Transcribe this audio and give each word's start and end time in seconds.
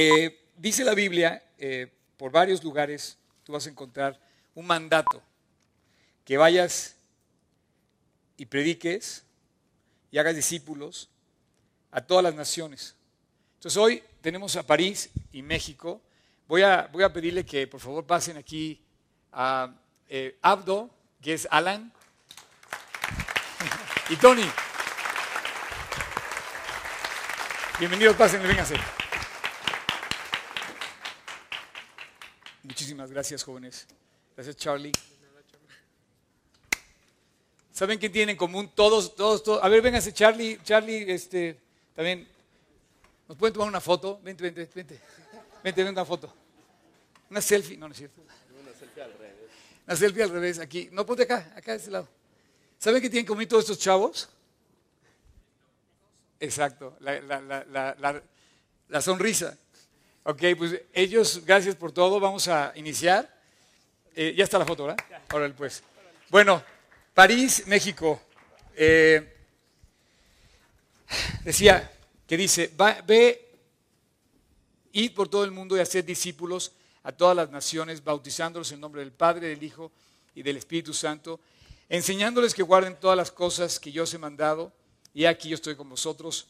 Eh, 0.00 0.46
dice 0.56 0.84
la 0.84 0.94
Biblia, 0.94 1.42
eh, 1.58 1.92
por 2.16 2.30
varios 2.30 2.62
lugares 2.62 3.18
tú 3.42 3.54
vas 3.54 3.66
a 3.66 3.70
encontrar 3.70 4.16
un 4.54 4.64
mandato, 4.64 5.20
que 6.24 6.36
vayas 6.36 6.94
y 8.36 8.46
prediques 8.46 9.24
y 10.12 10.18
hagas 10.18 10.36
discípulos 10.36 11.10
a 11.90 12.00
todas 12.00 12.22
las 12.22 12.36
naciones. 12.36 12.94
Entonces 13.54 13.76
hoy 13.76 14.04
tenemos 14.20 14.54
a 14.54 14.64
París 14.64 15.10
y 15.32 15.42
México. 15.42 16.00
Voy 16.46 16.62
a, 16.62 16.88
voy 16.92 17.02
a 17.02 17.12
pedirle 17.12 17.44
que 17.44 17.66
por 17.66 17.80
favor 17.80 18.06
pasen 18.06 18.36
aquí 18.36 18.80
a 19.32 19.74
eh, 20.08 20.38
Abdo, 20.42 20.90
que 21.20 21.32
es 21.32 21.48
Alan, 21.50 21.92
y 24.10 24.14
Tony. 24.14 24.48
Bienvenidos, 27.80 28.14
pasen, 28.14 28.40
vénganse. 28.44 28.76
Muchísimas 32.68 33.10
gracias, 33.10 33.42
jóvenes. 33.42 33.86
Gracias, 34.36 34.54
Charlie. 34.56 34.92
¿Saben 37.72 37.98
qué 37.98 38.10
tienen 38.10 38.34
en 38.34 38.36
común 38.36 38.70
todos, 38.74 39.14
todos, 39.14 39.42
todos? 39.42 39.64
A 39.64 39.68
ver, 39.70 39.80
vénganse, 39.80 40.12
Charlie, 40.12 40.60
Charlie, 40.62 41.10
este, 41.10 41.58
también. 41.96 42.28
¿Nos 43.26 43.38
pueden 43.38 43.54
tomar 43.54 43.68
una 43.68 43.80
foto? 43.80 44.20
Vente, 44.22 44.42
vente, 44.42 44.68
vente. 44.74 45.00
Vente, 45.64 45.82
vente 45.82 45.92
una 45.92 46.04
foto. 46.04 46.30
Una 47.30 47.40
selfie, 47.40 47.78
no, 47.78 47.88
no 47.88 47.92
es 47.92 47.98
cierto. 47.98 48.20
Una 48.60 48.74
selfie 48.78 49.02
al 49.02 49.12
revés. 49.14 49.32
Una 49.86 49.96
selfie 49.96 50.22
al 50.24 50.30
revés, 50.30 50.58
aquí. 50.58 50.90
No, 50.92 51.06
ponte 51.06 51.22
acá, 51.22 51.54
acá 51.56 51.72
de 51.72 51.78
este 51.78 51.90
lado. 51.90 52.06
¿Saben 52.78 53.00
qué 53.00 53.08
tienen 53.08 53.24
en 53.24 53.28
común 53.28 53.48
todos 53.48 53.64
estos 53.64 53.78
chavos? 53.78 54.28
Exacto, 56.38 56.98
la, 57.00 57.18
la, 57.22 57.40
la, 57.40 57.64
la, 57.98 58.22
la 58.88 59.00
sonrisa. 59.00 59.56
Ok, 60.30 60.42
pues 60.58 60.78
ellos, 60.92 61.42
gracias 61.46 61.74
por 61.74 61.90
todo. 61.90 62.20
Vamos 62.20 62.48
a 62.48 62.74
iniciar. 62.76 63.34
Eh, 64.14 64.34
ya 64.36 64.44
está 64.44 64.58
la 64.58 64.66
foto, 64.66 64.84
¿verdad? 64.84 65.02
Ahora 65.30 65.50
pues. 65.56 65.82
Bueno, 66.28 66.62
París, 67.14 67.66
México. 67.66 68.20
Eh, 68.76 69.36
decía, 71.42 71.90
que 72.26 72.36
dice, 72.36 72.70
va, 72.78 73.00
ve, 73.06 73.56
id 74.92 75.14
por 75.14 75.30
todo 75.30 75.44
el 75.44 75.50
mundo 75.50 75.78
y 75.78 75.80
hacer 75.80 76.04
discípulos 76.04 76.72
a 77.04 77.12
todas 77.12 77.34
las 77.34 77.50
naciones, 77.50 78.04
bautizándolos 78.04 78.70
en 78.72 78.80
nombre 78.80 79.00
del 79.00 79.12
Padre, 79.12 79.48
del 79.48 79.62
Hijo 79.62 79.90
y 80.34 80.42
del 80.42 80.58
Espíritu 80.58 80.92
Santo, 80.92 81.40
enseñándoles 81.88 82.52
que 82.52 82.62
guarden 82.62 83.00
todas 83.00 83.16
las 83.16 83.32
cosas 83.32 83.80
que 83.80 83.92
yo 83.92 84.02
os 84.02 84.12
he 84.12 84.18
mandado, 84.18 84.74
y 85.14 85.24
aquí 85.24 85.48
yo 85.48 85.54
estoy 85.54 85.74
con 85.74 85.88
vosotros 85.88 86.48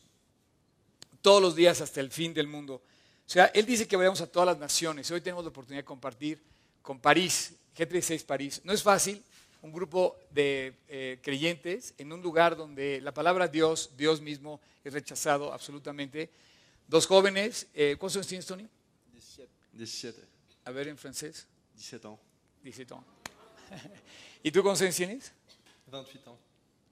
todos 1.22 1.40
los 1.40 1.54
días 1.54 1.80
hasta 1.80 2.00
el 2.00 2.10
fin 2.10 2.34
del 2.34 2.48
mundo. 2.48 2.82
O 3.28 3.30
sea, 3.30 3.44
él 3.52 3.66
dice 3.66 3.86
que 3.86 3.94
vayamos 3.94 4.22
a 4.22 4.26
todas 4.26 4.46
las 4.46 4.58
naciones. 4.58 5.10
Hoy 5.10 5.20
tenemos 5.20 5.44
la 5.44 5.50
oportunidad 5.50 5.80
de 5.80 5.84
compartir 5.84 6.42
con 6.80 6.98
París, 6.98 7.52
G36 7.76 8.24
París. 8.24 8.62
No 8.64 8.72
es 8.72 8.82
fácil, 8.82 9.22
un 9.60 9.70
grupo 9.70 10.16
de 10.30 10.72
eh, 10.88 11.18
creyentes 11.22 11.92
en 11.98 12.10
un 12.10 12.22
lugar 12.22 12.56
donde 12.56 13.02
la 13.02 13.12
palabra 13.12 13.46
Dios, 13.46 13.90
Dios 13.98 14.22
mismo, 14.22 14.62
es 14.82 14.94
rechazado 14.94 15.52
absolutamente. 15.52 16.30
Dos 16.86 17.06
jóvenes, 17.06 17.66
eh, 17.74 17.96
¿cuántos 17.98 18.16
años 18.16 18.28
tienes, 18.28 18.46
Tony? 18.46 18.66
17. 19.12 19.50
17. 19.74 20.22
A 20.64 20.70
ver, 20.70 20.88
en 20.88 20.96
francés. 20.96 21.46
17 21.74 22.08
ans. 22.08 22.18
17 22.62 22.94
años. 22.94 23.06
¿Y 24.42 24.50
tú 24.50 24.62
cuántos 24.62 24.80
años 24.80 24.96
tienes? 24.96 25.32
28 25.92 26.30
ans. 26.30 26.47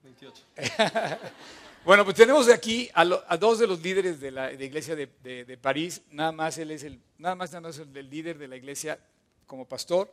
28. 0.07 0.43
bueno, 1.85 2.05
pues 2.05 2.17
tenemos 2.17 2.49
aquí 2.49 2.89
a, 2.95 3.05
lo, 3.05 3.25
a, 3.27 3.37
dos 3.37 3.59
de 3.59 3.67
los 3.67 3.83
líderes 3.83 4.21
de 4.21 4.31
la 4.31 4.49
de 4.49 4.65
iglesia 4.65 4.95
de, 4.95 5.09
de, 5.23 5.45
de, 5.45 5.57
París. 5.57 6.01
Nada 6.11 6.33
más 6.33 6.57
él 6.59 6.71
es 6.71 6.85
el, 6.85 7.01
nada 7.19 7.35
más, 7.35 7.51
nada 7.51 7.63
más 7.63 7.79
el, 7.79 7.95
el 7.97 8.09
líder 8.09 8.39
de 8.39 8.49
la 8.49 8.57
iglesia 8.57 8.99
como 9.47 9.67
pastor 9.67 10.13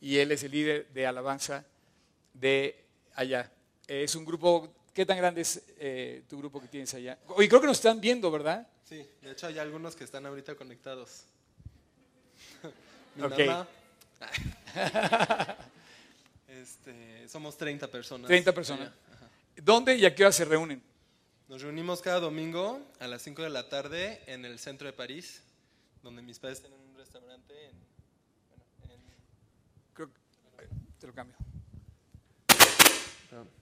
y 0.00 0.18
él 0.18 0.32
es 0.32 0.42
el 0.42 0.52
líder 0.52 0.88
de 0.88 1.06
alabanza 1.06 1.64
de 2.32 2.84
allá. 3.14 3.50
Es 3.86 4.14
un 4.14 4.24
grupo, 4.24 4.72
¿qué 4.94 5.04
tan 5.04 5.18
grande 5.18 5.42
es 5.42 5.62
eh, 5.78 6.22
tu 6.28 6.38
grupo 6.38 6.60
que 6.60 6.68
tienes 6.68 6.92
allá? 6.94 7.18
Oye, 7.28 7.48
creo 7.48 7.60
que 7.60 7.66
nos 7.66 7.78
están 7.78 8.00
viendo, 8.00 8.30
¿verdad? 8.30 8.66
Sí, 8.84 9.06
de 9.20 9.32
hecho 9.32 9.46
hay 9.46 9.58
algunos 9.58 9.94
que 9.94 10.04
están 10.04 10.24
ahorita 10.24 10.54
conectados. 10.54 11.24
Mi 13.14 13.22
Ok. 13.22 13.38
mamá. 13.46 13.68
Este, 16.48 17.28
somos 17.28 17.56
30 17.56 17.86
personas. 17.88 18.26
30 18.26 18.52
personas. 18.52 18.90
¿Dónde 19.62 19.96
y 19.96 20.04
a 20.06 20.14
qué 20.14 20.24
hora 20.24 20.32
se 20.32 20.44
reúnen? 20.44 20.82
Nos 21.48 21.62
reunimos 21.62 22.02
cada 22.02 22.20
domingo 22.20 22.80
a 23.00 23.06
las 23.06 23.22
5 23.22 23.42
de 23.42 23.50
la 23.50 23.68
tarde 23.68 24.20
en 24.26 24.44
el 24.44 24.58
centro 24.58 24.86
de 24.86 24.92
París, 24.92 25.42
donde 26.02 26.22
mis 26.22 26.38
padres 26.38 26.60
tienen 26.60 26.78
un 26.78 26.94
restaurante 26.96 27.54
en, 27.66 27.76
en- 28.90 29.00
Creo 29.94 30.10
te 31.00 31.06
lo 31.06 31.14
cambio. 31.14 31.36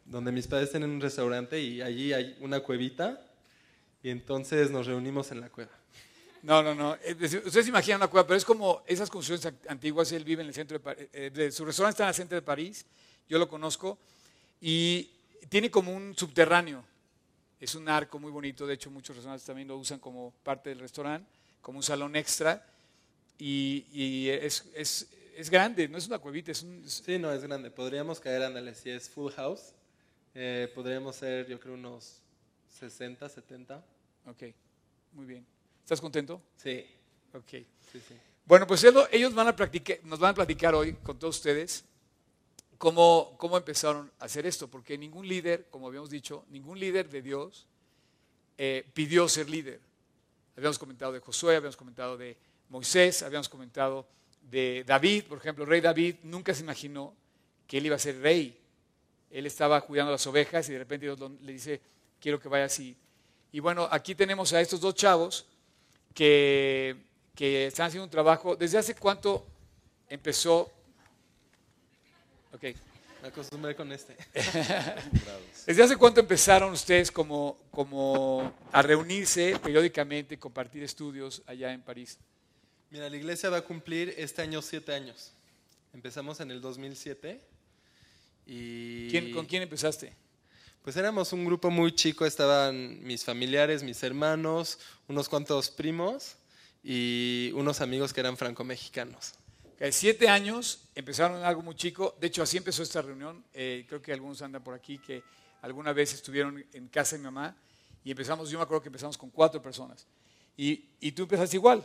donde 0.04 0.32
mis 0.32 0.46
padres 0.46 0.70
tienen 0.70 0.90
un 0.90 1.00
restaurante 1.00 1.60
y 1.60 1.82
allí 1.82 2.12
hay 2.12 2.36
una 2.40 2.60
cuevita 2.60 3.20
y 4.02 4.10
entonces 4.10 4.70
nos 4.70 4.86
reunimos 4.86 5.30
en 5.32 5.40
la 5.40 5.48
cueva. 5.50 5.72
No, 6.42 6.62
no, 6.62 6.74
no. 6.74 6.96
Decir, 7.18 7.42
Ustedes 7.44 7.66
imaginan 7.66 8.00
una 8.00 8.08
cueva, 8.08 8.26
pero 8.26 8.36
es 8.36 8.44
como 8.44 8.82
esas 8.86 9.10
construcciones 9.10 9.60
antiguas. 9.68 10.12
Él 10.12 10.22
vive 10.24 10.42
en 10.42 10.48
el 10.48 10.54
centro 10.54 10.78
de 10.78 10.84
París. 10.84 11.54
su 11.54 11.64
restaurante 11.64 11.94
está 11.94 12.04
en 12.04 12.08
el 12.10 12.14
centro 12.14 12.36
de 12.36 12.42
París. 12.42 12.84
Yo 13.28 13.38
lo 13.38 13.48
conozco. 13.48 13.98
Y 14.60 15.10
tiene 15.48 15.70
como 15.70 15.92
un 15.94 16.14
subterráneo. 16.16 16.84
Es 17.60 17.74
un 17.74 17.88
arco 17.88 18.19
muy 18.19 18.30
bonito. 18.30 18.66
De 18.66 18.74
hecho, 18.74 18.91
muchos 18.91 19.16
restaurantes 19.16 19.47
también 19.47 19.69
lo 19.69 19.76
usan 19.78 19.98
como 19.98 20.32
parte 20.42 20.70
del 20.70 20.78
restaurante, 20.80 21.28
como 21.62 21.78
un 21.78 21.82
salón 21.82 22.14
extra. 22.16 22.64
Y, 23.38 23.86
y 23.92 24.28
es, 24.30 24.64
es, 24.75 25.08
es 25.36 25.50
grande, 25.50 25.88
no 25.88 25.98
es 25.98 26.06
una 26.06 26.19
cuevita, 26.19 26.52
es 26.52 26.62
un. 26.62 26.82
es- 26.84 27.02
Sí, 27.04 27.19
no, 27.19 27.32
es 27.32 27.42
grande. 27.42 27.70
Podríamos 27.70 28.20
caer, 28.20 28.42
ándale, 28.42 28.75
si 28.75 28.91
es 28.91 29.08
full 29.08 29.30
house, 29.32 29.72
eh, 30.34 30.70
podríamos 30.75 31.16
ser, 31.16 31.46
yo 31.46 31.58
creo, 31.60 31.75
unos 31.75 32.20
60, 32.78 33.28
70. 33.28 33.84
Ok, 34.26 34.42
muy 35.12 35.26
bien. 35.26 35.46
¿Estás 35.82 36.00
contento? 36.00 36.42
Sí, 36.56 36.84
Ok. 37.32 37.48
sí, 37.50 37.64
sí. 38.08 38.14
Bueno, 38.44 38.66
pues 38.66 38.82
ellos 38.84 39.34
van 39.34 39.48
a 39.48 39.56
practicar, 39.56 39.98
nos 40.04 40.19
van 40.19 40.30
a 40.30 40.34
platicar 40.34 40.75
hoy 40.75 40.92
con 40.94 41.19
todos 41.19 41.36
ustedes 41.36 41.84
cómo, 42.78 43.34
cómo 43.38 43.56
empezaron 43.56 44.10
a 44.19 44.25
hacer 44.26 44.47
esto, 44.47 44.69
porque 44.69 44.98
ningún 44.98 45.26
líder, 45.28 45.66
como 45.70 45.88
habíamos 45.88 46.10
dicho, 46.10 46.44
ningún 46.50 46.78
líder 46.78 47.09
de 47.09 47.22
Dios 47.22 47.66
eh, 48.59 48.84
pidió 48.94 49.28
ser 49.28 49.48
líder. 49.48 49.81
Habíamos 50.56 50.78
comentado 50.78 51.12
de 51.12 51.20
Josué, 51.20 51.56
habíamos 51.56 51.76
comentado 51.76 52.16
de 52.16 52.37
Moisés, 52.69 53.22
habíamos 53.22 53.48
comentado 53.48 54.06
de 54.42 54.84
David, 54.87 55.25
por 55.25 55.38
ejemplo, 55.38 55.64
el 55.64 55.70
rey 55.70 55.81
David 55.81 56.16
nunca 56.22 56.54
se 56.54 56.62
imaginó 56.62 57.14
que 57.66 57.78
él 57.78 57.87
iba 57.87 57.97
a 57.97 57.98
ser 57.98 58.20
rey. 58.20 58.59
Él 59.31 59.44
estaba 59.47 59.81
cuidando 59.81 60.12
las 60.12 60.26
ovejas 60.26 60.69
y 60.69 60.72
de 60.72 60.78
repente 60.78 61.06
Dios 61.06 61.19
le 61.43 61.53
dice, 61.53 61.81
quiero 62.20 62.41
que 62.41 62.48
vayas 62.48 62.78
y... 62.81 62.97
Y 63.53 63.60
bueno, 63.60 63.88
aquí 63.91 64.14
tenemos 64.14 64.53
a 64.53 64.60
estos 64.60 64.81
dos 64.81 64.94
chavos 64.94 65.47
que, 66.12 66.97
que 67.34 67.66
están 67.66 67.87
haciendo 67.87 68.04
un 68.04 68.10
trabajo. 68.10 68.54
¿Desde 68.54 68.76
hace 68.76 68.94
cuánto 68.94 69.47
empezó? 70.08 70.70
Ok. 72.56 72.75
Me 73.22 73.28
acostumbré 73.28 73.75
con 73.75 73.91
este. 73.93 74.17
¿Desde 75.67 75.83
hace 75.83 75.97
cuánto 75.97 76.21
empezaron 76.21 76.72
ustedes 76.72 77.11
como, 77.11 77.59
como 77.71 78.53
a 78.72 78.83
reunirse 78.83 79.59
periódicamente, 79.62 80.39
compartir 80.39 80.83
estudios 80.83 81.43
allá 81.47 81.72
en 81.72 81.83
París? 81.83 82.19
Mira, 82.91 83.09
la 83.11 83.17
iglesia 83.17 83.50
va 83.50 83.59
a 83.59 83.62
cumplir 83.62 84.15
este 84.17 84.43
año 84.43 84.62
siete 84.62 84.93
años. 84.94 85.33
Empezamos 85.93 86.41
en 86.41 86.50
el 86.50 86.61
2007 86.61 87.41
y... 88.47 89.11
¿Quién- 89.11 89.33
¿Con 89.33 89.47
quién 89.47 89.62
empezaste? 89.62 90.12
Pues 90.83 90.97
éramos 90.97 91.33
un 91.33 91.44
grupo 91.44 91.69
muy 91.71 91.93
chico, 91.94 92.27
estaban 92.27 93.03
mis 93.03 93.25
familiares, 93.25 93.83
mis 93.83 94.03
hermanos, 94.05 94.78
unos 95.09 95.28
cuantos 95.28 95.69
primos 95.71 96.37
y 96.84 97.50
unos 97.55 97.81
amigos 97.81 98.12
que 98.12 98.20
eran 98.20 98.37
franco-mexicanos. 98.37 99.32
Ok, 99.76 99.82
siete 99.90 100.28
años, 100.28 100.88
empezaron 100.94 101.44
algo 101.44 101.62
muy 101.62 101.75
chico. 101.75 102.17
De 102.20 102.28
hecho, 102.28 102.43
así 102.43 102.56
empezó 102.56 102.82
esta 102.82 103.02
reunión. 103.02 103.44
Eh, 103.52 103.84
creo 103.88 104.00
que 104.00 104.12
algunos 104.12 104.40
andan 104.43 104.64
por 104.64 104.75
aquí 104.75 104.99
que 104.99 105.23
alguna 105.62 105.93
vez 105.93 106.14
estuvieron 106.14 106.64
en 106.73 106.88
casa 106.88 107.17
de 107.17 107.20
mi 107.20 107.25
mamá 107.25 107.55
y 108.02 108.11
empezamos, 108.11 108.49
yo 108.49 108.58
me 108.58 108.64
acuerdo 108.64 108.82
que 108.82 108.88
empezamos 108.88 109.19
con 109.19 109.31
cuatro 109.31 109.61
personas. 109.61 110.06
Y, 110.56 110.84
y 111.00 111.12
tú 111.12 111.23
empezaste 111.25 111.56
igual. 111.56 111.84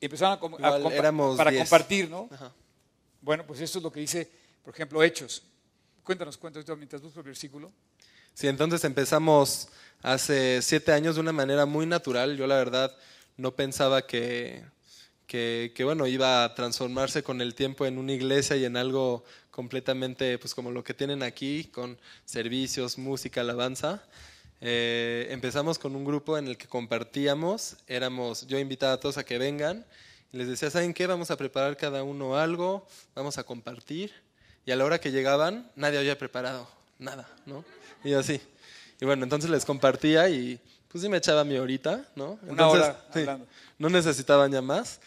Empezaron 0.00 0.38
a, 0.64 0.68
a 0.68 0.78
Igual, 0.78 1.36
para 1.36 1.50
diez. 1.50 1.62
compartir, 1.62 2.08
¿no? 2.08 2.28
Ajá. 2.30 2.52
Bueno, 3.20 3.46
pues 3.46 3.60
esto 3.60 3.78
es 3.78 3.82
lo 3.84 3.90
que 3.92 4.00
dice, 4.00 4.30
por 4.64 4.72
ejemplo, 4.72 5.02
Hechos. 5.02 5.42
Cuéntanos, 6.04 6.36
cuéntanos 6.38 6.78
mientras 6.78 7.02
busco 7.02 7.20
el 7.20 7.26
versículo. 7.26 7.72
Sí, 8.32 8.46
entonces 8.46 8.84
empezamos 8.84 9.68
hace 10.02 10.62
siete 10.62 10.92
años 10.92 11.16
de 11.16 11.22
una 11.22 11.32
manera 11.32 11.66
muy 11.66 11.84
natural. 11.86 12.36
Yo 12.36 12.46
la 12.46 12.56
verdad 12.56 12.96
no 13.36 13.54
pensaba 13.56 14.06
que, 14.06 14.64
que, 15.26 15.72
bueno, 15.82 16.06
iba 16.06 16.44
a 16.44 16.54
transformarse 16.54 17.22
con 17.22 17.40
el 17.40 17.54
tiempo 17.54 17.84
en 17.86 17.98
una 17.98 18.12
iglesia 18.12 18.56
y 18.56 18.64
en 18.64 18.76
algo 18.76 19.24
completamente, 19.50 20.38
pues 20.38 20.54
como 20.54 20.70
lo 20.70 20.84
que 20.84 20.94
tienen 20.94 21.22
aquí, 21.22 21.64
con 21.72 21.98
servicios, 22.24 22.98
música, 22.98 23.40
alabanza. 23.40 24.02
eh, 24.60 25.28
empezamos 25.30 25.78
con 25.78 25.94
un 25.96 26.04
grupo 26.04 26.38
en 26.38 26.46
el 26.48 26.56
que 26.56 26.66
compartíamos, 26.66 27.76
éramos, 27.86 28.46
yo 28.46 28.58
invitaba 28.58 28.94
a 28.94 29.00
todos 29.00 29.18
a 29.18 29.24
que 29.24 29.38
vengan, 29.38 29.84
y 30.32 30.38
les 30.38 30.48
decía, 30.48 30.70
¿saben 30.70 30.94
qué? 30.94 31.06
Vamos 31.06 31.30
a 31.30 31.36
preparar 31.36 31.76
cada 31.76 32.02
uno 32.02 32.36
algo, 32.36 32.86
vamos 33.14 33.38
a 33.38 33.44
compartir, 33.44 34.12
y 34.64 34.70
a 34.70 34.76
la 34.76 34.84
hora 34.84 34.98
que 35.00 35.10
llegaban, 35.10 35.70
nadie 35.76 35.98
había 35.98 36.18
preparado 36.18 36.68
nada, 36.98 37.28
¿no? 37.44 37.64
Y 38.04 38.14
así. 38.14 38.40
Y 39.00 39.04
bueno, 39.04 39.24
entonces 39.24 39.50
les 39.50 39.64
compartía 39.64 40.28
y 40.28 40.58
pues 40.96 41.02
sí 41.02 41.08
me 41.10 41.18
echaba 41.18 41.44
mi 41.44 41.58
horita, 41.58 42.06
¿no? 42.14 42.38
Entonces, 42.48 42.52
Una 42.52 42.68
hora 42.68 43.04
sí, 43.12 43.26
no 43.78 43.90
necesitaban 43.90 44.50
ya 44.50 44.62
más. 44.62 44.98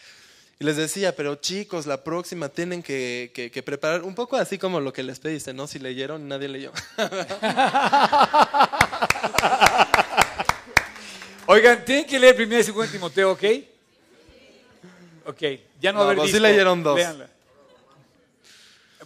Y 0.60 0.64
les 0.64 0.76
decía, 0.76 1.16
pero 1.16 1.34
chicos, 1.34 1.84
la 1.86 2.04
próxima 2.04 2.48
tienen 2.48 2.80
que, 2.80 3.32
que- 3.34 3.50
que 3.50 3.62
preparar 3.64 4.02
un 4.02 4.14
poco 4.14 4.36
así 4.36 4.56
como 4.56 4.78
lo 4.78 4.92
que 4.92 5.02
les 5.02 5.18
pediste, 5.18 5.52
¿no? 5.52 5.66
Si 5.66 5.80
leyeron, 5.80 6.28
nadie 6.28 6.46
leyó. 6.46 6.70
Oigan, 11.46 11.84
tienen 11.84 12.06
que 12.06 12.18
leer 12.20 12.40
1 12.40 12.58
y 12.58 12.62
2 12.62 12.88
Timoteo, 12.92 13.32
¿ok? 13.32 13.42
Ok, 15.26 15.42
ya 15.80 15.92
no, 15.92 16.02
haber 16.02 16.18
pues 16.18 16.30
sí 16.30 16.38
leyeron 16.38 16.84
dos. 16.84 16.96
léanla. 16.96 17.28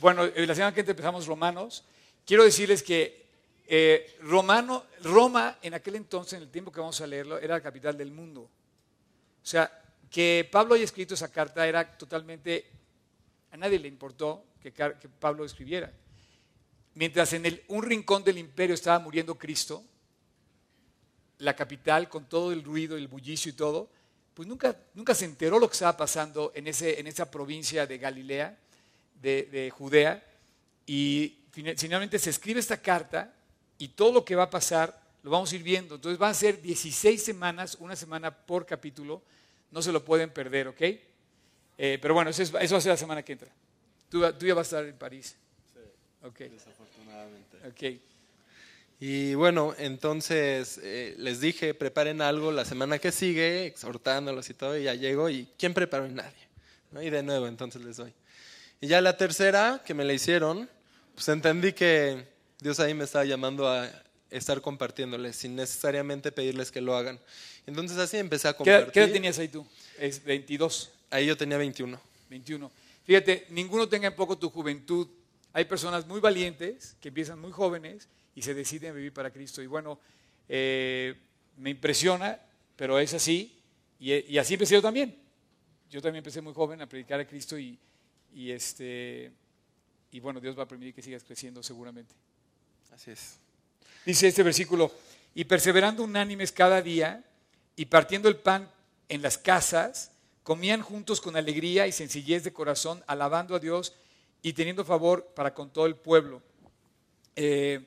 Bueno, 0.01 0.25
eh, 0.25 0.47
la 0.47 0.55
semana 0.55 0.75
que 0.75 0.81
empezamos 0.83 1.27
Romanos. 1.27 1.83
Quiero 2.27 2.45
decirles 2.45 2.83
que 2.83 3.24
eh, 3.67 4.17
Romano, 4.21 4.85
Roma 5.03 5.59
en 5.63 5.75
aquel 5.75 5.97
entonces, 5.97 6.35
en 6.35 6.43
el 6.43 6.51
tiempo 6.51 6.71
que 6.71 6.81
vamos 6.81 7.01
a 7.01 7.07
leerlo, 7.07 7.39
era 7.39 7.55
la 7.55 7.63
capital 7.63 7.97
del 7.97 8.11
mundo. 8.11 8.43
O 8.43 9.47
sea, 9.47 9.71
que 10.11 10.49
Pablo 10.51 10.75
haya 10.75 10.85
escrito 10.85 11.15
esa 11.15 11.31
carta 11.31 11.67
era 11.67 11.97
totalmente... 11.97 12.71
A 13.51 13.57
nadie 13.57 13.79
le 13.79 13.89
importó 13.89 14.45
que, 14.61 14.73
Pablo 14.73 15.45
escribiera. 15.45 15.93
Mientras 16.95 17.33
en 17.33 17.47
el- 17.47 17.63
un 17.69 17.83
rincón 17.83 18.25
del 18.25 18.39
imperio 18.39 18.75
estaba 18.75 18.99
muriendo 18.99 19.37
Cristo, 19.37 19.85
la 21.39 21.55
capital 21.55 22.09
con 22.09 22.29
todo 22.29 22.53
el 22.53 22.65
ruido, 22.65 22.97
el 22.97 23.09
bullicio 23.09 23.51
y 23.51 23.55
todo, 23.55 23.91
pues 24.35 24.49
nunca, 24.49 24.77
nunca 24.95 25.15
se 25.15 25.25
enteró 25.25 25.59
lo 25.59 25.69
que 25.69 25.75
estaba 25.75 25.97
pasando 25.97 26.53
en, 26.55 26.67
ese, 26.67 26.99
en 26.99 27.07
esa 27.07 27.31
provincia 27.31 27.87
de 27.87 27.99
Galilea, 27.99 28.59
de, 29.21 29.43
de 29.45 29.71
Judea, 29.71 30.25
y 30.87 31.39
fina- 31.53 31.75
finalmente 31.77 32.19
se 32.19 32.31
escribe 32.31 32.61
esta 32.61 32.81
carta 32.81 33.34
y 33.85 33.89
todo 33.89 34.13
lo 34.13 34.25
que 34.25 34.35
va 34.35 34.45
a 34.45 34.51
pasar 34.51 34.99
lo 35.23 35.31
vamos 35.31 35.53
a 35.53 35.57
ir 35.57 35.63
viendo. 35.63 35.95
Entonces 35.97 36.19
van 36.19 36.31
a 36.31 36.35
ser 36.35 36.61
16 36.63 37.23
semanas, 37.23 37.77
una 37.81 37.97
semana 37.97 38.31
por 38.35 38.65
capítulo, 38.67 39.23
no 39.71 39.83
se 39.83 39.93
lo 39.93 40.05
pueden 40.05 40.31
perder, 40.31 40.69
¿ok? 40.69 40.81
Eh, 41.77 41.99
pero 42.01 42.15
bueno, 42.15 42.31
eso, 42.31 42.43
es- 42.43 42.53
eso 42.61 42.75
va 42.75 42.79
a 42.79 42.81
ser 42.81 42.91
la 42.93 42.97
semana 42.97 43.23
que 43.23 43.33
entra. 43.33 43.49
Tú, 44.11 44.23
tú 44.39 44.47
ya 44.47 44.55
vas 44.55 44.73
a 44.73 44.79
estar 44.79 44.85
en 44.89 44.97
París. 44.97 45.35
Ok, 46.23 46.39
Desafortunadamente. 46.39 47.59
ok. 47.69 48.01
Y 49.01 49.35
bueno, 49.35 49.75
entonces 49.77 50.79
eh, 50.83 51.15
les 51.19 51.41
dije, 51.41 51.75
preparen 51.75 52.23
algo 52.23 52.53
la 52.53 52.65
semana 52.65 52.99
que 52.99 53.13
sigue, 53.13 53.67
exhortándolos 53.67 54.49
y 54.49 54.55
todo, 54.55 54.79
y 54.79 54.85
ya 54.85 54.95
llego, 54.95 55.29
y 55.29 55.49
¿quién 55.59 55.75
preparó? 55.75 56.07
Y 56.07 56.11
nadie. 56.13 56.49
¿no? 56.93 57.03
Y 57.03 57.11
de 57.11 57.23
nuevo, 57.23 57.47
entonces 57.49 57.83
les 57.85 57.97
doy. 57.97 58.15
Y 58.81 58.87
ya 58.87 59.01
la 59.01 59.17
tercera, 59.17 59.83
que 59.85 59.95
me 59.95 60.05
la 60.05 60.13
hicieron, 60.13 60.71
pues 61.15 61.29
entendí 61.29 61.73
que 61.73 62.25
Dios 62.65 62.81
ahí 62.81 62.95
me 62.95 63.05
estaba 63.05 63.27
llamando 63.27 63.69
a 63.69 63.93
estar 64.31 64.63
compartiéndoles, 64.63 65.37
sin 65.37 65.55
necesariamente 65.55 66.33
pedirles 66.33 66.73
que 66.73 66.81
lo 66.81 66.97
hagan. 66.97 67.21
Entonces 67.67 67.99
así 67.99 68.17
empecé 68.17 68.49
a 68.49 68.53
¿Qué, 68.55 68.57
compartir. 68.57 68.91
qué 68.91 69.01
edad 69.01 69.13
tenías 69.13 69.39
ahí 69.39 69.49
tú? 69.49 69.67
Es 69.99 70.25
22. 70.25 70.91
Ahí 71.11 71.27
yo 71.27 71.37
tenía 71.37 71.59
21. 71.59 72.01
21. 72.31 72.71
Fíjate, 73.05 73.45
ninguno 73.51 73.87
tenga 73.87 74.09
en 74.09 74.17
poco 74.17 74.39
tu 74.39 74.49
juventud. 74.49 75.07
Hay 75.53 75.67
personas 75.67 76.07
muy 76.07 76.21
valientes 76.21 76.97
que 77.03 77.09
empiezan 77.09 77.39
muy 77.39 77.53
jóvenes 77.53 78.09
y 78.35 78.41
se 78.41 78.55
deciden 78.55 78.93
a 78.93 78.95
vivir 78.95 79.13
para 79.13 79.31
Cristo. 79.31 79.61
Y 79.61 79.67
bueno, 79.67 80.01
eh, 80.49 81.15
me 81.59 81.69
impresiona, 81.69 82.41
pero 82.77 82.99
es 82.99 83.13
así. 83.13 83.61
Y, 84.01 84.15
y 84.33 84.39
así 84.39 84.55
empecé 84.55 84.73
yo 84.73 84.81
también. 84.81 85.15
Yo 85.91 86.01
también 86.01 86.21
empecé 86.21 86.41
muy 86.41 86.55
joven 86.55 86.81
a 86.81 86.89
predicar 86.89 87.21
a 87.21 87.27
Cristo 87.27 87.59
y, 87.59 87.79
y 88.33 88.53
este, 88.53 89.33
y 90.13 90.19
bueno, 90.19 90.41
Dios 90.41 90.59
va 90.59 90.63
a 90.63 90.69
permitir 90.69 90.95
que 90.95 91.03
sigas 91.03 91.23
creciendo 91.25 91.63
seguramente. 91.63 92.15
Así 92.95 93.11
es. 93.11 93.39
Dice 94.07 94.29
este 94.29 94.43
versículo, 94.43 94.93
y 95.35 95.45
perseverando 95.45 96.05
unánimes 96.05 96.53
cada 96.53 96.81
día 96.81 97.25
y 97.75 97.87
partiendo 97.87 98.29
el 98.29 98.37
pan 98.37 98.71
en 99.09 99.21
las 99.23 99.37
casas, 99.37 100.13
comían 100.43 100.81
juntos 100.81 101.21
con 101.21 101.37
alegría 101.37 101.87
y 101.87 101.93
sencillez 101.93 102.45
de 102.45 102.53
corazón, 102.53 103.03
alabando 103.07 103.57
a 103.57 103.59
Dios 103.59 103.95
y 104.43 104.53
teniendo 104.53 104.85
favor 104.85 105.27
para 105.35 105.55
con 105.55 105.71
todo 105.71 105.87
el 105.87 105.97
pueblo. 105.97 106.41
Eh, 107.35 107.85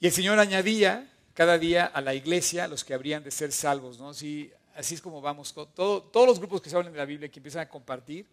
y 0.00 0.06
el 0.06 0.12
Señor 0.12 0.38
añadía 0.38 1.10
cada 1.34 1.58
día 1.58 1.84
a 1.86 2.00
la 2.00 2.14
iglesia 2.14 2.66
los 2.66 2.84
que 2.84 2.94
habrían 2.94 3.22
de 3.22 3.30
ser 3.30 3.52
salvos. 3.52 3.98
¿no? 3.98 4.08
Así, 4.08 4.50
es 4.76 5.00
como 5.00 5.20
vamos. 5.20 5.52
todo- 5.52 6.02
todos 6.02 6.26
los 6.26 6.38
grupos 6.38 6.60
que 6.60 6.70
se 6.70 6.76
hablan 6.76 6.92
de 6.92 6.98
la 6.98 7.04
Biblia, 7.04 7.28
que 7.28 7.38
empiezan 7.38 7.62
a 7.62 7.68
compartir, 7.68 8.26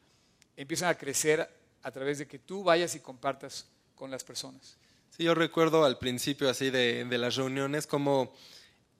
empiezan 0.57 0.89
a 0.89 0.95
crecer 0.95 1.47
a 1.83 1.91
través 1.91 2.17
de 2.19 2.27
que 2.27 2.39
tú 2.39 2.63
vayas 2.63 2.95
y 2.95 2.99
compartas 2.99 3.67
con 3.95 4.09
las 4.09 4.23
personas. 4.23 4.77
Sí, 5.15 5.23
yo 5.23 5.35
recuerdo 5.35 5.83
al 5.85 5.97
principio 5.97 6.49
así 6.49 6.69
de, 6.69 7.05
de 7.05 7.17
las 7.17 7.35
reuniones 7.35 7.85
como 7.87 8.33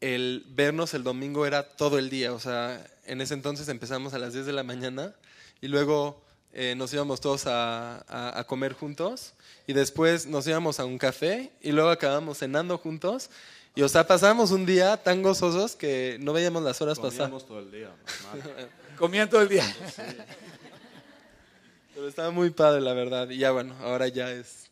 el 0.02 0.46
vernos 0.50 0.94
el 0.94 1.04
domingo 1.04 1.46
era 1.46 1.64
todo 1.76 1.98
el 1.98 2.10
día. 2.10 2.34
O 2.34 2.40
sea, 2.40 2.86
en 3.06 3.22
ese 3.22 3.34
entonces 3.34 3.68
empezamos 3.70 4.14
a 4.14 4.20
las 4.20 4.34
10 4.34 4.46
de 4.46 4.54
la 4.54 4.64
mañana 4.64 5.14
y 5.62 5.68
luego 5.68 6.22
eh, 6.54 6.76
nos 6.76 6.94
íbamos 6.94 7.22
todos 7.22 7.48
a, 7.48 7.98
a- 8.10 8.40
a 8.40 8.44
comer 8.46 8.74
juntos 8.74 9.34
y 9.68 9.74
después 9.74 10.26
nos 10.28 10.46
íbamos 10.48 10.80
a 10.80 10.86
un 10.86 10.98
café 10.98 11.52
y 11.62 11.72
luego 11.72 11.90
acabamos 11.90 12.40
cenando 12.40 12.78
juntos. 12.78 13.30
Y 13.74 13.84
o 13.84 13.88
sea, 13.90 14.06
pasamos 14.06 14.52
un 14.52 14.66
día 14.66 14.98
tan 14.98 15.22
gozosos 15.22 15.78
que 15.78 16.18
no 16.20 16.34
veíamos 16.34 16.62
las 16.62 16.82
horas 16.82 17.00
pasar. 17.00 17.30
Comíamos 17.30 17.46
todo 17.48 17.60
el 17.60 17.72
día. 17.72 17.90
Comían 18.98 19.30
todo 19.30 19.42
el 19.42 19.48
día. 19.48 19.76
Pero 21.96 22.08
estaba 22.08 22.32
muy 22.32 22.50
padre, 22.50 22.82
la 22.82 22.94
verdad. 22.94 23.30
Y 23.30 23.38
ya 23.38 23.52
bueno, 23.52 23.74
ahora 23.80 24.10
ya 24.10 24.30
es, 24.32 24.70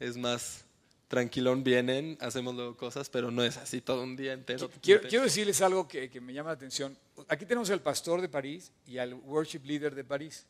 es 0.00 0.16
más 0.16 0.64
tranquilón, 1.10 1.64
vienen, 1.64 2.16
hacemos 2.20 2.54
luego 2.54 2.76
cosas, 2.76 3.10
pero 3.10 3.32
no 3.32 3.42
es 3.42 3.56
así 3.56 3.80
todo 3.80 4.04
un 4.04 4.14
día 4.14 4.32
entero. 4.32 4.70
Quiero, 4.80 5.08
quiero 5.08 5.24
decirles 5.24 5.60
algo 5.60 5.88
que, 5.88 6.08
que 6.08 6.20
me 6.20 6.32
llama 6.32 6.50
la 6.50 6.54
atención. 6.54 6.96
Aquí 7.26 7.44
tenemos 7.46 7.68
al 7.70 7.80
pastor 7.82 8.20
de 8.20 8.28
París 8.28 8.70
y 8.86 8.98
al 8.98 9.14
worship 9.14 9.62
leader 9.64 9.92
de 9.96 10.04
París. 10.04 10.46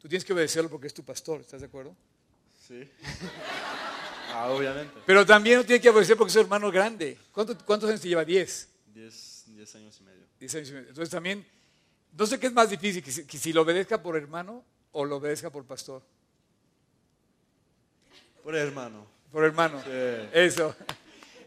Tú 0.00 0.06
tienes 0.08 0.24
que 0.24 0.32
obedecerlo 0.32 0.70
porque 0.70 0.86
es 0.86 0.94
tu 0.94 1.02
pastor, 1.02 1.40
¿estás 1.40 1.60
de 1.60 1.66
acuerdo? 1.66 1.94
Sí. 2.66 2.88
Ah, 4.36 4.50
obviamente. 4.50 4.92
Pero 5.06 5.24
también 5.24 5.58
no 5.58 5.64
tiene 5.64 5.80
que 5.80 5.88
obedecer 5.90 6.16
porque 6.16 6.28
es 6.30 6.32
su 6.32 6.40
hermano 6.40 6.68
grande. 6.72 7.16
¿Cuánto- 7.30 7.56
¿Cuántos 7.64 7.88
años 7.88 8.00
te 8.00 8.08
lleva? 8.08 8.24
Diez. 8.24 8.68
Diez, 8.92 9.44
diez 9.46 9.72
años 9.76 9.96
y 10.00 10.02
medio. 10.02 10.24
Diez 10.40 10.52
años 10.56 10.70
y 10.70 10.72
medio. 10.72 10.88
Entonces 10.88 11.10
también, 11.10 11.46
no 12.18 12.26
sé 12.26 12.40
qué 12.40 12.48
es 12.48 12.52
más 12.52 12.68
difícil, 12.68 13.00
que 13.00 13.12
si, 13.12 13.24
que 13.26 13.38
si 13.38 13.52
lo 13.52 13.62
obedezca 13.62 14.02
por 14.02 14.16
hermano 14.16 14.64
o 14.90 15.04
lo 15.04 15.16
obedezca 15.18 15.50
por 15.50 15.64
pastor. 15.64 16.02
Por 18.42 18.56
hermano. 18.56 19.06
Por 19.34 19.42
hermano. 19.44 19.82
Sí. 19.82 19.90
Eso. 20.32 20.76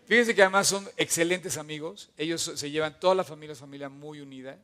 Fíjense 0.07 0.35
que 0.35 0.41
además 0.41 0.67
son 0.67 0.85
excelentes 0.97 1.55
amigos. 1.55 2.09
Ellos 2.17 2.41
se 2.41 2.69
llevan, 2.69 2.99
toda 2.99 3.15
la 3.15 3.23
familia 3.23 3.53
es 3.53 3.59
familia 3.59 3.87
muy 3.87 4.19
unida. 4.19 4.57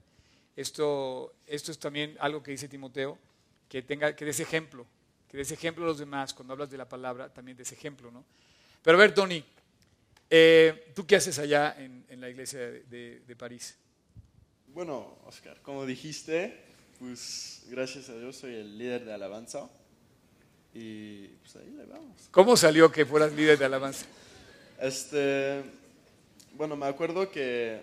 Esto, 0.58 1.34
esto 1.48 1.72
es 1.72 1.80
también 1.80 2.18
algo 2.20 2.44
que 2.44 2.52
dice 2.52 2.68
Timoteo, 2.68 3.18
que 3.70 3.82
tenga, 3.82 4.14
que 4.14 4.26
des 4.26 4.42
ejemplo, 4.42 4.86
que 5.30 5.38
des 5.38 5.50
ejemplo 5.54 5.86
a 5.86 5.88
los 5.88 6.00
demás. 6.00 6.34
Cuando 6.34 6.52
hablas 6.52 6.70
de 6.70 6.78
la 6.78 6.90
palabra, 6.90 7.30
también 7.34 7.56
des 7.56 7.72
ejemplo, 7.72 8.12
¿no? 8.12 8.26
Pero 8.82 8.98
a 8.98 9.00
ver, 9.00 9.14
Tony, 9.14 9.42
eh, 10.30 10.92
¿tú 10.94 11.08
qué 11.08 11.16
haces 11.16 11.40
allá 11.40 11.78
en, 11.80 12.06
en 12.10 12.20
la 12.20 12.30
iglesia 12.30 12.60
de, 12.60 12.84
de- 12.84 13.20
de 13.26 13.36
París? 13.38 13.78
Bueno, 14.68 15.18
Oscar, 15.28 15.62
como 15.62 15.86
dijiste, 15.86 16.60
pues 17.00 17.64
gracias 17.70 18.10
a 18.10 18.18
Dios 18.18 18.36
soy 18.36 18.56
el 18.56 18.78
líder 18.78 19.06
de 19.06 19.14
alabanza. 19.14 19.70
Y 20.74 21.28
pues 21.28 21.56
ahí 21.58 21.70
le 21.78 21.86
vamos. 21.86 22.28
¿Cómo 22.32 22.58
salió 22.58 22.92
que 22.92 23.06
fueras 23.06 23.32
líder 23.34 23.58
de 23.60 23.66
alabanza? 23.66 24.06
Este, 24.82 25.64
bueno, 26.54 26.76
me 26.76 26.88
acuerdo 26.88 27.30
que 27.32 27.82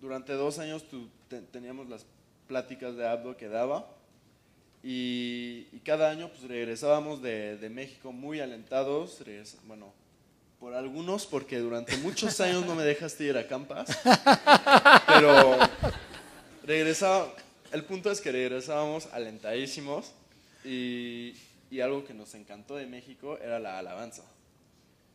durante 0.00 0.32
dos 0.32 0.58
años 0.58 0.88
tu- 0.88 1.08
te- 1.28 1.42
teníamos 1.42 1.88
las 1.88 2.04
pláticas 2.48 2.96
de 2.96 3.06
Abdo 3.06 3.36
que 3.36 3.48
daba 3.48 3.86
y, 4.82 5.66
y 5.72 5.80
cada 5.84 6.10
año 6.10 6.28
pues 6.28 6.42
regresábamos 6.42 7.22
de, 7.22 7.56
de 7.58 7.68
México 7.70 8.12
muy 8.12 8.40
alentados, 8.40 9.20
regresa- 9.24 9.58
bueno, 9.66 9.92
por 10.58 10.74
algunos 10.74 11.26
porque 11.26 11.58
durante 11.58 11.96
muchos 11.98 12.40
años 12.40 12.64
no 12.66 12.74
me 12.74 12.82
dejaste 12.82 13.24
ir 13.24 13.36
a 13.36 13.46
Campas, 13.46 13.88
pero 15.06 15.56
regresaba, 16.64 17.32
el 17.72 17.84
punto 17.84 18.10
es 18.10 18.20
que 18.20 18.32
regresábamos 18.32 19.06
alentadísimos 19.12 20.12
y, 20.64 21.34
y 21.70 21.80
algo 21.80 22.04
que 22.04 22.14
nos 22.14 22.34
encantó 22.34 22.76
de 22.76 22.86
México 22.86 23.38
era 23.38 23.58
la 23.58 23.78
alabanza 23.78 24.22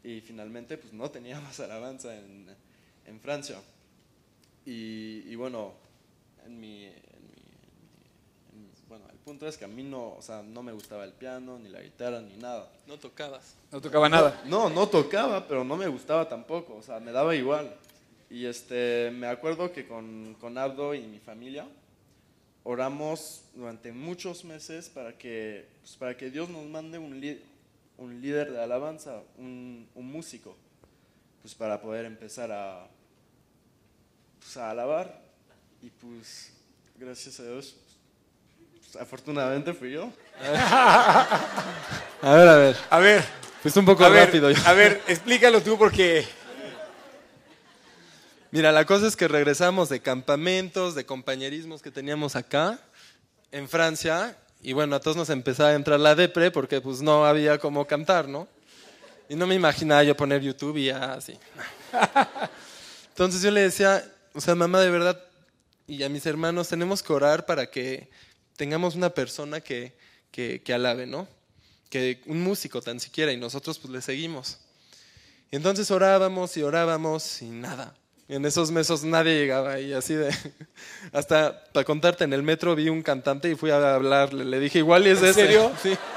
y 0.03 0.21
finalmente 0.21 0.77
pues 0.77 0.93
no 0.93 1.09
teníamos 1.11 1.59
alabanza 1.59 2.15
en, 2.15 2.47
en 3.05 3.19
Francia. 3.19 3.59
Y, 4.65 5.23
y 5.27 5.35
bueno, 5.35 5.73
en 6.45 6.59
mi, 6.59 6.85
en 6.85 6.93
mi- 6.93 8.53
en 8.53 8.63
mi- 8.63 8.71
bueno, 8.89 9.05
el 9.11 9.17
punto 9.17 9.47
es 9.47 9.57
que 9.57 9.65
a 9.65 9.67
mí 9.69 9.83
no, 9.83 10.09
o 10.13 10.21
sea, 10.21 10.41
no 10.43 10.61
me 10.63 10.71
gustaba 10.73 11.03
el 11.05 11.13
piano, 11.13 11.57
ni 11.59 11.69
la 11.69 11.81
guitarra, 11.81 12.21
ni 12.21 12.35
nada. 12.37 12.69
No 12.85 12.97
tocabas. 12.97 13.55
No 13.71 13.79
tocaba 13.81 14.09
nada. 14.09 14.41
No, 14.45 14.69
no 14.69 14.87
tocaba, 14.87 15.47
pero 15.47 15.63
no 15.63 15.77
me 15.77 15.87
gustaba 15.87 16.27
tampoco, 16.27 16.75
o 16.75 16.83
sea, 16.83 16.99
me 16.99 17.11
daba 17.11 17.35
igual. 17.35 17.73
Y 18.29 18.45
este, 18.45 19.09
me 19.13 19.27
acuerdo 19.27 19.71
que 19.71 19.87
con, 19.87 20.35
con 20.39 20.57
Abdo 20.57 20.93
y 20.93 21.01
mi 21.07 21.19
familia 21.19 21.65
oramos 22.69 23.43
durante 23.55 23.93
muchos 23.93 24.43
meses 24.43 24.89
para 24.89 25.17
que, 25.17 25.69
pues, 25.79 25.95
para 25.95 26.17
que 26.17 26.29
Dios 26.29 26.49
nos 26.49 26.65
mande 26.65 26.97
un, 26.97 27.13
un 27.97 28.21
líder 28.21 28.51
de 28.51 28.61
alabanza, 28.61 29.21
un, 29.37 29.87
un 29.95 30.11
músico, 30.11 30.57
pues 31.41 31.55
para 31.55 31.79
poder 31.81 32.03
empezar 32.03 32.51
a, 32.51 32.85
pues, 34.39 34.57
a 34.57 34.69
alabar. 34.71 35.17
Y 35.81 35.89
pues, 35.89 36.51
gracias 36.97 37.39
a 37.39 37.43
Dios, 37.43 37.77
pues, 38.79 38.97
afortunadamente 38.97 39.73
fui 39.73 39.93
yo. 39.93 40.11
A 42.19 42.33
ver, 42.33 42.47
a 42.49 42.55
ver. 42.57 42.77
A 42.89 42.99
ver, 42.99 43.23
Fuiste 43.61 43.79
un 43.79 43.85
poco 43.85 44.03
a 44.03 44.09
ver, 44.09 44.25
rápido. 44.25 44.49
a 44.65 44.73
ver, 44.73 45.01
explícalo 45.07 45.61
tú 45.61 45.77
porque 45.77 46.25
Mira, 48.49 48.71
la 48.71 48.85
cosa 48.85 49.07
es 49.07 49.17
que 49.17 49.27
regresamos 49.27 49.89
de 49.89 49.99
campamentos, 49.99 50.95
de 50.95 51.05
compañerismos 51.05 51.81
que 51.81 51.91
teníamos 51.91 52.37
acá, 52.37 52.79
en 53.51 53.67
Francia, 53.67 54.37
y 54.61 54.71
bueno, 54.71 54.95
a 54.95 54.99
todos 55.01 55.17
nos 55.17 55.29
empezaba 55.29 55.69
a 55.69 55.73
entrar 55.75 55.99
la 55.99 56.15
depre 56.15 56.49
porque 56.49 56.79
pues 56.79 57.01
no 57.01 57.25
había 57.25 57.57
cómo 57.57 57.85
cantar, 57.85 58.27
¿no? 58.27 58.47
Y 59.27 59.35
no 59.35 59.47
me 59.47 59.55
imaginaba 59.55 60.03
yo 60.03 60.15
poner 60.15 60.41
YouTube 60.41 60.77
y 60.77 60.85
ya 60.85 61.13
así. 61.13 61.37
Entonces 63.09 63.41
yo 63.41 63.51
le 63.51 63.61
decía, 63.61 64.09
o 64.33 64.39
sea, 64.39 64.55
mamá, 64.55 64.79
de 64.79 64.91
verdad, 64.91 65.21
y 65.85 66.03
a 66.03 66.09
mis 66.09 66.25
hermanos, 66.25 66.69
tenemos 66.69 67.03
que 67.03 67.11
orar 67.11 67.45
para 67.45 67.69
que 67.69 68.09
tengamos 68.55 68.95
una 68.95 69.09
persona 69.09 69.59
que, 69.59 69.93
que, 70.31 70.61
que 70.63 70.73
alabe, 70.73 71.05
¿no? 71.05 71.27
Que 71.89 72.21
un 72.27 72.41
músico 72.41 72.81
tan 72.81 73.01
siquiera, 73.01 73.33
y 73.33 73.37
nosotros 73.37 73.77
pues 73.77 73.91
le 73.91 74.01
seguimos. 74.01 74.59
Y 75.51 75.57
entonces 75.57 75.91
orábamos 75.91 76.55
y 76.55 76.63
orábamos 76.63 77.41
y 77.41 77.49
nada. 77.49 77.93
En 78.29 78.45
esos 78.45 78.71
meses 78.71 79.03
nadie 79.03 79.39
llegaba 79.39 79.79
y 79.79 79.93
así 79.93 80.13
de... 80.13 80.35
Hasta 81.13 81.63
para 81.71 81.85
contarte, 81.85 82.25
en 82.25 82.33
el 82.33 82.43
metro 82.43 82.75
vi 82.75 82.89
un 82.89 83.01
cantante 83.01 83.49
y 83.49 83.55
fui 83.55 83.71
a 83.71 83.95
hablarle. 83.95 84.43
Le 84.43 84.59
dije, 84.59 84.79
igual 84.79 85.07
y 85.07 85.11
es 85.11 85.19
¿En 85.19 85.25
ese". 85.25 85.33
serio? 85.33 85.71
Sí. 85.81 85.93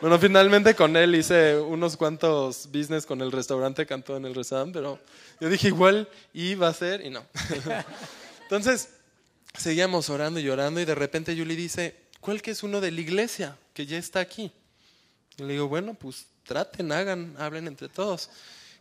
Bueno, 0.00 0.18
finalmente 0.18 0.74
con 0.74 0.98
él 0.98 1.14
hice 1.14 1.58
unos 1.58 1.96
cuantos 1.96 2.66
business 2.70 3.06
con 3.06 3.22
el 3.22 3.32
restaurante, 3.32 3.86
cantó 3.86 4.18
en 4.18 4.26
el 4.26 4.34
restaurante, 4.34 4.78
pero 4.78 4.98
yo 5.40 5.48
dije, 5.48 5.68
igual 5.68 6.06
iba 6.34 6.68
a 6.68 6.74
ser 6.74 7.00
y 7.06 7.08
no. 7.08 7.24
Entonces, 8.42 8.90
seguíamos 9.56 10.10
orando 10.10 10.38
y 10.40 10.50
orando 10.50 10.78
y 10.78 10.84
de 10.84 10.94
repente 10.94 11.34
Yuli 11.34 11.56
dice, 11.56 11.96
¿cuál 12.20 12.42
que 12.42 12.50
es 12.50 12.62
uno 12.62 12.82
de 12.82 12.90
la 12.90 13.00
iglesia 13.00 13.56
que 13.72 13.86
ya 13.86 13.96
está 13.96 14.20
aquí? 14.20 14.52
Y 15.38 15.42
le 15.44 15.54
digo, 15.54 15.68
bueno, 15.68 15.94
pues 15.94 16.26
traten, 16.46 16.92
hagan, 16.92 17.34
hablen 17.38 17.66
entre 17.66 17.88
todos. 17.88 18.28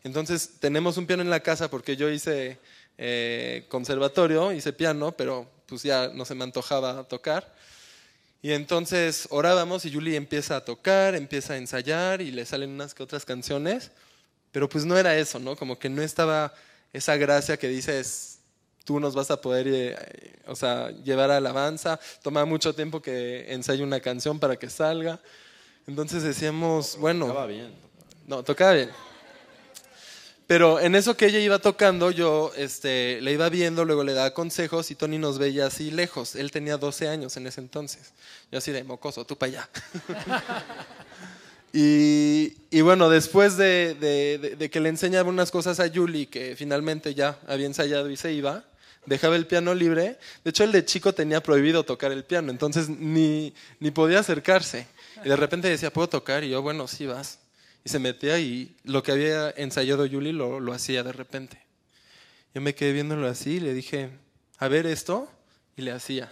Entonces 0.03 0.59
tenemos 0.59 0.97
un 0.97 1.05
piano 1.05 1.23
en 1.23 1.29
la 1.29 1.39
casa 1.39 1.69
porque 1.69 1.95
yo 1.95 2.09
hice 2.09 2.59
eh, 2.97 3.65
conservatorio, 3.69 4.51
hice 4.51 4.73
piano, 4.73 5.13
pero 5.13 5.47
pues 5.65 5.83
ya 5.83 6.09
no 6.13 6.25
se 6.25 6.35
me 6.35 6.43
antojaba 6.43 7.03
tocar. 7.05 7.53
Y 8.41 8.51
entonces 8.51 9.27
orábamos 9.29 9.85
y 9.85 9.93
Julie 9.93 10.17
empieza 10.17 10.57
a 10.57 10.65
tocar, 10.65 11.15
empieza 11.15 11.53
a 11.53 11.57
ensayar 11.57 12.21
y 12.21 12.31
le 12.31 12.45
salen 12.45 12.71
unas 12.71 12.93
que 12.93 13.01
otras 13.01 13.23
canciones, 13.23 13.91
pero 14.51 14.67
pues 14.67 14.83
no 14.83 14.97
era 14.97 15.17
eso, 15.17 15.39
¿no? 15.39 15.55
Como 15.55 15.79
que 15.79 15.87
no 15.87 16.01
estaba 16.01 16.53
esa 16.91 17.15
gracia 17.15 17.55
que 17.55 17.69
dices, 17.69 18.39
tú 18.83 18.99
nos 18.99 19.15
vas 19.15 19.31
a 19.31 19.39
poder 19.39 19.67
eh, 19.69 20.35
o 20.45 20.55
sea, 20.57 20.91
llevar 20.91 21.31
a 21.31 21.37
alabanza, 21.37 21.99
toma 22.21 22.43
mucho 22.43 22.75
tiempo 22.75 23.01
que 23.01 23.51
ensaye 23.53 23.81
una 23.81 24.01
canción 24.01 24.39
para 24.39 24.57
que 24.57 24.69
salga. 24.69 25.21
Entonces 25.87 26.23
decíamos, 26.23 26.97
bueno, 26.97 27.27
Estaba 27.27 27.47
bien. 27.47 27.73
no, 28.27 28.43
tocaba 28.43 28.73
bien. 28.73 28.89
Pero 30.45 30.79
en 30.79 30.93
eso 30.95 31.15
que 31.15 31.27
ella 31.27 31.39
iba 31.39 31.59
tocando, 31.59 32.11
yo 32.11 32.51
este, 32.57 33.21
le 33.21 33.31
iba 33.31 33.47
viendo, 33.49 33.85
luego 33.85 34.03
le 34.03 34.13
daba 34.13 34.33
consejos 34.33 34.91
y 34.91 34.95
Tony 34.95 35.17
nos 35.17 35.39
veía 35.39 35.67
así 35.67 35.89
lejos. 35.89 36.35
Él 36.35 36.51
tenía 36.51 36.77
12 36.77 37.07
años 37.07 37.37
en 37.37 37.47
ese 37.47 37.61
entonces. 37.61 38.11
Yo 38.51 38.57
así 38.57 38.71
de 38.71 38.83
mocoso, 38.83 39.25
tú 39.25 39.37
para 39.37 39.51
allá. 39.51 39.69
y, 41.73 42.53
y 42.69 42.81
bueno, 42.81 43.09
después 43.09 43.57
de, 43.57 43.95
de- 43.99 44.37
de- 44.37 44.55
de 44.57 44.69
que 44.69 44.79
le 44.79 44.89
enseñaba 44.89 45.29
unas 45.29 45.49
cosas 45.49 45.79
a 45.79 45.89
Julie, 45.89 46.27
que 46.27 46.55
finalmente 46.55 47.15
ya 47.15 47.39
había 47.47 47.65
ensayado 47.65 48.09
y 48.09 48.17
se 48.17 48.33
iba, 48.33 48.63
dejaba 49.05 49.35
el 49.35 49.47
piano 49.47 49.73
libre. 49.73 50.19
De 50.43 50.49
hecho, 50.51 50.63
el 50.65 50.71
de 50.71 50.85
chico 50.85 51.13
tenía 51.13 51.41
prohibido 51.41 51.83
tocar 51.83 52.11
el 52.11 52.25
piano, 52.25 52.51
entonces 52.51 52.89
ni, 52.89 53.53
ni 53.79 53.89
podía 53.91 54.19
acercarse. 54.19 54.87
Y 55.25 55.29
de 55.29 55.35
repente 55.35 55.67
decía, 55.67 55.91
¿puedo 55.91 56.09
tocar? 56.09 56.43
Y 56.43 56.49
yo, 56.49 56.61
bueno, 56.61 56.87
sí 56.87 57.07
vas. 57.07 57.39
Y 57.83 57.89
se 57.89 57.99
metía 57.99 58.39
y 58.39 58.75
lo 58.83 59.03
que 59.03 59.11
había 59.11 59.51
ensayado 59.51 60.07
Julie 60.09 60.33
lo, 60.33 60.59
lo 60.59 60.73
hacía 60.73 61.03
de 61.03 61.11
repente. 61.11 61.61
Yo 62.53 62.61
me 62.61 62.75
quedé 62.75 62.93
viéndolo 62.93 63.27
así 63.27 63.55
y 63.55 63.59
le 63.59 63.73
dije, 63.73 64.09
a 64.59 64.67
ver 64.67 64.85
esto, 64.85 65.29
y 65.75 65.81
le 65.81 65.91
hacía. 65.91 66.31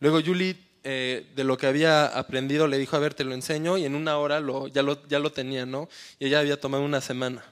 Luego 0.00 0.20
Julie, 0.20 0.56
eh, 0.84 1.30
de 1.36 1.44
lo 1.44 1.56
que 1.56 1.66
había 1.66 2.06
aprendido, 2.06 2.66
le 2.66 2.78
dijo, 2.78 2.96
a 2.96 2.98
ver, 2.98 3.14
te 3.14 3.24
lo 3.24 3.32
enseño, 3.32 3.78
y 3.78 3.84
en 3.84 3.94
una 3.94 4.18
hora 4.18 4.40
lo, 4.40 4.66
ya, 4.66 4.82
lo, 4.82 5.06
ya 5.06 5.20
lo 5.20 5.30
tenía, 5.30 5.64
¿no? 5.64 5.88
Y 6.18 6.26
ella 6.26 6.40
había 6.40 6.60
tomado 6.60 6.84
una 6.84 7.00
semana. 7.00 7.44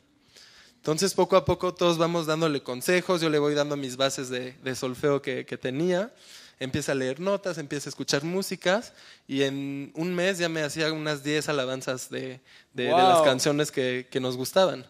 Entonces, 0.74 1.14
poco 1.14 1.36
a 1.36 1.44
poco 1.44 1.72
todos 1.72 1.98
vamos 1.98 2.26
dándole 2.26 2.62
consejos, 2.62 3.20
yo 3.20 3.30
le 3.30 3.38
voy 3.38 3.54
dando 3.54 3.76
mis 3.76 3.96
bases 3.96 4.28
de, 4.30 4.74
solfeo 4.74 5.22
que 5.22 5.44
tenía, 5.44 6.12
empieza 6.60 6.92
a 6.92 6.94
leer 6.94 7.18
notas, 7.18 7.58
empieza 7.58 7.88
a 7.88 7.90
escuchar 7.90 8.22
músicas, 8.22 8.92
y 9.26 9.42
en 9.42 9.90
un 9.96 10.14
mes 10.14 10.38
ya 10.38 10.48
me 10.48 10.62
hacía 10.62 10.92
unas 10.92 11.24
10 11.24 11.48
alabanzas 11.48 12.08
de, 12.10 12.38
de- 12.74 12.84
de 12.84 12.90
las 12.90 13.16
Wow. 13.16 13.24
canciones 13.24 13.72
que, 13.72 14.06
que 14.10 14.20
nos 14.20 14.36
gustaban. 14.36 14.86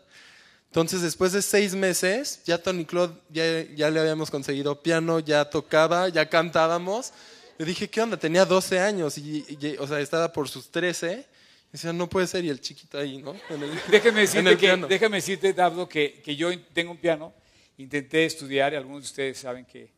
Entonces, 0.67 1.01
después 1.03 1.33
de 1.33 1.43
seis 1.43 1.75
meses, 1.75 2.43
ya 2.45 2.59
Tony 2.59 2.85
Claude, 2.85 3.15
ya, 3.31 3.63
ya 3.75 3.91
le 3.91 4.01
habíamos 4.01 4.31
conseguido 4.31 4.83
piano, 4.83 5.19
ya 5.21 5.45
tocaba, 5.49 6.09
ya 6.09 6.29
cantábamos. 6.29 7.13
Le 7.59 7.65
dije, 7.67 7.89
¿qué 7.89 8.01
onda? 8.01 8.17
Tenía 8.17 8.45
12 8.45 8.79
años, 8.79 9.17
y, 9.19 9.45
y- 9.49 9.77
o 9.79 9.87
sea, 9.87 9.99
estaba 10.01 10.33
por 10.33 10.49
sus 10.49 10.71
13. 10.71 11.25
Y 11.69 11.73
decía, 11.73 11.93
no 11.93 12.09
puede 12.09 12.27
ser, 12.27 12.45
y 12.45 12.51
el 12.51 12.61
chiquito 12.61 12.99
ahí, 12.99 13.19
¿no? 13.19 13.35
En 13.49 13.63
el- 13.63 13.81
déjeme 13.91 14.21
en 14.23 14.27
decirte, 14.27 14.57
que, 14.57 14.77
déjame 14.89 15.17
decirte, 15.19 15.53
Dabdo, 15.53 15.89
que, 15.89 16.21
que 16.23 16.35
yo 16.35 16.51
tengo 16.73 16.91
un 16.93 16.99
piano, 16.99 17.33
intenté 17.79 18.25
estudiar, 18.25 18.73
y 18.73 18.77
algunos 18.77 19.03
de 19.03 19.07
ustedes 19.07 19.39
saben 19.39 19.65
que 19.65 19.91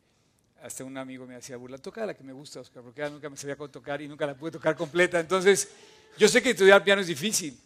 hasta 0.63 0.83
un 0.85 0.97
amigo 0.97 1.25
me 1.27 1.35
hacía 1.35 1.57
burla, 1.57 1.77
toca 1.77 2.05
la 2.05 2.13
que 2.13 2.23
me 2.23 2.31
gusta, 2.31 2.61
Oscar, 2.61 2.81
porque 2.81 3.07
nunca 3.09 3.29
me 3.29 3.35
sabía 3.35 3.57
cómo 3.57 3.69
tocar 3.69 4.01
y 4.01 4.07
nunca 4.07 4.25
la 4.25 4.33
pude 4.33 4.51
tocar 4.51 4.75
completa. 4.77 5.19
Entonces, 5.19 5.67
yo 6.17 6.27
sé 6.29 6.41
que 6.41 6.51
estudiar 6.51 6.83
piano 6.85 7.01
es 7.01 7.07
difícil, 7.07 7.59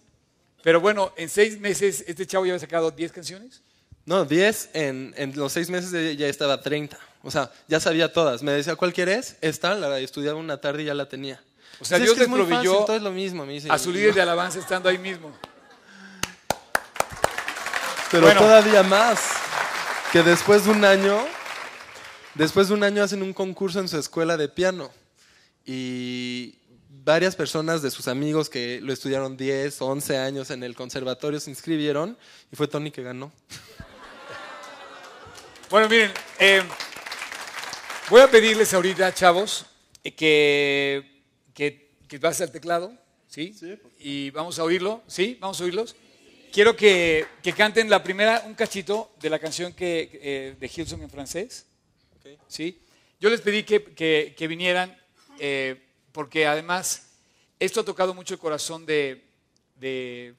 pero 0.64 0.82
bueno, 0.82 1.14
en 1.16 1.30
seis 1.30 1.60
meses 1.60 2.04
este 2.08 2.26
chavo 2.26 2.46
ya 2.46 2.54
había 2.54 2.60
sacado 2.60 2.90
10 2.90 3.12
canciones. 3.12 3.62
No, 4.06 4.26
10, 4.26 4.70
en, 4.74 5.14
en 5.16 5.36
los 5.38 5.52
seis 5.54 5.70
meses 5.70 6.18
ya 6.18 6.28
estaba 6.28 6.60
30. 6.60 6.98
O 7.24 7.30
sea, 7.30 7.52
ya 7.68 7.80
sabía 7.80 8.12
todas. 8.12 8.42
Me 8.42 8.52
decía, 8.52 8.76
¿cuál 8.76 8.94
quieres? 8.94 9.36
Esta, 9.42 9.76
la 9.76 10.00
estudiaba 10.00 10.40
una 10.40 10.60
tarde 10.60 10.84
y 10.84 10.86
ya 10.86 10.94
la 10.96 11.08
tenía. 11.08 11.44
O 11.80 11.86
sea, 11.86 12.00
Dios 12.00 12.18
les 12.18 12.28
proveyó 12.28 12.72
fácil, 12.72 12.86
todo 12.88 12.96
es 12.96 13.02
lo 13.04 13.12
mismo. 13.12 13.46
me 13.46 13.54
dice. 13.54 13.68
a 13.70 13.78
su 13.78 13.92
líder 13.92 14.16
de 14.16 14.22
alabanza 14.22 14.58
estando 14.60 14.90
ahí 14.90 14.98
mismo. 14.98 15.32
Pero 18.10 18.24
Bueno. 18.24 18.40
todavía 18.40 18.82
más, 18.84 19.20
que 20.12 20.24
después 20.24 20.64
de 20.64 20.72
un 20.72 20.86
año, 20.86 21.20
después 22.38 22.68
de 22.68 22.74
un 22.74 22.84
año 22.84 23.04
hacen 23.04 23.22
un 23.24 23.34
concurso 23.34 23.80
en 23.80 23.88
su 23.88 23.98
escuela 23.98 24.38
de 24.38 24.48
piano 24.48 24.92
y 25.66 26.56
varias 27.04 27.36
personas 27.36 27.82
de 27.82 27.92
sus 27.92 28.08
amigos 28.08 28.50
que 28.50 28.80
lo 28.82 28.94
estudiaron 28.94 29.38
10, 29.38 29.82
11 29.82 30.18
años 30.18 30.52
en 30.52 30.64
el 30.64 30.76
conservatorio 30.76 31.40
se 31.40 31.50
inscribieron 31.50 32.18
y 32.52 32.56
fue 32.56 32.68
Tony 32.68 32.92
que 32.92 33.04
ganó. 33.04 33.32
Bueno, 35.70 35.90
miren, 35.90 36.12
eh, 36.40 36.62
voy 38.10 38.22
a 38.22 38.32
pedirles 38.32 38.74
ahorita, 38.74 39.14
chavos, 39.14 39.66
eh, 40.04 40.16
que, 40.16 41.24
que, 41.54 41.92
que 42.08 42.18
vas 42.20 42.40
al 42.40 42.52
teclado, 42.52 42.94
¿sí? 43.28 43.54
Y 44.00 44.30
vamos 44.32 44.60
a 44.60 44.64
oírlo, 44.64 45.04
¿sí? 45.08 45.38
Vamos 45.42 45.60
a 45.60 45.66
oírlos. 45.66 45.96
Quiero 46.54 46.76
que, 46.76 47.26
que 47.44 47.54
canten 47.54 47.90
la 47.90 48.02
primera, 48.02 48.44
un 48.48 48.54
cachito 48.54 49.12
de 49.20 49.30
la 49.30 49.40
canción 49.40 49.74
que, 49.74 50.10
eh, 50.14 50.56
de 50.60 50.72
Hilson 50.74 51.02
en 51.02 51.10
francés, 51.10 51.67
¿sí? 52.48 52.82
Yo 53.20 53.30
les 53.30 53.42
pedí 53.42 53.64
que, 53.64 53.84
que- 53.84 54.36
que 54.38 54.48
vinieran 54.48 54.96
eh, 55.40 55.82
porque 56.12 56.46
además 56.48 57.10
esto 57.60 57.82
ha 57.82 57.86
tocado 57.86 58.14
mucho 58.14 58.34
el 58.34 58.40
corazón 58.40 58.86
de, 58.86 59.24
de, 59.76 60.36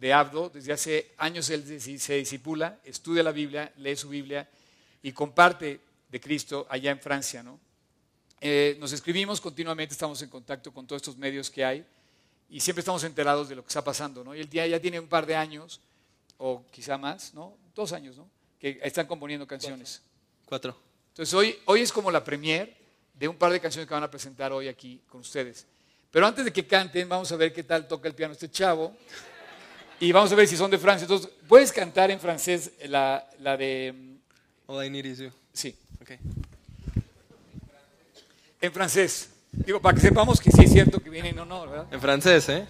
de 0.00 0.12
Abdo. 0.12 0.48
Desde 0.48 0.72
hace 0.72 1.12
años 1.18 1.48
él 1.50 1.80
se, 1.80 1.98
se 1.98 2.14
disipula, 2.16 2.78
estudia 2.84 3.22
la 3.22 3.32
Biblia, 3.32 3.72
lee 3.76 3.96
su 3.96 4.08
Biblia 4.08 4.48
y 5.02 5.12
comparte 5.12 5.80
de 6.08 6.20
Cristo 6.20 6.66
allá 6.70 6.90
en 6.90 7.00
Francia. 7.00 7.42
¿no? 7.42 7.60
Eh, 8.40 8.76
nos 8.80 8.92
escribimos 8.92 9.40
continuamente, 9.40 9.92
estamos 9.92 10.20
en 10.22 10.28
contacto 10.30 10.72
con 10.72 10.86
todos 10.86 11.02
estos 11.02 11.16
medios 11.16 11.50
que 11.50 11.64
hay 11.64 11.84
y 12.50 12.60
siempre 12.60 12.80
estamos 12.80 13.04
enterados 13.04 13.48
de 13.48 13.54
lo 13.56 13.62
que 13.62 13.68
está 13.68 13.82
pasando. 13.84 14.24
¿no? 14.24 14.34
Y 14.34 14.40
él 14.40 14.50
ya, 14.50 14.66
ya 14.66 14.80
tiene 14.80 14.98
un 14.98 15.08
par 15.08 15.26
de 15.26 15.36
años, 15.36 15.80
o 16.38 16.64
quizá 16.70 16.96
más, 16.98 17.34
¿no? 17.34 17.56
dos 17.74 17.92
años, 17.92 18.16
¿no? 18.16 18.28
que 18.58 18.78
están 18.82 19.06
componiendo 19.06 19.46
canciones. 19.46 20.02
Cuatro. 20.46 20.87
Entonces 21.18 21.34
hoy, 21.34 21.58
hoy 21.64 21.80
es 21.80 21.90
como 21.90 22.12
la 22.12 22.22
premier 22.22 22.72
de 23.12 23.26
un 23.26 23.34
par 23.34 23.50
de 23.50 23.58
canciones 23.58 23.88
que 23.88 23.92
van 23.94 24.04
a 24.04 24.08
presentar 24.08 24.52
hoy 24.52 24.68
aquí 24.68 25.02
con 25.08 25.20
ustedes. 25.22 25.66
Pero 26.12 26.24
antes 26.24 26.44
de 26.44 26.52
que 26.52 26.64
canten, 26.64 27.08
vamos 27.08 27.32
a 27.32 27.36
ver 27.36 27.52
qué 27.52 27.64
tal 27.64 27.88
toca 27.88 28.06
el 28.06 28.14
piano 28.14 28.34
este 28.34 28.48
chavo. 28.48 28.96
Y 29.98 30.12
vamos 30.12 30.30
a 30.30 30.36
ver 30.36 30.46
si 30.46 30.56
son 30.56 30.70
de 30.70 30.78
Francia. 30.78 31.06
Entonces, 31.06 31.28
¿puedes 31.48 31.72
cantar 31.72 32.12
en 32.12 32.20
francés 32.20 32.70
la, 32.86 33.28
la 33.40 33.56
de... 33.56 33.92
All 34.68 34.84
I 34.84 34.90
need 34.90 35.06
is 35.06 35.18
you. 35.18 35.32
Sí, 35.52 35.74
Okay. 36.00 36.20
en 38.60 38.72
francés. 38.72 39.30
Digo, 39.50 39.82
para 39.82 39.96
que 39.96 40.00
sepamos 40.00 40.40
que 40.40 40.52
sí 40.52 40.62
es 40.62 40.72
cierto 40.72 41.02
que 41.02 41.10
viene 41.10 41.30
en 41.30 41.40
honor, 41.40 41.68
¿verdad? 41.68 41.86
En 41.90 42.00
francés, 42.00 42.48
¿eh? 42.48 42.64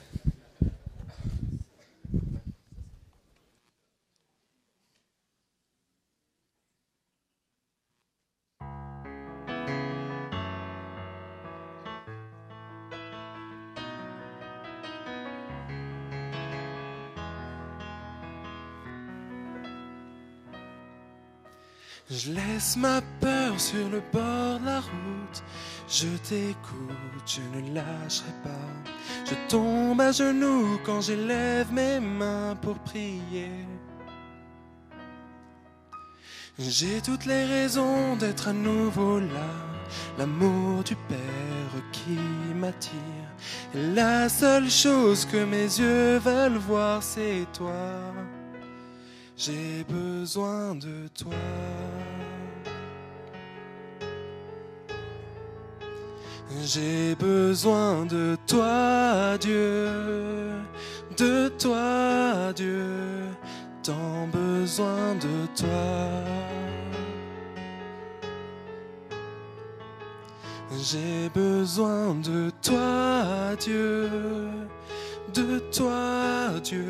Je 22.11 22.33
laisse 22.33 22.77
ma 22.79 23.03
peur 23.21 23.61
sur 23.61 23.87
le 23.91 24.01
bord 24.13 24.61
de 24.61 24.65
la 24.65 24.81
route. 24.81 25.43
Je 25.89 26.09
t'écoute, 26.27 27.27
je 27.27 27.41
ne 27.55 27.75
lâcherai 27.75 28.33
pas. 28.43 28.91
Je 29.27 29.35
tombe 29.49 30.01
à 30.01 30.11
genoux 30.11 30.81
quand 30.85 31.03
j'élève 31.03 31.71
mes 31.71 32.01
mains 32.01 32.57
pour 32.63 32.79
prier. 32.79 33.51
J'ai 36.59 37.03
toutes 37.03 37.27
les 37.27 37.45
raisons 37.45 38.17
d'être 38.17 38.49
à 38.49 38.53
nouveau 38.55 39.21
là. 39.21 39.53
L'amour 40.19 40.83
du 40.85 40.97
Père 40.97 41.83
qui 41.93 42.19
m'attire. 42.55 43.29
La 43.75 44.31
seule 44.31 44.71
chose 44.71 45.27
que 45.27 45.45
mes 45.45 45.65
yeux 45.79 46.19
veulent 46.19 46.57
voir, 46.57 47.03
c'est 47.03 47.47
toi. 47.53 48.01
J'ai 49.37 49.85
besoin 49.89 50.75
de 50.75 51.07
toi. 51.17 51.33
J'ai 56.51 57.15
besoin 57.15 58.07
de 58.07 58.37
toi, 58.47 59.37
Dieu, 59.39 59.89
de 61.17 61.49
toi, 61.59 62.53
Dieu, 62.57 62.87
tant 63.83 64.27
besoin 64.33 65.15
de 65.17 65.47
toi. 65.55 66.25
J'ai 70.73 71.29
besoin 71.35 72.15
de 72.15 72.51
toi, 72.63 73.55
Dieu, 73.61 74.09
de 75.35 75.59
toi, 75.71 76.59
Dieu. 76.65 76.87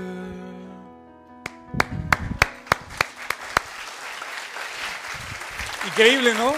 Increíble, 5.85 6.33
¿no? 6.35 6.55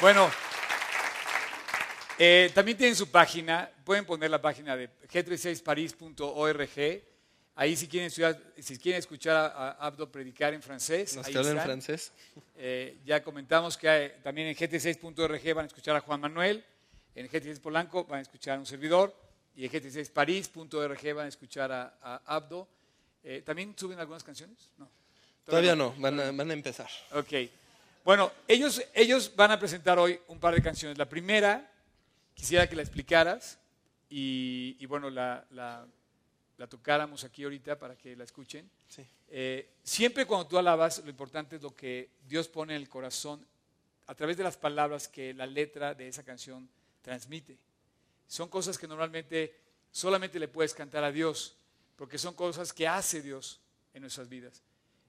Bueno, 0.00 0.28
eh, 2.18 2.50
también 2.54 2.76
tienen 2.78 2.94
su 2.96 3.10
página, 3.10 3.70
pueden 3.84 4.04
poner 4.04 4.30
la 4.30 4.40
página 4.40 4.76
de 4.76 4.88
g36paris.org. 5.12 7.02
Ahí 7.56 7.76
si 7.76 7.86
quieren, 7.86 8.08
estudiar- 8.10 8.40
si 8.60 8.76
quieren 8.78 8.98
escuchar 8.98 9.36
a, 9.36 9.70
Abdo 9.72 10.10
predicar 10.10 10.52
en 10.54 10.60
francés, 10.62 11.14
¿Nos 11.14 11.26
ahí 11.26 11.34
en 11.36 11.60
francés? 11.60 12.12
Eh, 12.56 12.98
ya 13.04 13.22
comentamos 13.22 13.76
que 13.76 13.88
hay- 13.88 14.12
también 14.24 14.48
en 14.48 14.56
gt6.org 14.56 15.54
van 15.54 15.64
a 15.64 15.68
escuchar 15.68 15.94
a 15.94 16.00
Juan 16.00 16.20
Manuel, 16.20 16.64
en 17.14 17.28
GT6 17.28 17.60
Polanco 17.60 18.04
van 18.06 18.18
a 18.18 18.22
escuchar 18.22 18.56
a 18.56 18.58
un 18.58 18.66
servidor 18.66 19.14
y 19.54 19.64
en 19.66 19.70
GT6paris.org 19.70 21.14
van 21.14 21.26
a 21.26 21.28
escuchar 21.28 21.70
a, 21.70 21.96
a 22.02 22.20
Abdo. 22.26 22.66
Eh, 23.22 23.42
¿También 23.46 23.72
suben 23.78 24.00
algunas 24.00 24.24
canciones? 24.24 24.68
No. 24.76 24.90
Todavía 25.44 25.76
no, 25.76 25.94
van 25.98 26.18
a, 26.18 26.32
van 26.32 26.50
a 26.50 26.54
empezar. 26.54 26.88
Ok. 27.12 27.32
Bueno, 28.04 28.32
ellos, 28.48 28.82
ellos 28.94 29.30
van 29.36 29.52
a 29.52 29.58
presentar 29.60 29.96
hoy 29.98 30.18
un 30.26 30.40
par 30.40 30.54
de 30.54 30.60
canciones. 30.62 30.98
La 30.98 31.08
primera, 31.08 31.70
quisiera 32.34 32.68
que 32.68 32.76
la 32.76 32.82
explicaras 32.82 33.58
y, 34.10 34.76
y 34.78 34.86
bueno, 34.86 35.10
la, 35.10 35.46
la- 35.50 35.86
la 36.56 36.68
tocáramos 36.68 37.24
aquí 37.24 37.42
ahorita 37.42 37.76
para 37.76 37.96
que 37.96 38.14
la 38.14 38.22
escuchen. 38.22 38.70
Sí. 38.88 39.04
Eh, 39.28 39.70
siempre 39.82 40.24
cuando 40.24 40.46
tú 40.46 40.56
alabas, 40.56 41.02
lo 41.02 41.10
importante 41.10 41.56
es 41.56 41.62
lo 41.62 41.74
que 41.74 42.10
Dios 42.28 42.46
pone 42.46 42.76
en 42.76 42.80
el 42.80 42.88
corazón 42.88 43.44
a 44.06 44.14
través 44.14 44.36
de 44.36 44.44
las 44.44 44.56
palabras 44.56 45.08
que 45.08 45.34
la 45.34 45.46
letra 45.46 45.94
de 45.94 46.06
esa 46.06 46.22
canción 46.22 46.68
transmite. 47.02 47.58
Son 48.28 48.48
cosas 48.48 48.78
que 48.78 48.86
normalmente 48.86 49.52
solamente 49.90 50.38
le 50.38 50.46
puedes 50.46 50.74
cantar 50.74 51.02
a 51.02 51.10
Dios, 51.10 51.56
porque 51.96 52.18
son 52.18 52.34
cosas 52.34 52.72
que 52.72 52.86
hace 52.86 53.20
Dios 53.20 53.60
en 53.92 54.02
nuestras 54.02 54.28
vidas. 54.28 54.62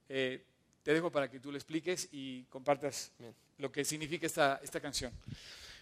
Eh, 0.10 0.44
te 0.82 0.94
dejo 0.96 1.12
para 1.12 1.30
que 1.30 1.40
tú 1.40 1.52
le 1.52 1.60
expliques 1.60 2.10
y 2.12 2.44
compartas 2.46 3.12
Bien. 3.20 3.36
lo 3.60 3.72
que 3.72 3.86
significa 3.86 4.26
esta, 4.26 4.60
esta 4.64 4.80
canción. 4.80 5.12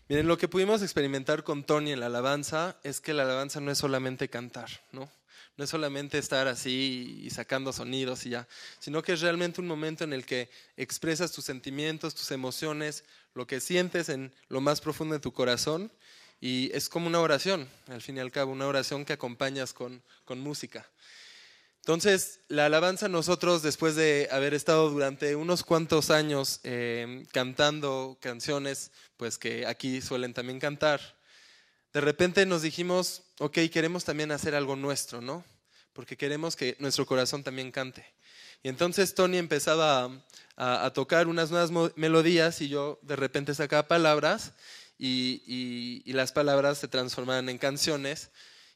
Miren, 0.09 0.27
lo 0.27 0.37
que 0.37 0.49
pudimos 0.49 0.81
experimentar 0.81 1.43
con 1.43 1.63
Tony 1.63 1.93
en 1.93 2.01
la 2.01 2.07
alabanza 2.07 2.77
es 2.83 2.99
que 2.99 3.13
la 3.13 3.23
alabanza 3.23 3.61
no 3.61 3.71
es 3.71 3.77
solamente 3.77 4.27
cantar, 4.29 4.69
¿no? 4.91 5.09
No 5.55 5.63
es 5.63 5.69
solamente 5.69 6.17
estar 6.17 6.47
así 6.47 7.21
y 7.23 7.29
sacando 7.29 7.71
sonidos 7.71 8.25
y 8.25 8.31
ya, 8.31 8.47
sino 8.79 9.01
que 9.01 9.13
es 9.13 9.21
realmente 9.21 9.61
un 9.61 9.67
momento 9.67 10.03
en 10.03 10.11
el 10.11 10.25
que 10.25 10.49
expresas 10.77 11.31
tus 11.31 11.45
sentimientos, 11.45 12.15
tus 12.15 12.31
emociones, 12.31 13.05
lo 13.33 13.47
que 13.47 13.61
sientes 13.61 14.09
en 14.09 14.33
lo 14.49 14.61
más 14.61 14.81
profundo 14.81 15.13
de 15.13 15.21
tu 15.21 15.31
corazón 15.31 15.91
y 16.41 16.69
es 16.73 16.89
como 16.89 17.07
una 17.07 17.21
oración, 17.21 17.69
al 17.87 18.01
fin 18.01 18.17
y 18.17 18.19
al 18.19 18.31
cabo, 18.31 18.51
una 18.51 18.67
oración 18.67 19.05
que 19.05 19.13
acompañas 19.13 19.71
con, 19.71 20.01
con 20.25 20.39
música. 20.39 20.85
Entonces, 21.83 22.39
la 22.47 22.67
alabanza 22.67 23.09
nosotros, 23.09 23.61
después 23.61 23.95
de 23.95 24.29
haber 24.31 24.53
estado 24.53 24.89
durante 24.89 25.35
unos 25.35 25.65
cuantos 25.65 26.11
años 26.11 26.61
eh, 26.63 27.25
cantando 27.33 28.17
canciones, 28.21 28.91
pues 29.17 29.37
que 29.37 29.65
aquí 29.65 29.99
suelen 29.99 30.33
también 30.33 30.61
cantar, 30.61 31.01
de 31.91 31.99
repente 31.99 32.45
nos 32.45 32.61
dijimos, 32.61 33.23
ok, 33.37 33.57
queremos 33.69 34.05
también 34.05 34.31
hacer 34.31 34.55
algo 34.55 34.77
nuestro, 34.77 35.19
¿no? 35.19 35.43
Porque 35.91 36.15
queremos 36.15 36.55
que 36.55 36.77
nuestro 36.79 37.05
corazón 37.05 37.43
también 37.43 37.69
cante. 37.69 38.05
Y 38.63 38.69
entonces 38.69 39.13
Tony 39.13 39.37
empezaba 39.37 40.09
a, 40.55 40.89
tocar 40.93 41.27
unas 41.27 41.51
nuevas 41.51 41.69
melodías 41.97 42.61
y 42.61 42.69
yo 42.69 42.97
de 43.01 43.17
repente 43.17 43.53
sacaba 43.53 43.89
palabras 43.89 44.53
y 44.97 46.01
las 46.13 46.31
palabras 46.31 46.77
se 46.77 46.87
transformaban 46.87 47.49
en 47.49 47.57
canciones. 47.57 48.29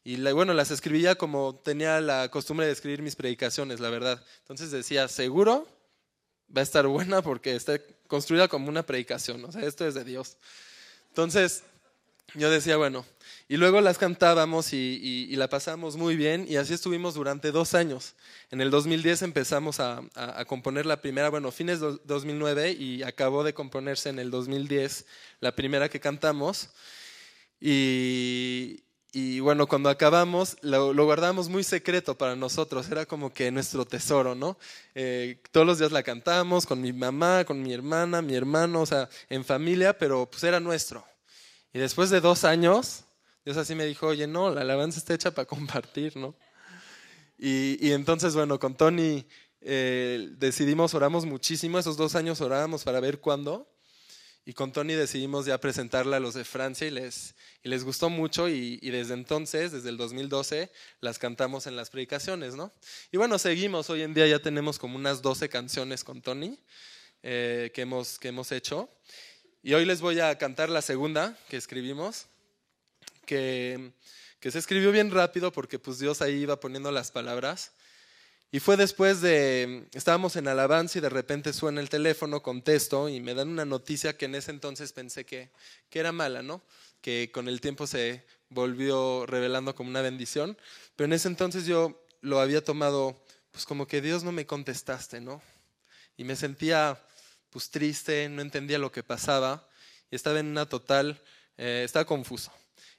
Y 0.08 0.16
la- 0.16 0.32
bueno, 0.32 0.54
las 0.54 0.72
escribía 0.72 1.16
como 1.16 1.54
tenía 1.56 2.00
la 2.00 2.30
costumbre 2.32 2.66
de 2.66 2.72
escribir 2.72 3.02
mis 3.02 3.18
predicaciones, 3.18 3.82
la 3.82 3.90
verdad. 3.90 4.24
Entonces 4.40 4.72
decía, 4.72 5.06
seguro 5.10 5.68
va 6.56 6.62
a 6.62 6.64
estar 6.64 6.88
buena 6.88 7.22
porque 7.22 7.54
está 7.54 7.78
construida 8.08 8.48
como 8.48 8.70
una 8.70 8.86
predicación, 8.86 9.44
o 9.44 9.52
sea, 9.52 9.64
esto 9.66 9.86
es 9.86 9.96
de 9.96 10.06
Dios. 10.06 10.38
Entonces, 11.10 11.64
yo 12.36 12.50
decía, 12.50 12.78
bueno, 12.78 13.06
y 13.50 13.58
luego 13.58 13.82
las 13.82 13.98
cantábamos 13.98 14.72
y, 14.72 15.28
y- 15.30 15.36
la 15.36 15.50
pasamos 15.50 15.98
muy 15.98 16.16
bien 16.16 16.46
y 16.48 16.56
así 16.56 16.74
estuvimos 16.74 17.14
durante 17.14 17.52
dos 17.52 17.74
años. 17.74 18.14
En 18.50 18.62
el 18.62 18.72
2010 18.72 19.24
empezamos 19.24 19.82
a, 19.82 19.98
a- 20.16 20.40
a 20.40 20.46
componer 20.46 20.86
la 20.86 21.02
primera, 21.02 21.30
bueno, 21.30 21.52
fines 21.52 21.82
de 21.82 21.98
2009 22.06 22.72
y 22.72 23.04
acabó 23.04 23.44
de 23.44 23.54
componerse 23.54 24.08
en 24.08 24.20
el 24.20 24.32
2010 24.32 25.06
la 25.42 25.54
primera 25.54 25.90
que 25.90 26.00
cantamos. 26.00 26.70
Y, 27.60 28.84
y 29.20 29.40
bueno, 29.40 29.66
cuando 29.66 29.90
acabamos, 29.90 30.58
lo, 30.62 30.94
guardamos 30.94 31.50
muy 31.50 31.64
secreto 31.64 32.16
para 32.16 32.36
nosotros, 32.36 32.88
era 32.92 33.08
como 33.08 33.34
que 33.34 33.50
nuestro 33.50 33.84
tesoro, 33.84 34.36
¿no? 34.36 34.60
Eh, 34.94 35.42
todos 35.50 35.66
los 35.66 35.80
días 35.80 35.92
la 35.92 36.04
cantamos 36.04 36.68
con 36.68 36.80
mi 36.80 36.94
mamá, 36.94 37.44
con 37.44 37.64
mi 37.64 37.74
hermana, 37.74 38.22
mi 38.22 38.36
hermano, 38.36 38.82
o 38.82 38.86
sea, 38.86 39.10
en 39.28 39.44
familia, 39.44 39.98
pero 39.98 40.30
pues 40.30 40.44
era 40.44 40.60
nuestro. 40.60 41.04
Y 41.74 41.80
después 41.80 42.12
de 42.12 42.22
dos 42.22 42.44
años, 42.44 43.06
Dios 43.44 43.58
así 43.58 43.74
me 43.74 43.88
dijo, 43.88 44.06
oye, 44.06 44.28
no, 44.28 44.54
la 44.54 44.62
alabanza 44.62 45.00
está 45.00 45.16
hecha 45.16 45.32
para 45.32 45.48
compartir, 45.48 46.16
¿no? 46.16 46.36
Y, 47.40 47.84
y 47.84 47.94
entonces, 47.94 48.36
bueno, 48.36 48.60
con 48.60 48.76
Tony 48.76 49.26
eh, 49.62 50.30
decidimos, 50.38 50.94
oramos 50.94 51.26
muchísimo, 51.26 51.80
esos 51.80 51.98
dos 51.98 52.14
años 52.14 52.40
orábamos 52.40 52.84
para 52.84 53.00
ver 53.00 53.20
cuándo. 53.20 53.68
Y 54.48 54.54
con 54.54 54.72
Tony 54.72 54.94
decidimos 54.94 55.46
ya 55.46 55.58
presentarla 55.58 56.16
a 56.16 56.20
los 56.22 56.34
de 56.34 56.46
Francia 56.46 56.88
y 56.88 56.90
les, 56.90 57.36
y 57.64 57.68
les 57.68 57.84
gustó 57.84 58.10
mucho 58.10 58.48
y, 58.48 58.80
y 58.82 58.92
desde 58.92 59.14
entonces, 59.14 59.74
desde 59.74 59.90
el 59.90 59.98
2012, 59.98 60.72
las 61.02 61.20
cantamos 61.20 61.68
en 61.68 61.76
las 61.76 61.90
predicaciones, 61.90 62.56
¿no? 62.56 62.72
Y 63.12 63.18
bueno, 63.18 63.40
seguimos, 63.40 63.90
hoy 63.90 64.04
en 64.04 64.14
día 64.14 64.26
ya 64.26 64.40
tenemos 64.40 64.80
como 64.80 64.96
unas 64.96 65.22
12 65.22 65.50
canciones 65.50 66.06
con 66.06 66.22
Tony 66.22 66.58
eh, 67.24 67.72
que, 67.74 67.82
hemos, 67.82 68.20
que 68.20 68.30
hemos 68.30 68.54
hecho. 68.54 68.90
Y 69.64 69.74
hoy 69.74 69.84
les 69.84 70.00
voy 70.00 70.22
a 70.22 70.38
cantar 70.38 70.70
la 70.70 70.82
segunda 70.82 71.38
que 71.50 71.58
escribimos, 71.58 72.28
que, 73.26 73.92
que 74.40 74.50
se 74.50 74.60
escribió 74.60 74.94
bien 74.94 75.12
rápido 75.12 75.52
porque 75.52 75.78
pues 75.78 76.00
Dios 76.00 76.22
ahí 76.22 76.36
iba 76.36 76.58
poniendo 76.58 76.90
las 76.92 77.12
palabras. 77.12 77.74
Y 78.50 78.60
fue 78.62 78.78
después 78.78 79.20
de, 79.22 79.88
estábamos 79.94 80.38
en 80.38 80.48
alabanza 80.48 80.98
y 80.98 81.02
de 81.02 81.10
repente 81.10 81.52
suena 81.52 81.82
el 81.82 81.90
teléfono, 81.90 82.42
contesto 82.42 83.10
y 83.10 83.20
me 83.20 83.34
dan 83.34 83.50
una 83.50 83.66
noticia 83.66 84.16
que 84.16 84.26
en 84.26 84.36
ese 84.36 84.52
entonces 84.52 84.94
pensé 84.94 85.26
que, 85.26 85.52
que 85.90 86.00
era 86.00 86.14
mala, 86.14 86.42
¿no? 86.42 86.64
Que 87.02 87.30
con 87.34 87.50
el 87.50 87.60
tiempo 87.60 87.88
se 87.88 88.26
volvió 88.50 89.26
revelando 89.26 89.76
como 89.76 89.90
una 89.90 90.02
bendición. 90.02 90.58
Pero 90.96 91.06
en 91.06 91.14
ese 91.14 91.28
entonces 91.28 91.66
yo 91.66 92.02
lo 92.22 92.40
había 92.40 92.64
tomado, 92.64 93.22
pues 93.52 93.66
como 93.66 93.86
que 93.86 94.02
Dios 94.02 94.24
no 94.24 94.32
me 94.32 94.46
contestaste, 94.46 95.20
¿no? 95.20 95.42
Y 96.16 96.24
me 96.24 96.38
sentía 96.38 97.02
pues 97.50 97.70
triste, 97.70 98.30
no 98.30 98.42
entendía 98.42 98.80
lo 98.80 98.92
que 98.92 99.04
pasaba 99.04 99.68
y 100.10 100.16
estaba 100.16 100.40
en 100.40 100.48
una 100.48 100.68
total, 100.68 101.22
eh, 101.58 101.82
estaba 101.84 102.06
confuso. 102.06 102.52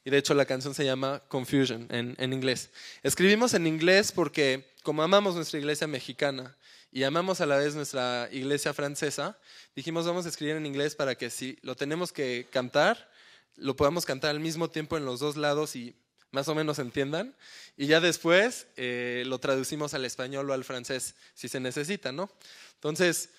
Y 0.05 0.11
de 0.11 0.19
hecho 0.19 0.35
la 0.35 0.47
canción 0.47 0.75
se 0.75 0.85
llama 0.85 1.23
Confusion 1.29 1.87
en, 1.91 2.15
en 2.19 2.33
inglés. 2.33 2.71
Escribimos 3.03 3.55
en 3.55 3.67
inglés 3.67 4.13
porque 4.13 4.73
como 4.83 5.03
amamos 5.03 5.35
nuestra 5.35 5.59
iglesia 5.59 5.87
mexicana 5.87 6.57
y 6.91 7.03
amamos 7.03 7.41
a 7.41 7.47
la 7.47 7.57
vez 7.57 7.75
nuestra 7.75 8.29
iglesia 8.33 8.73
francesa, 8.73 9.39
dijimos 9.77 10.07
vamos 10.07 10.25
a 10.25 10.31
escribir 10.31 10.57
en 10.57 10.67
inglés 10.67 10.95
para 10.95 11.15
que 11.15 11.31
si 11.31 11.59
lo 11.63 11.75
tenemos 11.75 12.13
que 12.13 12.47
cantar, 12.51 13.11
lo 13.57 13.77
podamos 13.77 14.07
cantar 14.07 14.31
al 14.31 14.41
mismo 14.41 14.71
tiempo 14.71 14.97
en 14.97 15.05
los 15.05 15.21
dos 15.21 15.37
lados 15.37 15.77
y 15.77 15.95
más 16.31 16.49
o 16.49 16.55
menos 16.55 16.79
entiendan. 16.79 17.35
Y 17.77 17.87
ya 17.87 18.01
después 18.01 18.67
eh, 18.77 19.25
lo 19.27 19.39
traducimos 19.39 19.95
al 19.95 20.05
español 20.05 20.49
o 20.49 20.53
al 20.53 20.65
francés 20.65 21.15
si 21.35 21.49
se 21.49 21.61
necesita, 21.61 22.13
¿no? 22.13 22.31
Entonces, 22.75 23.31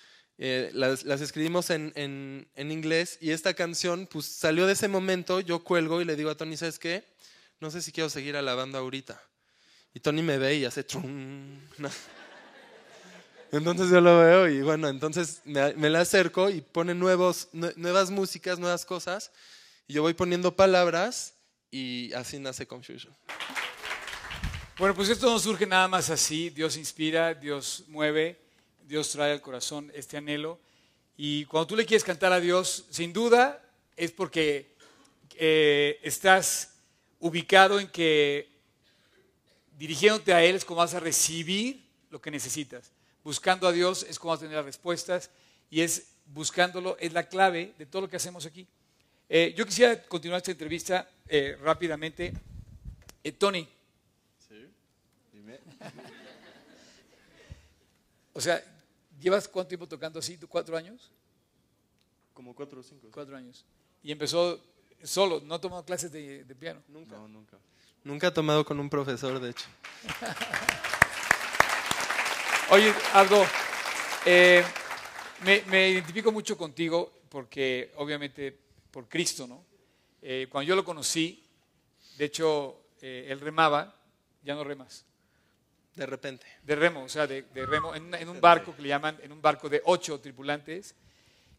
eh, 0.42 0.70
las, 0.72 1.04
escribimos 1.04 1.68
en, 1.68 1.92
en, 1.94 2.72
inglés 2.72 3.18
y 3.20 3.32
esta 3.32 3.52
canción 3.52 4.08
pues 4.10 4.24
salió 4.24 4.66
de 4.66 4.72
ese 4.72 4.88
momento, 4.88 5.40
yo 5.40 5.62
cuelgo 5.62 6.00
y 6.00 6.06
le 6.06 6.16
digo 6.16 6.30
a 6.30 6.34
Tony, 6.34 6.56
¿sabes 6.56 6.78
qué? 6.78 7.04
No 7.60 7.70
sé 7.70 7.82
si 7.82 7.92
quiero 7.92 8.08
seguir 8.08 8.38
alabando 8.38 8.78
ahorita. 8.78 9.22
Y 9.92 10.00
Tony 10.00 10.22
me 10.22 10.38
ve 10.38 10.54
y 10.54 10.64
hace 10.64 10.80
Entonces 13.52 13.90
yo 13.90 14.00
lo 14.00 14.18
veo 14.18 14.48
y 14.48 14.62
bueno, 14.62 14.88
entonces 14.88 15.42
me, 15.44 15.74
me 15.74 15.90
la 15.90 16.00
acerco 16.00 16.48
y 16.48 16.62
pone 16.62 16.94
nuevos, 16.94 17.48
nuevas 17.52 18.10
músicas, 18.10 18.58
nuevas 18.58 18.86
cosas. 18.86 19.30
Y 19.88 19.92
yo 19.92 20.00
voy 20.00 20.14
poniendo 20.14 20.56
palabras 20.56 21.34
y 21.70 22.14
así 22.14 22.38
nace 22.38 22.66
Confusion. 22.66 23.14
Bueno, 24.78 24.94
pues 24.94 25.10
esto 25.10 25.26
no 25.26 25.38
surge 25.38 25.66
nada 25.66 25.86
más 25.86 26.08
así. 26.08 26.48
Dios 26.48 26.78
inspira, 26.78 27.34
Dios 27.34 27.84
mueve. 27.88 28.49
Dios 28.90 29.08
trae 29.10 29.30
al 29.30 29.40
corazón 29.40 29.92
este 29.94 30.16
anhelo. 30.16 30.58
Y 31.16 31.44
cuando 31.44 31.68
tú 31.68 31.76
le 31.76 31.86
quieres 31.86 32.02
cantar 32.02 32.32
a 32.32 32.40
Dios, 32.40 32.86
sin 32.90 33.12
duda 33.12 33.62
es 33.96 34.10
porque 34.10 34.74
eh, 35.36 36.00
estás 36.02 36.74
ubicado 37.20 37.78
en 37.78 37.86
que 37.86 38.50
dirigiéndote 39.78 40.34
a 40.34 40.42
Él 40.42 40.56
es 40.56 40.64
como 40.64 40.78
vas 40.78 40.94
a 40.94 40.98
recibir 40.98 41.86
lo 42.10 42.20
que 42.20 42.32
necesitas. 42.32 42.90
Buscando 43.22 43.68
a 43.68 43.72
Dios 43.72 44.04
es 44.08 44.18
como 44.18 44.32
vas 44.32 44.40
a 44.40 44.42
tener 44.42 44.56
las 44.56 44.64
respuestas 44.64 45.30
y 45.70 45.82
es 45.82 46.08
buscándolo, 46.26 46.96
es 46.98 47.12
la 47.12 47.28
clave 47.28 47.74
de 47.78 47.86
todo 47.86 48.02
lo 48.02 48.10
que 48.10 48.16
hacemos 48.16 48.44
aquí. 48.44 48.66
Eh, 49.28 49.54
yo 49.56 49.64
quisiera 49.66 50.02
continuar 50.02 50.38
esta 50.38 50.50
entrevista 50.50 51.08
eh, 51.28 51.56
rápidamente. 51.62 52.32
Tony. 53.38 53.68
Sí, 54.48 54.66
dime. 55.32 55.60
o 58.32 58.40
sea, 58.40 58.64
¿Llevas 59.20 59.46
cuánto 59.46 59.68
tiempo 59.68 59.86
tocando 59.86 60.18
así? 60.18 60.38
¿Cuatro 60.48 60.76
años? 60.76 61.10
Como 62.32 62.54
cuatro 62.54 62.80
o 62.80 62.82
cinco. 62.82 63.08
Cuatro 63.12 63.36
años. 63.36 63.66
Y 64.02 64.12
empezó 64.12 64.58
solo, 65.02 65.42
no 65.44 65.54
ha 65.54 65.60
tomado 65.60 65.84
clases 65.84 66.10
de, 66.10 66.56
piano. 66.58 66.82
Nunca. 66.88 67.16
No, 67.16 67.28
nunca. 67.28 67.58
Nunca 68.02 68.28
ha 68.28 68.34
tomado 68.34 68.64
con 68.64 68.80
un 68.80 68.88
profesor, 68.88 69.38
de 69.38 69.50
hecho. 69.50 69.66
Oye, 72.70 72.94
algo, 73.12 73.44
eh, 74.24 74.64
me, 75.44 75.90
identifico 75.90 76.32
mucho 76.32 76.56
contigo 76.56 77.12
porque 77.28 77.92
obviamente 77.96 78.58
por 78.90 79.06
Cristo, 79.06 79.46
¿no? 79.46 79.66
Eh, 80.22 80.46
cuando 80.50 80.68
yo 80.68 80.76
lo 80.76 80.84
conocí, 80.84 81.44
de 82.16 82.24
hecho, 82.24 82.84
eh, 83.02 83.26
él 83.28 83.40
remaba, 83.40 83.94
ya 84.42 84.54
no 84.54 84.64
remas. 84.64 85.04
De 86.00 86.06
repente. 86.06 86.46
De 86.62 86.74
remo, 86.76 87.02
o 87.02 87.08
sea, 87.10 87.26
de, 87.26 87.44
remo, 87.52 87.94
en, 87.94 88.26
un 88.26 88.40
barco 88.40 88.74
que 88.74 88.80
le 88.80 88.88
llaman, 88.88 89.18
en 89.22 89.32
un 89.32 89.42
barco 89.42 89.68
de 89.68 89.82
ocho 89.84 90.18
tripulantes. 90.18 90.94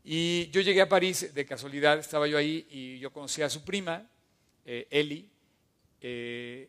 Y 0.04 0.50
yo 0.50 0.62
llegué 0.62 0.82
a 0.82 0.90
París 0.90 1.32
de 1.32 1.46
casualidad, 1.46 2.00
estaba 2.00 2.26
yo 2.26 2.40
ahí 2.40 2.66
y 2.72 2.98
yo 2.98 3.14
conocí 3.14 3.44
a 3.44 3.52
su 3.52 3.64
prima, 3.64 4.10
eh, 4.66 4.88
Eli, 4.90 5.30
eh, 6.02 6.68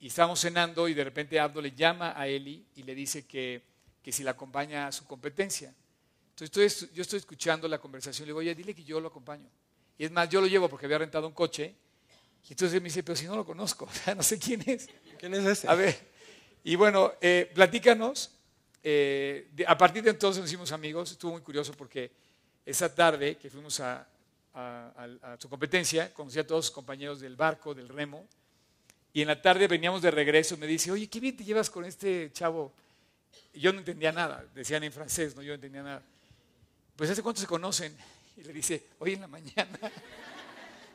y 0.00 0.08
estábamos 0.08 0.40
cenando 0.40 0.88
y 0.88 0.94
de 0.94 1.04
repente 1.04 1.38
Abdo 1.38 1.62
le 1.62 1.70
llama 1.70 2.14
a 2.16 2.26
Eli 2.26 2.66
y 2.74 2.82
le 2.82 2.96
dice 2.96 3.24
que, 3.28 3.62
que 4.02 4.10
si 4.10 4.24
la 4.24 4.32
acompaña 4.32 4.88
a 4.88 4.90
su 4.90 5.06
competencia. 5.06 5.72
Entonces 6.30 6.90
yo 6.92 7.02
estoy 7.02 7.20
escuchando 7.20 7.68
la 7.68 7.78
conversación, 7.78 8.26
le 8.26 8.30
digo, 8.30 8.40
oye, 8.40 8.56
dile 8.56 8.74
que 8.74 8.82
yo 8.82 8.98
lo 8.98 9.06
acompaño. 9.06 9.48
Y 9.96 10.04
es 10.04 10.10
más, 10.10 10.28
yo 10.28 10.40
lo 10.40 10.48
llevo 10.48 10.68
porque 10.68 10.86
había 10.86 10.98
rentado 10.98 11.28
un 11.28 11.32
coche. 11.32 11.76
Y 12.48 12.54
entonces 12.54 12.82
me 12.82 12.88
dice, 12.88 13.04
pero 13.04 13.14
si 13.14 13.26
no 13.26 13.36
lo 13.36 13.46
conozco, 13.46 13.84
o 13.88 13.94
sea, 13.94 14.16
no 14.16 14.24
sé 14.24 14.36
quién 14.36 14.64
es. 14.66 14.88
¿Quién 15.16 15.32
es 15.34 15.44
ese? 15.44 15.68
A 15.68 15.76
ver, 15.76 16.13
y 16.64 16.76
bueno, 16.76 17.12
eh, 17.20 17.50
platícanos. 17.54 18.30
Eh, 18.82 19.50
a 19.66 19.76
partir 19.76 20.02
de 20.02 20.10
entonces 20.10 20.40
nos 20.40 20.50
hicimos 20.50 20.72
amigos. 20.72 21.12
Estuvo 21.12 21.32
muy 21.32 21.42
curioso 21.42 21.74
porque 21.76 22.10
esa 22.64 22.92
tarde 22.92 23.36
que 23.36 23.50
fuimos 23.50 23.80
a, 23.80 24.08
su 25.38 25.48
competencia, 25.48 26.12
conocí 26.14 26.38
a 26.38 26.46
todos 26.46 26.66
sus 26.66 26.74
compañeros 26.74 27.20
del 27.20 27.36
barco, 27.36 27.74
del 27.74 27.88
remo. 27.88 28.26
Y 29.12 29.20
en 29.20 29.28
la 29.28 29.42
tarde 29.42 29.68
veníamos 29.68 30.00
de 30.00 30.10
regreso. 30.10 30.56
Me 30.56 30.66
dice, 30.66 30.90
oye, 30.90 31.06
qué 31.06 31.20
bien 31.20 31.36
te 31.36 31.44
llevas 31.44 31.68
con 31.68 31.84
este 31.84 32.32
chavo. 32.32 32.72
Yo 33.52 33.70
no 33.72 33.80
entendía 33.80 34.10
nada. 34.10 34.44
Decían 34.54 34.84
en 34.84 34.92
francés, 34.92 35.36
¿no? 35.36 35.42
Yo 35.42 35.48
no 35.48 35.54
entendía 35.56 35.82
nada. 35.82 36.02
Pues 36.96 37.10
¿hace 37.10 37.22
cuánto 37.22 37.42
se 37.42 37.46
conocen? 37.46 37.94
Y 38.38 38.42
le 38.42 38.54
dice, 38.54 38.86
hoy 39.00 39.12
en 39.12 39.20
la 39.20 39.28
mañana. 39.28 39.78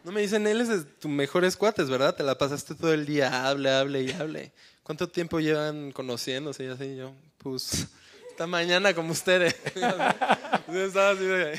No 0.01 0.13
me 0.13 0.21
dicen, 0.21 0.47
él 0.47 0.61
es 0.61 0.69
de 0.69 0.83
tus 0.85 1.11
mejores 1.11 1.57
cuates, 1.57 1.89
¿verdad? 1.89 2.15
Te 2.15 2.23
la 2.23 2.37
pasaste 2.37 2.73
todo 2.73 2.93
el 2.93 3.05
día, 3.05 3.45
hable, 3.45 3.69
hable 3.69 4.03
y 4.03 4.11
hable. 4.11 4.53
¿Cuánto 4.89 5.07
tiempo 5.07 5.39
llevan 5.39 5.91
conociéndose 5.91 6.63
y 6.63 6.67
así 6.67 6.95
yo? 6.95 7.13
Pues 7.37 7.87
esta 8.31 8.47
mañana 8.47 8.91
como 8.91 9.11
ustedes. 9.11 9.55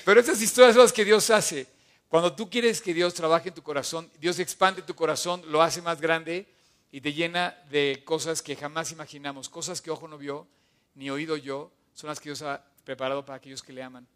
Pero 0.05 0.21
esas 0.21 0.43
historias 0.43 0.75
son 0.75 0.83
las 0.83 0.93
que 0.93 1.05
Dios 1.05 1.31
hace. 1.31 1.69
Cuando 2.09 2.35
tú 2.35 2.51
quieres 2.51 2.83
que 2.83 2.93
Dios 2.93 3.15
trabaje 3.15 3.51
en 3.51 3.55
tu 3.55 3.63
corazón, 3.63 4.11
Dios 4.19 4.41
expande 4.41 4.83
tu 4.83 4.97
corazón, 4.97 5.45
lo 5.47 5.63
hace 5.63 5.81
más 5.81 6.01
grande 6.01 6.45
y 6.91 7.01
te 7.01 7.13
llena 7.13 7.57
de 7.71 8.03
cosas 8.05 8.43
que 8.43 8.57
jamás 8.57 8.91
imaginamos, 8.91 9.49
cosas 9.49 9.81
que 9.81 9.93
ojo 9.93 10.09
no 10.09 10.19
vio, 10.19 10.49
ni 10.97 11.09
oído 11.09 11.37
yo, 11.37 11.71
son 11.95 12.09
las 12.09 12.19
que 12.19 12.31
Dios 12.31 12.43
ha 12.43 12.65
preparado 12.83 13.25
para 13.25 13.37
aquellos 13.37 13.63
que 13.63 13.73
le 13.73 13.85
aman. 13.85 14.09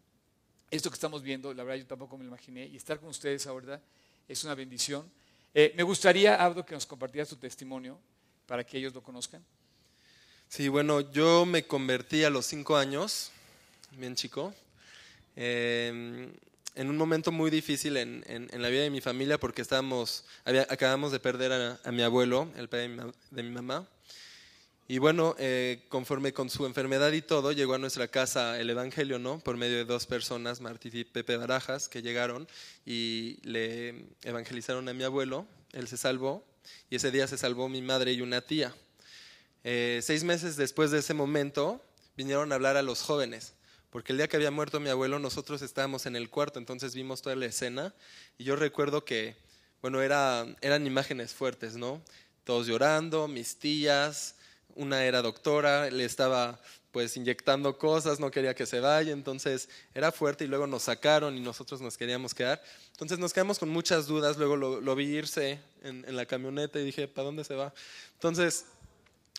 Esto 0.69 0.89
que 0.89 0.95
estamos 0.95 1.23
viendo, 1.23 1.53
la 1.53 1.63
verdad 1.63 1.79
yo 1.79 1.87
tampoco 1.87 2.17
me 2.17 2.25
lo 2.25 2.31
imaginé, 2.31 2.65
y 2.65 2.75
estar 2.75 2.99
con 2.99 3.07
ustedes 3.07 3.47
ahora 3.47 3.81
es 4.27 4.43
una 4.43 4.55
bendición. 4.55 5.09
Eh, 5.53 5.73
me 5.77 5.83
gustaría, 5.83 6.35
Abdo, 6.35 6.65
que 6.65 6.73
nos 6.73 6.85
compartieras 6.85 7.29
tu 7.29 7.37
testimonio 7.37 7.97
para 8.45 8.63
que 8.63 8.77
ellos 8.77 8.93
lo 8.93 9.01
conozcan? 9.01 9.43
Sí, 10.47 10.67
bueno, 10.69 11.01
yo 11.11 11.45
me 11.45 11.65
convertí 11.65 12.23
a 12.23 12.29
los 12.29 12.45
cinco 12.45 12.77
años, 12.77 13.31
bien 13.97 14.15
chico, 14.15 14.53
em, 15.35 16.31
en 16.75 16.89
un 16.89 16.97
momento 16.97 17.31
muy 17.31 17.49
difícil 17.49 17.97
en, 17.97 18.49
la 18.53 18.69
vida 18.69 18.83
de 18.83 18.89
mi 18.89 19.01
familia 19.01 19.39
porque 19.39 19.61
estábamos, 19.61 20.25
acabamos 20.45 21.11
de 21.11 21.19
perder 21.19 21.79
a, 21.83 21.91
mi 21.91 22.03
abuelo, 22.03 22.49
el 22.57 22.69
padre 22.69 22.89
de 23.31 23.43
mi, 23.43 23.49
mamá. 23.49 23.87
Y 24.87 24.99
bueno, 24.99 25.35
eh, 25.39 25.83
conforme 25.89 26.31
con 26.31 26.49
su 26.49 26.65
enfermedad 26.65 27.11
y 27.11 27.21
todo, 27.21 27.51
llegó 27.51 27.73
a 27.73 27.77
nuestra 27.77 28.07
casa 28.07 28.59
el 28.59 28.69
Evangelio, 28.69 29.17
¿no? 29.17 29.39
Por 29.39 29.57
medio 29.57 29.77
de 29.77 29.85
dos 29.85 30.05
personas, 30.05 30.61
Martí 30.61 30.89
y 30.93 31.05
Pepe 31.05 31.37
Barajas, 31.37 31.89
que 31.89 32.01
llegaron 32.01 32.47
y 32.85 33.39
le 33.41 34.05
evangelizaron 34.23 34.87
a 34.89 34.93
mi 34.93 35.03
abuelo. 35.03 35.47
Él 35.71 35.87
se 35.87 35.97
salvó 35.97 36.45
y 36.89 36.95
ese 36.95 37.11
día 37.11 37.27
se 37.27 37.37
salvó 37.37 37.69
mi 37.69 37.81
madre 37.81 38.13
y 38.13 38.21
una 38.21 38.41
tía. 38.41 38.73
Eh, 39.63 39.99
seis 40.03 40.23
meses 40.23 40.57
después 40.57 40.91
de 40.91 40.99
ese 40.99 41.13
momento 41.13 41.81
vinieron 42.15 42.51
a 42.51 42.55
hablar 42.55 42.77
a 42.77 42.81
los 42.81 43.01
jóvenes, 43.01 43.53
porque 43.89 44.13
el 44.13 44.17
día 44.17 44.27
que 44.27 44.35
había 44.35 44.51
muerto 44.51 44.79
mi 44.79 44.89
abuelo 44.89 45.19
nosotros 45.19 45.61
estábamos 45.61 46.05
en 46.05 46.15
el 46.15 46.29
cuarto, 46.29 46.59
entonces 46.59 46.93
vimos 46.93 47.21
toda 47.21 47.35
la 47.35 47.47
escena 47.47 47.93
y 48.37 48.43
yo 48.43 48.55
recuerdo 48.55 49.05
que, 49.05 49.35
bueno, 49.81 50.01
era, 50.01 50.45
eran 50.61 50.85
imágenes 50.85 51.33
fuertes, 51.33 51.75
¿no? 51.75 52.01
Todos 52.43 52.67
llorando, 52.67 53.27
mis 53.27 53.57
tías, 53.57 54.35
una 54.75 55.03
era 55.05 55.21
doctora, 55.21 55.89
le 55.89 56.05
estaba 56.05 56.59
pues 56.95 57.17
inyectando 57.17 57.77
cosas, 57.77 58.21
no 58.21 58.31
quería 58.31 58.55
que 58.55 58.65
se 58.65 58.79
vaya, 58.79 59.11
entonces 59.11 59.67
era 59.93 60.13
fuerte 60.13 60.45
y 60.45 60.47
luego 60.47 60.65
nos 60.65 60.83
sacaron 60.83 61.35
y 61.35 61.41
nosotros 61.41 61.81
nos 61.81 61.97
queríamos 61.97 62.33
quedar. 62.33 62.63
Entonces 62.91 63.19
nos 63.19 63.33
quedamos 63.33 63.59
con 63.59 63.67
muchas 63.67 64.07
dudas, 64.07 64.37
luego 64.37 64.55
lo, 64.55 64.95
vi 64.95 65.07
irse 65.07 65.59
en, 65.83 66.15
la 66.15 66.25
camioneta 66.25 66.79
y 66.79 66.85
dije, 66.85 67.09
¿para 67.09 67.25
dónde 67.25 67.43
se 67.43 67.53
va? 67.53 67.73
Entonces 68.13 68.63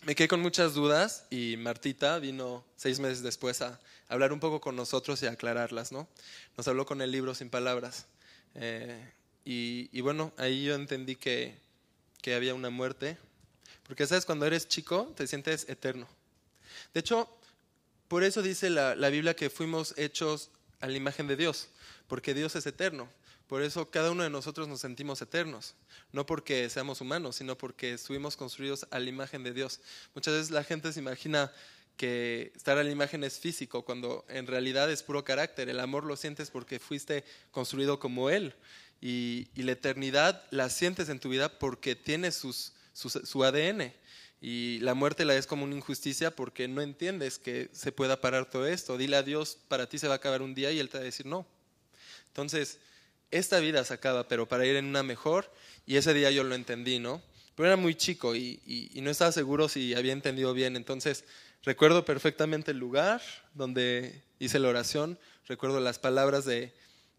me 0.02 0.14
quedé 0.14 0.28
con 0.28 0.42
muchas 0.42 0.74
dudas 0.74 1.24
y 1.30 1.56
Martita 1.56 2.18
vino 2.18 2.62
seis 2.76 3.00
meses 3.00 3.22
después 3.22 3.62
a 3.62 3.80
hablar 4.10 4.34
un 4.34 4.40
poco 4.40 4.60
con 4.60 4.76
nosotros 4.76 5.22
y 5.22 5.26
aclararlas, 5.26 5.92
¿no? 5.92 6.06
Nos 6.58 6.68
habló 6.68 6.84
con 6.84 7.00
el 7.00 7.10
libro 7.10 7.34
sin 7.34 7.48
palabras. 7.48 8.04
Eh, 8.54 9.02
y, 9.46 9.88
y, 9.92 10.02
bueno, 10.02 10.30
ahí 10.36 10.66
yo 10.66 10.74
entendí 10.74 11.16
que, 11.16 11.56
que 12.20 12.34
había 12.34 12.52
una 12.52 12.68
muerte, 12.68 13.16
porque 13.88 14.06
sabes, 14.06 14.26
cuando 14.26 14.44
eres 14.44 14.68
chico 14.68 15.10
te 15.16 15.26
sientes 15.26 15.66
eterno 15.70 16.06
De 16.92 17.00
hecho, 17.00 17.30
por 18.08 18.24
eso 18.24 18.42
dice 18.42 18.70
la, 18.70 18.94
la 18.94 19.08
Biblia 19.08 19.34
que 19.34 19.50
fuimos 19.50 19.94
hechos 19.96 20.50
a 20.80 20.86
la 20.86 20.96
imagen 20.96 21.26
de 21.26 21.36
Dios, 21.36 21.68
porque 22.06 22.34
Dios 22.34 22.56
es 22.56 22.66
eterno. 22.66 23.08
Por 23.46 23.62
eso 23.62 23.88
cada 23.90 24.10
uno 24.10 24.24
de 24.24 24.30
nosotros 24.30 24.66
nos 24.66 24.80
sentimos 24.80 25.22
eternos, 25.22 25.74
no 26.12 26.26
porque 26.26 26.68
seamos 26.68 27.00
humanos, 27.00 27.36
sino 27.36 27.56
porque 27.56 27.92
estuvimos 27.92 28.36
construidos 28.36 28.86
a 28.90 28.98
la 28.98 29.08
imagen 29.08 29.44
de 29.44 29.52
Dios. 29.52 29.80
Muchas 30.14 30.34
veces 30.34 30.50
la 30.50 30.64
gente 30.64 30.92
se 30.92 30.98
imagina 30.98 31.52
que 31.96 32.52
estar 32.56 32.76
a 32.76 32.84
la 32.84 32.90
imagen 32.90 33.22
es 33.22 33.38
físico, 33.38 33.84
cuando 33.84 34.24
en 34.28 34.46
realidad 34.46 34.90
es 34.90 35.02
puro 35.02 35.24
carácter. 35.24 35.68
El 35.68 35.80
amor 35.80 36.04
lo 36.04 36.16
sientes 36.16 36.50
porque 36.50 36.80
fuiste 36.80 37.24
construido 37.52 38.00
como 38.00 38.30
Él. 38.30 38.54
Y, 39.00 39.48
la 39.54 39.72
eternidad 39.72 40.42
la 40.50 40.68
sientes 40.68 41.08
en 41.08 41.20
tu 41.20 41.28
vida 41.28 41.58
porque 41.58 41.94
tienes 41.94 42.34
su 42.34 43.44
ADN. 43.44 43.92
Y 44.40 44.78
la 44.80 44.94
muerte 44.94 45.24
la 45.24 45.36
es 45.36 45.46
como 45.46 45.64
una 45.64 45.74
injusticia 45.74 46.30
porque 46.30 46.68
no 46.68 46.82
entiendes 46.82 47.38
que 47.38 47.68
se 47.72 47.92
pueda 47.92 48.20
parar 48.20 48.50
todo 48.50 48.66
esto. 48.66 48.98
Dile 48.98 49.16
a 49.16 49.22
Dios, 49.22 49.58
para 49.68 49.88
ti 49.88 49.98
se 49.98 50.08
va 50.08 50.14
a 50.14 50.16
acabar 50.16 50.42
un 50.42 50.54
día 50.54 50.70
y 50.72 50.78
Él 50.78 50.88
te 50.88 50.98
va 50.98 51.02
a 51.02 51.04
decir 51.04 51.26
no. 51.26 51.46
Entonces, 52.28 52.78
esta 53.30 53.58
vida 53.60 53.84
se 53.84 53.94
acaba, 53.94 54.28
pero 54.28 54.46
para 54.46 54.66
ir 54.66 54.76
en 54.76 54.84
una 54.84 55.02
mejor, 55.02 55.50
y 55.86 55.96
ese 55.96 56.14
día 56.14 56.30
yo 56.30 56.44
lo 56.44 56.54
entendí, 56.54 56.98
¿no? 56.98 57.22
Pero 57.54 57.68
era 57.68 57.76
muy 57.76 57.94
chico 57.94 58.36
y, 58.36 58.90
no 58.96 59.10
estaba 59.10 59.32
seguro 59.32 59.68
si 59.68 59.94
había 59.94 60.12
entendido 60.12 60.52
bien. 60.52 60.76
Entonces, 60.76 61.24
recuerdo 61.64 62.04
perfectamente 62.04 62.72
el 62.72 62.78
lugar 62.78 63.22
donde 63.54 64.22
hice 64.38 64.58
la 64.58 64.68
oración, 64.68 65.18
recuerdo 65.46 65.80
las 65.80 65.98
palabras 65.98 66.44
de, 66.44 66.74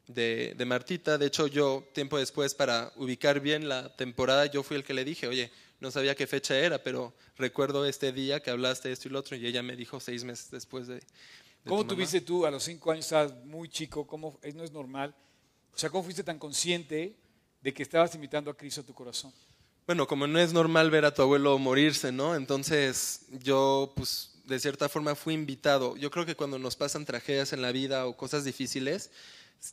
de, 0.07 0.65
Martita. 0.65 1.17
De 1.17 1.25
hecho, 1.25 1.47
yo, 1.47 1.87
tiempo 1.93 2.19
después, 2.19 2.53
para 2.53 2.93
ubicar 2.97 3.39
bien 3.39 3.67
la 3.67 3.95
temporada, 3.95 4.45
yo 4.45 4.61
fui 4.61 4.77
el 4.77 4.83
que 4.83 4.93
le 4.93 5.03
dije, 5.03 5.27
oye, 5.27 5.51
no 5.79 5.91
sabía 5.91 6.15
qué 6.15 6.27
fecha 6.27 6.57
era, 6.57 6.81
pero 6.81 7.13
recuerdo 7.37 7.85
este 7.85 8.11
día 8.11 8.39
que 8.39 8.49
hablaste 8.49 8.91
esto 8.91 9.07
y 9.07 9.11
lo 9.11 9.19
otro, 9.19 9.35
y 9.35 9.45
ella 9.45 9.61
me 9.61 9.75
dijo 9.75 9.99
seis 9.99 10.23
meses 10.23 10.49
después 10.51 10.87
de... 10.87 11.01
¿Cómo 11.65 11.85
tuviste 11.85 12.21
tú 12.21 12.45
a 12.45 12.51
los 12.51 12.63
cinco 12.63 12.91
años, 12.91 13.05
estabas 13.05 13.33
muy 13.45 13.69
chico, 13.69 14.07
cómo, 14.07 14.39
no 14.55 14.63
es 14.63 14.71
normal? 14.71 15.13
O 15.73 15.77
sea, 15.77 15.89
¿cómo 15.89 16.03
fuiste 16.03 16.23
tan 16.23 16.39
consciente 16.39 17.15
de 17.61 17.73
que 17.73 17.83
estabas 17.83 18.15
invitando 18.15 18.49
a 18.49 18.55
Cristo 18.55 18.81
a 18.81 18.85
tu 18.85 18.93
corazón? 18.93 19.33
Bueno, 19.85 20.07
como 20.07 20.27
no 20.27 20.39
es 20.39 20.53
normal 20.53 20.89
ver 20.89 21.05
a 21.05 21.13
tu 21.13 21.21
abuelo 21.21 21.57
morirse, 21.57 22.11
¿no? 22.11 22.35
Entonces 22.35 23.25
yo, 23.43 23.93
pues, 23.95 24.33
de 24.45 24.59
cierta 24.59 24.89
forma 24.89 25.15
fui 25.15 25.33
invitado. 25.33 25.95
Yo 25.97 26.09
creo 26.09 26.25
que 26.25 26.35
cuando 26.35 26.57
nos 26.57 26.75
pasan 26.75 27.05
tragedias 27.05 27.53
en 27.53 27.61
la 27.61 27.71
vida 27.71 28.05
o 28.05 28.17
cosas 28.17 28.43
difíciles, 28.43 29.11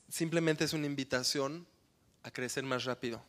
simplemente 0.09 0.65
es 0.65 0.73
una 0.73 0.87
invitación 0.87 1.67
a 2.23 2.31
crecer 2.31 2.65
más 2.65 2.85
rápido 2.85 3.23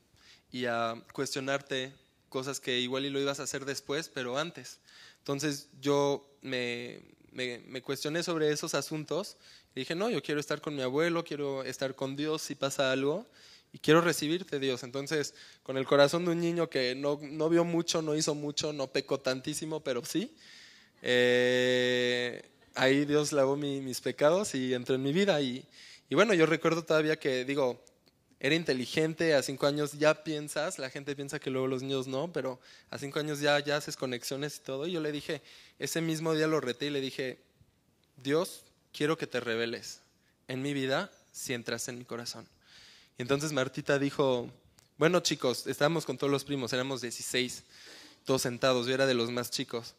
y 0.51 0.65
a 0.65 0.95
cuestionarte 1.13 1.93
cosas 2.35 2.59
que 2.59 2.79
igual 2.79 3.05
y 3.05 3.09
lo 3.09 3.21
ibas 3.21 3.39
a 3.39 3.43
hacer 3.43 3.63
después, 3.63 4.11
pero 4.13 4.37
antes. 4.37 4.79
Entonces 5.19 5.69
yo 5.79 6.29
me, 6.41 6.99
me, 7.31 7.81
cuestioné 7.81 8.23
sobre 8.23 8.51
esos 8.51 8.75
asuntos 8.75 9.37
y 9.73 9.79
dije, 9.79 9.95
no, 9.95 10.09
yo 10.09 10.21
quiero 10.21 10.41
estar 10.41 10.59
con 10.59 10.75
mi 10.75 10.81
abuelo, 10.81 11.23
quiero 11.23 11.63
estar 11.63 11.95
con 11.95 12.17
Dios 12.17 12.41
si 12.41 12.55
pasa 12.55 12.91
algo 12.91 13.25
y 13.71 13.79
quiero 13.79 14.01
recibirte 14.01 14.59
Dios. 14.59 14.83
Entonces, 14.83 15.33
con 15.63 15.77
el 15.77 15.85
corazón 15.85 16.25
de 16.25 16.31
un 16.31 16.41
niño 16.41 16.69
que 16.69 16.93
no, 16.93 17.17
no 17.21 17.47
vio 17.47 17.63
mucho, 17.63 18.01
no 18.01 18.17
hizo 18.17 18.35
mucho, 18.35 18.73
no 18.73 18.87
pecó 18.87 19.17
tantísimo, 19.21 19.79
pero 19.79 20.03
sí, 20.03 20.35
eh, 21.03 22.49
ahí 22.73 23.05
Dios 23.05 23.31
lavó 23.31 23.55
mis 23.55 24.01
pecados 24.01 24.55
y 24.55 24.73
entró 24.73 24.95
en 24.95 25.03
mi 25.03 25.13
vida. 25.13 25.39
Y, 25.39 25.65
y 26.09 26.15
bueno, 26.15 26.33
yo 26.33 26.45
recuerdo 26.45 26.83
todavía 26.83 27.15
que 27.15 27.45
digo, 27.45 27.81
era 28.45 28.53
inteligente, 28.53 29.33
a 29.33 29.41
cinco 29.41 29.65
años 29.65 29.93
ya 29.93 30.23
piensas, 30.23 30.77
la 30.77 30.91
gente 30.91 31.15
piensa 31.15 31.39
que 31.39 31.49
luego 31.49 31.65
los 31.65 31.81
niños 31.81 32.05
no, 32.05 32.31
pero 32.31 32.59
a 32.91 32.99
cinco 32.99 33.17
años 33.17 33.39
ya, 33.39 33.59
ya 33.59 33.77
haces 33.77 33.97
conexiones 33.97 34.57
y 34.57 34.59
todo. 34.59 34.85
Y 34.85 34.91
yo 34.91 35.01
le 35.01 35.11
dije, 35.11 35.41
ese 35.79 35.99
mismo 35.99 36.31
día 36.35 36.45
lo 36.45 36.61
reté 36.61 36.85
y 36.85 36.89
le 36.91 37.01
dije, 37.01 37.39
Dios, 38.17 38.61
quiero 38.93 39.17
que 39.17 39.25
te 39.25 39.39
reveles 39.39 40.01
en 40.47 40.61
mi 40.61 40.75
vida 40.75 41.11
si 41.31 41.55
entras 41.55 41.87
en 41.87 41.97
mi 41.97 42.05
corazón. 42.05 42.47
Y 43.17 43.23
entonces 43.23 43.51
Martita 43.51 43.97
dijo, 43.97 44.47
bueno 44.99 45.21
chicos, 45.21 45.65
estábamos 45.65 46.05
con 46.05 46.19
todos 46.19 46.29
los 46.29 46.43
primos, 46.43 46.71
éramos 46.71 47.01
16, 47.01 47.63
todos 48.25 48.43
sentados, 48.43 48.85
yo 48.85 48.93
era 48.93 49.07
de 49.07 49.15
los 49.15 49.31
más 49.31 49.49
chicos. 49.49 49.95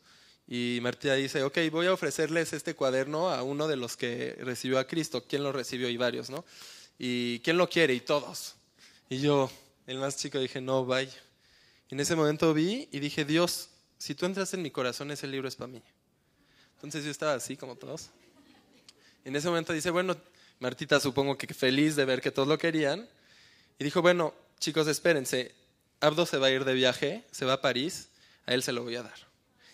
Y 0.46 0.78
Martita 0.82 1.14
dice, 1.14 1.42
ok, 1.42 1.58
voy 1.72 1.86
a 1.86 1.92
ofrecerles 1.92 2.52
este 2.52 2.76
cuaderno 2.76 3.28
a 3.28 3.42
uno 3.42 3.66
de 3.66 3.74
los 3.74 3.96
que 3.96 4.36
recibió 4.38 4.78
a 4.78 4.86
Cristo. 4.86 5.24
¿Quién 5.28 5.42
lo 5.42 5.50
recibió? 5.50 5.88
Y 5.88 5.96
varios, 5.96 6.30
¿no? 6.30 6.44
¿Y 6.98 7.40
quién 7.40 7.58
lo 7.58 7.68
quiere? 7.68 7.94
Y 7.94 8.00
todos. 8.00 8.54
Y 9.08 9.20
yo, 9.20 9.50
el 9.86 9.98
más 9.98 10.16
chico, 10.16 10.38
dije, 10.38 10.60
no, 10.60 10.84
vaya. 10.84 11.12
En 11.90 12.00
ese 12.00 12.16
momento 12.16 12.52
vi 12.52 12.88
y 12.90 12.98
dije, 12.98 13.24
Dios, 13.24 13.68
si 13.98 14.14
tú 14.14 14.26
entras 14.26 14.52
en 14.54 14.62
mi 14.62 14.70
corazón, 14.70 15.10
ese 15.10 15.26
libro 15.26 15.48
es 15.48 15.56
para 15.56 15.68
mí. 15.68 15.82
Entonces 16.74 17.04
yo 17.04 17.10
estaba 17.10 17.34
así 17.34 17.56
como 17.56 17.76
todos. 17.76 18.10
En 19.24 19.34
ese 19.36 19.48
momento 19.48 19.72
dice, 19.72 19.90
bueno, 19.90 20.16
Martita 20.58 21.00
supongo 21.00 21.36
que 21.36 21.52
feliz 21.52 21.96
de 21.96 22.04
ver 22.04 22.20
que 22.20 22.30
todos 22.30 22.48
lo 22.48 22.58
querían. 22.58 23.08
Y 23.78 23.84
dijo, 23.84 24.02
bueno, 24.02 24.34
chicos, 24.58 24.86
espérense. 24.86 25.54
Abdo 26.00 26.26
se 26.26 26.38
va 26.38 26.48
a 26.48 26.50
ir 26.50 26.64
de 26.64 26.74
viaje, 26.74 27.24
se 27.30 27.44
va 27.44 27.54
a 27.54 27.60
París, 27.60 28.08
a 28.44 28.54
él 28.54 28.62
se 28.62 28.72
lo 28.72 28.82
voy 28.82 28.96
a 28.96 29.02
dar. 29.02 29.26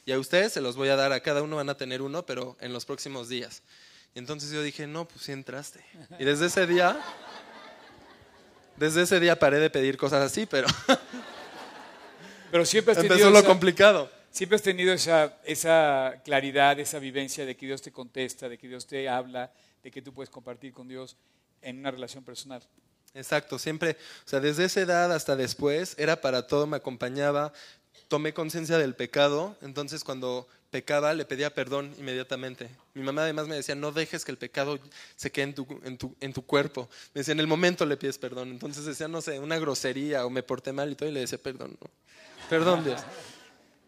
Y 0.04 0.12
a 0.12 0.18
ustedes 0.18 0.52
se 0.52 0.60
los 0.60 0.76
voy 0.76 0.88
a 0.88 0.96
dar, 0.96 1.12
a 1.12 1.20
cada 1.20 1.42
uno 1.42 1.56
van 1.56 1.68
a 1.68 1.76
tener 1.76 2.02
uno, 2.02 2.26
pero 2.26 2.56
en 2.60 2.72
los 2.72 2.84
próximos 2.84 3.28
días. 3.28 3.62
Y 4.14 4.18
entonces 4.18 4.50
yo 4.50 4.62
dije, 4.62 4.86
no, 4.86 5.06
pues 5.06 5.22
sí 5.22 5.32
entraste. 5.32 5.84
Y 6.18 6.24
desde 6.24 6.46
ese 6.46 6.66
día, 6.66 7.00
desde 8.76 9.02
ese 9.02 9.20
día 9.20 9.38
paré 9.38 9.58
de 9.58 9.70
pedir 9.70 9.96
cosas 9.96 10.22
así, 10.22 10.46
pero... 10.46 10.68
Pero 12.50 12.66
siempre 12.66 12.92
has 12.92 12.98
tenido 12.98 13.14
Empezó 13.14 13.30
lo 13.30 13.42
complicado. 13.46 14.12
Siempre 14.30 14.56
has 14.56 14.62
tenido 14.62 14.92
esa, 14.92 15.38
esa 15.42 16.20
claridad, 16.22 16.78
esa 16.78 16.98
vivencia 16.98 17.46
de 17.46 17.56
que 17.56 17.64
Dios 17.64 17.80
te 17.80 17.90
contesta, 17.92 18.46
de 18.46 18.58
que 18.58 18.68
Dios 18.68 18.86
te 18.86 19.08
habla, 19.08 19.50
de 19.82 19.90
que 19.90 20.02
tú 20.02 20.12
puedes 20.12 20.28
compartir 20.28 20.70
con 20.74 20.86
Dios 20.86 21.16
en 21.62 21.78
una 21.78 21.90
relación 21.90 22.24
personal. 22.24 22.62
Exacto, 23.14 23.58
siempre, 23.58 23.96
o 24.24 24.28
sea, 24.28 24.40
desde 24.40 24.64
esa 24.64 24.80
edad 24.80 25.12
hasta 25.12 25.34
después, 25.34 25.94
era 25.98 26.20
para 26.20 26.46
todo, 26.46 26.66
me 26.66 26.76
acompañaba, 26.76 27.52
tomé 28.08 28.34
conciencia 28.34 28.78
del 28.78 28.94
pecado, 28.94 29.56
entonces 29.62 30.04
cuando 30.04 30.46
pecaba 30.72 31.14
le 31.14 31.24
pedía 31.24 31.54
perdón 31.54 31.94
inmediatamente. 31.98 32.68
Mi 32.94 33.02
mamá 33.02 33.22
además 33.22 33.46
me 33.46 33.54
decía, 33.54 33.76
no 33.76 33.92
dejes 33.92 34.24
que 34.24 34.32
el 34.32 34.38
pecado 34.38 34.80
se 35.14 35.30
quede 35.30 35.44
en 35.44 35.54
tu, 35.54 35.80
en 35.84 35.98
tu, 35.98 36.16
en 36.20 36.32
tu 36.32 36.44
cuerpo. 36.44 36.88
Me 37.14 37.20
decía, 37.20 37.32
en 37.32 37.40
el 37.40 37.46
momento 37.46 37.86
le 37.86 37.96
pides 37.96 38.18
perdón. 38.18 38.48
Entonces 38.48 38.84
decía, 38.84 39.06
no 39.06 39.20
sé, 39.20 39.38
una 39.38 39.58
grosería 39.58 40.26
o 40.26 40.30
me 40.30 40.42
porté 40.42 40.72
mal 40.72 40.90
y 40.90 40.96
todo, 40.96 41.08
y 41.08 41.12
le 41.12 41.20
decía, 41.20 41.38
perdón, 41.38 41.76
no. 41.80 41.90
perdón 42.48 42.84
Dios. 42.84 43.00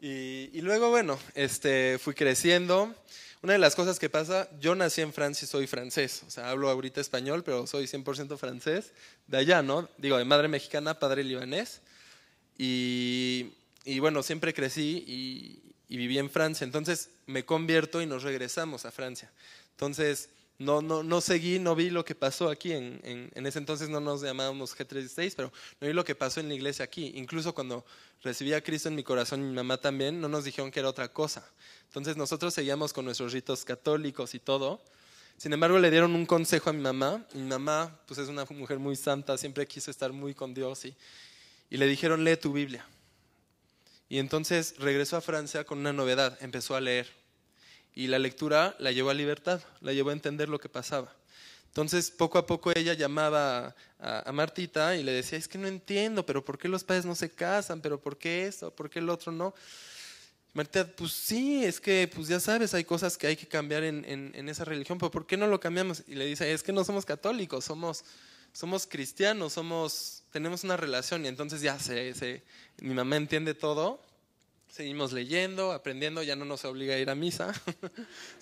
Y, 0.00 0.50
y, 0.52 0.60
luego, 0.60 0.90
bueno, 0.90 1.18
este, 1.34 1.98
fui 1.98 2.14
creciendo. 2.14 2.94
Una 3.42 3.54
de 3.54 3.58
las 3.58 3.74
cosas 3.74 3.98
que 3.98 4.08
pasa, 4.10 4.48
yo 4.60 4.74
nací 4.74 5.00
en 5.00 5.12
Francia 5.12 5.46
y 5.46 5.48
soy 5.48 5.66
francés, 5.66 6.22
o 6.26 6.30
sea, 6.30 6.50
hablo 6.50 6.70
ahorita 6.70 7.00
español, 7.00 7.42
pero 7.44 7.66
soy 7.66 7.86
100% 7.86 8.38
francés, 8.38 8.92
de 9.26 9.38
allá, 9.38 9.62
¿no? 9.62 9.88
Digo, 9.98 10.16
de 10.16 10.24
madre 10.24 10.48
mexicana, 10.48 10.98
padre 10.98 11.24
libanés. 11.24 11.80
Y 12.56 13.52
y 13.84 13.98
bueno, 13.98 14.22
siempre 14.22 14.54
crecí 14.54 15.04
y, 15.06 15.73
viví 15.96 16.18
en 16.18 16.30
Francia, 16.30 16.64
entonces 16.64 17.10
me 17.26 17.44
convierto 17.44 18.02
y 18.02 18.06
nos 18.06 18.22
regresamos 18.22 18.84
a 18.84 18.90
Francia. 18.90 19.30
Entonces, 19.72 20.28
no, 20.58 20.82
no, 20.82 21.02
no 21.02 21.20
seguí, 21.20 21.58
no 21.58 21.74
vi 21.74 21.90
lo 21.90 22.04
que 22.04 22.14
pasó 22.14 22.48
aquí. 22.48 22.72
En, 22.72 23.00
en, 23.34 23.46
ese 23.46 23.58
entonces 23.58 23.88
no 23.88 24.00
nos 24.00 24.22
llamábamos 24.22 24.76
G36, 24.76 25.34
pero 25.36 25.52
no 25.80 25.86
vi 25.86 25.92
lo 25.92 26.04
que 26.04 26.14
pasó 26.14 26.40
en 26.40 26.48
la 26.48 26.54
iglesia 26.54 26.84
aquí. 26.84 27.12
Incluso 27.16 27.54
cuando 27.54 27.84
recibí 28.22 28.52
a 28.52 28.62
Cristo 28.62 28.88
en 28.88 28.94
mi 28.94 29.02
corazón 29.02 29.40
y 29.40 29.44
mi 29.44 29.54
mamá 29.54 29.78
también, 29.78 30.20
no 30.20 30.28
nos 30.28 30.44
dijeron 30.44 30.70
que 30.70 30.80
era 30.80 30.88
otra 30.88 31.12
cosa. 31.12 31.44
Entonces 31.86 32.16
nosotros 32.16 32.54
seguíamos 32.54 32.92
con 32.92 33.04
nuestros 33.04 33.32
ritos 33.32 33.64
católicos 33.64 34.34
y 34.34 34.38
todo. 34.38 34.80
Sin 35.36 35.52
embargo, 35.52 35.78
le 35.78 35.90
dieron 35.90 36.14
un 36.14 36.26
consejo 36.26 36.70
a 36.70 36.72
mi 36.72 36.80
mamá. 36.80 37.26
Mi 37.34 37.42
mamá, 37.42 37.98
pues 38.06 38.18
es 38.20 38.28
una 38.28 38.44
mujer 38.44 38.78
muy 38.78 38.94
santa, 38.94 39.36
siempre 39.36 39.66
quiso 39.66 39.90
estar 39.90 40.12
muy 40.12 40.34
con 40.34 40.54
Dios 40.54 40.84
y, 40.84 40.94
y 41.68 41.76
le 41.76 41.88
dijeron, 41.88 42.22
lee 42.22 42.36
tu 42.36 42.52
Biblia. 42.52 42.86
Y 44.08 44.18
entonces 44.18 44.74
regresó 44.78 45.16
a 45.16 45.20
Francia 45.20 45.64
con 45.64 45.78
una 45.78 45.92
novedad, 45.92 46.38
empezó 46.40 46.76
a 46.76 46.80
leer. 46.80 47.08
Y 47.94 48.08
la 48.08 48.18
lectura 48.18 48.74
la 48.78 48.92
llevó 48.92 49.10
a 49.10 49.14
libertad, 49.14 49.62
la 49.80 49.92
llevó 49.92 50.10
a 50.10 50.14
entender 50.14 50.48
lo 50.48 50.58
que 50.58 50.68
pasaba. 50.68 51.14
Entonces, 51.74 52.12
poco 52.12 52.38
a 52.38 52.46
poco 52.46 52.70
ella 52.72 52.94
llamaba 52.94 53.74
a, 53.98 54.30
Martita 54.32 54.94
y 54.96 55.02
le 55.02 55.10
decía, 55.10 55.38
es 55.38 55.48
que 55.48 55.58
no 55.58 55.66
entiendo, 55.66 56.24
pero 56.24 56.44
¿por 56.44 56.56
qué 56.56 56.68
los 56.68 56.84
padres 56.84 57.04
no 57.04 57.16
se 57.16 57.30
casan? 57.30 57.80
¿Pero 57.80 58.00
por 58.00 58.16
qué 58.16 58.46
esto? 58.46 58.72
¿Por 58.72 58.88
qué 58.88 59.00
el 59.00 59.10
otro 59.10 59.32
no? 59.32 59.54
Martita, 60.52 60.86
pues 60.86 61.12
sí, 61.12 61.64
es 61.64 61.80
que, 61.80 62.08
pues 62.14 62.28
ya 62.28 62.38
sabes, 62.38 62.74
hay 62.74 62.84
cosas 62.84 63.18
que 63.18 63.26
hay 63.26 63.36
que 63.36 63.48
cambiar 63.48 63.82
en, 63.82 64.04
en, 64.06 64.48
esa 64.48 64.64
religión, 64.64 64.98
pero 64.98 65.10
¿por 65.10 65.26
qué 65.26 65.36
no 65.36 65.48
lo 65.48 65.58
cambiamos? 65.58 66.04
Y 66.06 66.14
le 66.14 66.26
dice, 66.26 66.52
es 66.52 66.62
que 66.62 66.72
no 66.72 66.84
somos 66.84 67.04
católicos, 67.04 67.64
somos, 67.64 68.04
somos 68.52 68.86
cristianos, 68.86 69.54
somos, 69.54 70.22
tenemos 70.34 70.64
una 70.64 70.76
relación 70.76 71.24
y 71.24 71.28
entonces 71.28 71.60
ya 71.60 71.78
se, 71.78 72.12
se, 72.12 72.42
mi 72.78 72.92
mamá 72.92 73.14
entiende 73.14 73.54
todo, 73.54 74.00
seguimos 74.68 75.12
leyendo, 75.12 75.70
aprendiendo, 75.70 76.24
ya 76.24 76.34
no 76.34 76.44
nos 76.44 76.64
obliga 76.64 76.96
a 76.96 76.98
ir 76.98 77.08
a 77.08 77.14
misa. 77.14 77.52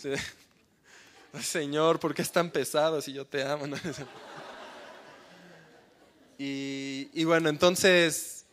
Señor, 1.42 2.00
¿por 2.00 2.14
qué 2.14 2.22
es 2.22 2.32
tan 2.32 2.48
pesado 2.48 3.02
si 3.02 3.12
yo 3.12 3.26
te 3.26 3.42
amo? 3.42 3.66
y, 6.38 7.10
y 7.12 7.24
bueno, 7.24 7.50
entonces 7.50 8.46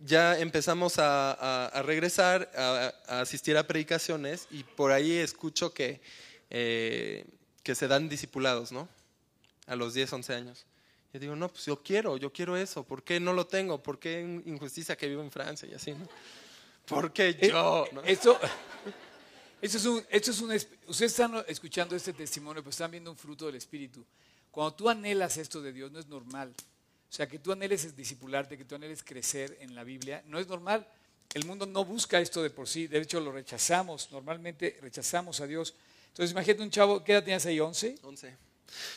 ya 0.00 0.38
empezamos 0.38 0.98
a, 0.98 1.66
a, 1.66 1.82
regresar, 1.82 2.50
a, 2.56 3.20
asistir 3.20 3.58
a 3.58 3.66
predicaciones 3.66 4.48
y 4.50 4.62
por 4.62 4.92
ahí 4.92 5.18
escucho 5.18 5.74
que, 5.74 6.00
eh, 6.48 7.26
que 7.62 7.74
se 7.74 7.88
dan 7.88 8.08
discipulados, 8.08 8.72
¿no? 8.72 8.88
A 9.66 9.76
los 9.76 9.92
10, 9.92 10.14
11 10.14 10.34
años. 10.34 10.66
Yo 11.16 11.20
digo, 11.20 11.34
no, 11.36 11.48
pues 11.48 11.64
yo 11.64 11.82
quiero, 11.82 12.18
yo 12.18 12.30
quiero 12.30 12.58
eso. 12.58 12.84
¿Por 12.84 13.02
qué 13.02 13.18
no 13.18 13.32
lo 13.32 13.46
tengo? 13.46 13.82
¿Por 13.82 13.98
qué 13.98 14.20
injusticia 14.44 14.96
que 14.96 15.08
vivo 15.08 15.22
en 15.22 15.30
Francia 15.30 15.66
y 15.66 15.72
así, 15.72 15.92
no? 15.92 16.06
¿Por 16.84 17.10
qué 17.10 17.30
Eh, 17.40 17.48
yo? 17.48 17.86
¿no? 17.92 18.02
Esto, 18.02 18.38
esto 19.62 19.78
es 19.78 19.84
un, 19.86 20.04
esto 20.10 20.30
es 20.30 20.40
un, 20.42 20.52
es- 20.52 20.68
ustedes 20.86 21.12
están 21.12 21.42
escuchando 21.48 21.96
este 21.96 22.12
testimonio, 22.12 22.62
pues 22.62 22.74
están 22.74 22.90
viendo 22.90 23.10
un 23.10 23.16
fruto 23.16 23.46
del 23.46 23.54
Espíritu. 23.54 24.04
Cuando 24.50 24.74
tú 24.74 24.90
anhelas 24.90 25.38
esto 25.38 25.62
de 25.62 25.72
Dios, 25.72 25.90
no 25.90 25.98
es 25.98 26.06
normal. 26.06 26.52
O 27.08 27.12
sea, 27.12 27.26
que 27.26 27.38
tú 27.38 27.50
anheles 27.52 27.96
discipularte, 27.96 28.58
que 28.58 28.64
tú 28.66 28.74
anheles 28.74 29.02
crecer 29.02 29.56
en 29.60 29.74
la 29.74 29.84
Biblia, 29.84 30.22
no 30.26 30.38
es 30.38 30.46
normal. 30.48 30.86
El 31.32 31.46
mundo 31.46 31.64
no 31.64 31.82
busca 31.84 32.20
esto 32.20 32.42
de 32.42 32.50
por 32.50 32.68
sí, 32.68 32.88
de 32.88 32.98
hecho 32.98 33.20
lo 33.20 33.32
rechazamos, 33.32 34.12
normalmente 34.12 34.76
rechazamos 34.82 35.40
a 35.40 35.46
Dios. 35.46 35.74
Entonces 36.08 36.32
imagínate 36.32 36.62
un 36.62 36.70
chavo, 36.70 37.02
¿qué 37.02 37.12
edad 37.12 37.22
tenías 37.24 37.46
ahí? 37.46 37.56
¿11? 37.58 37.98
11. 38.02 38.36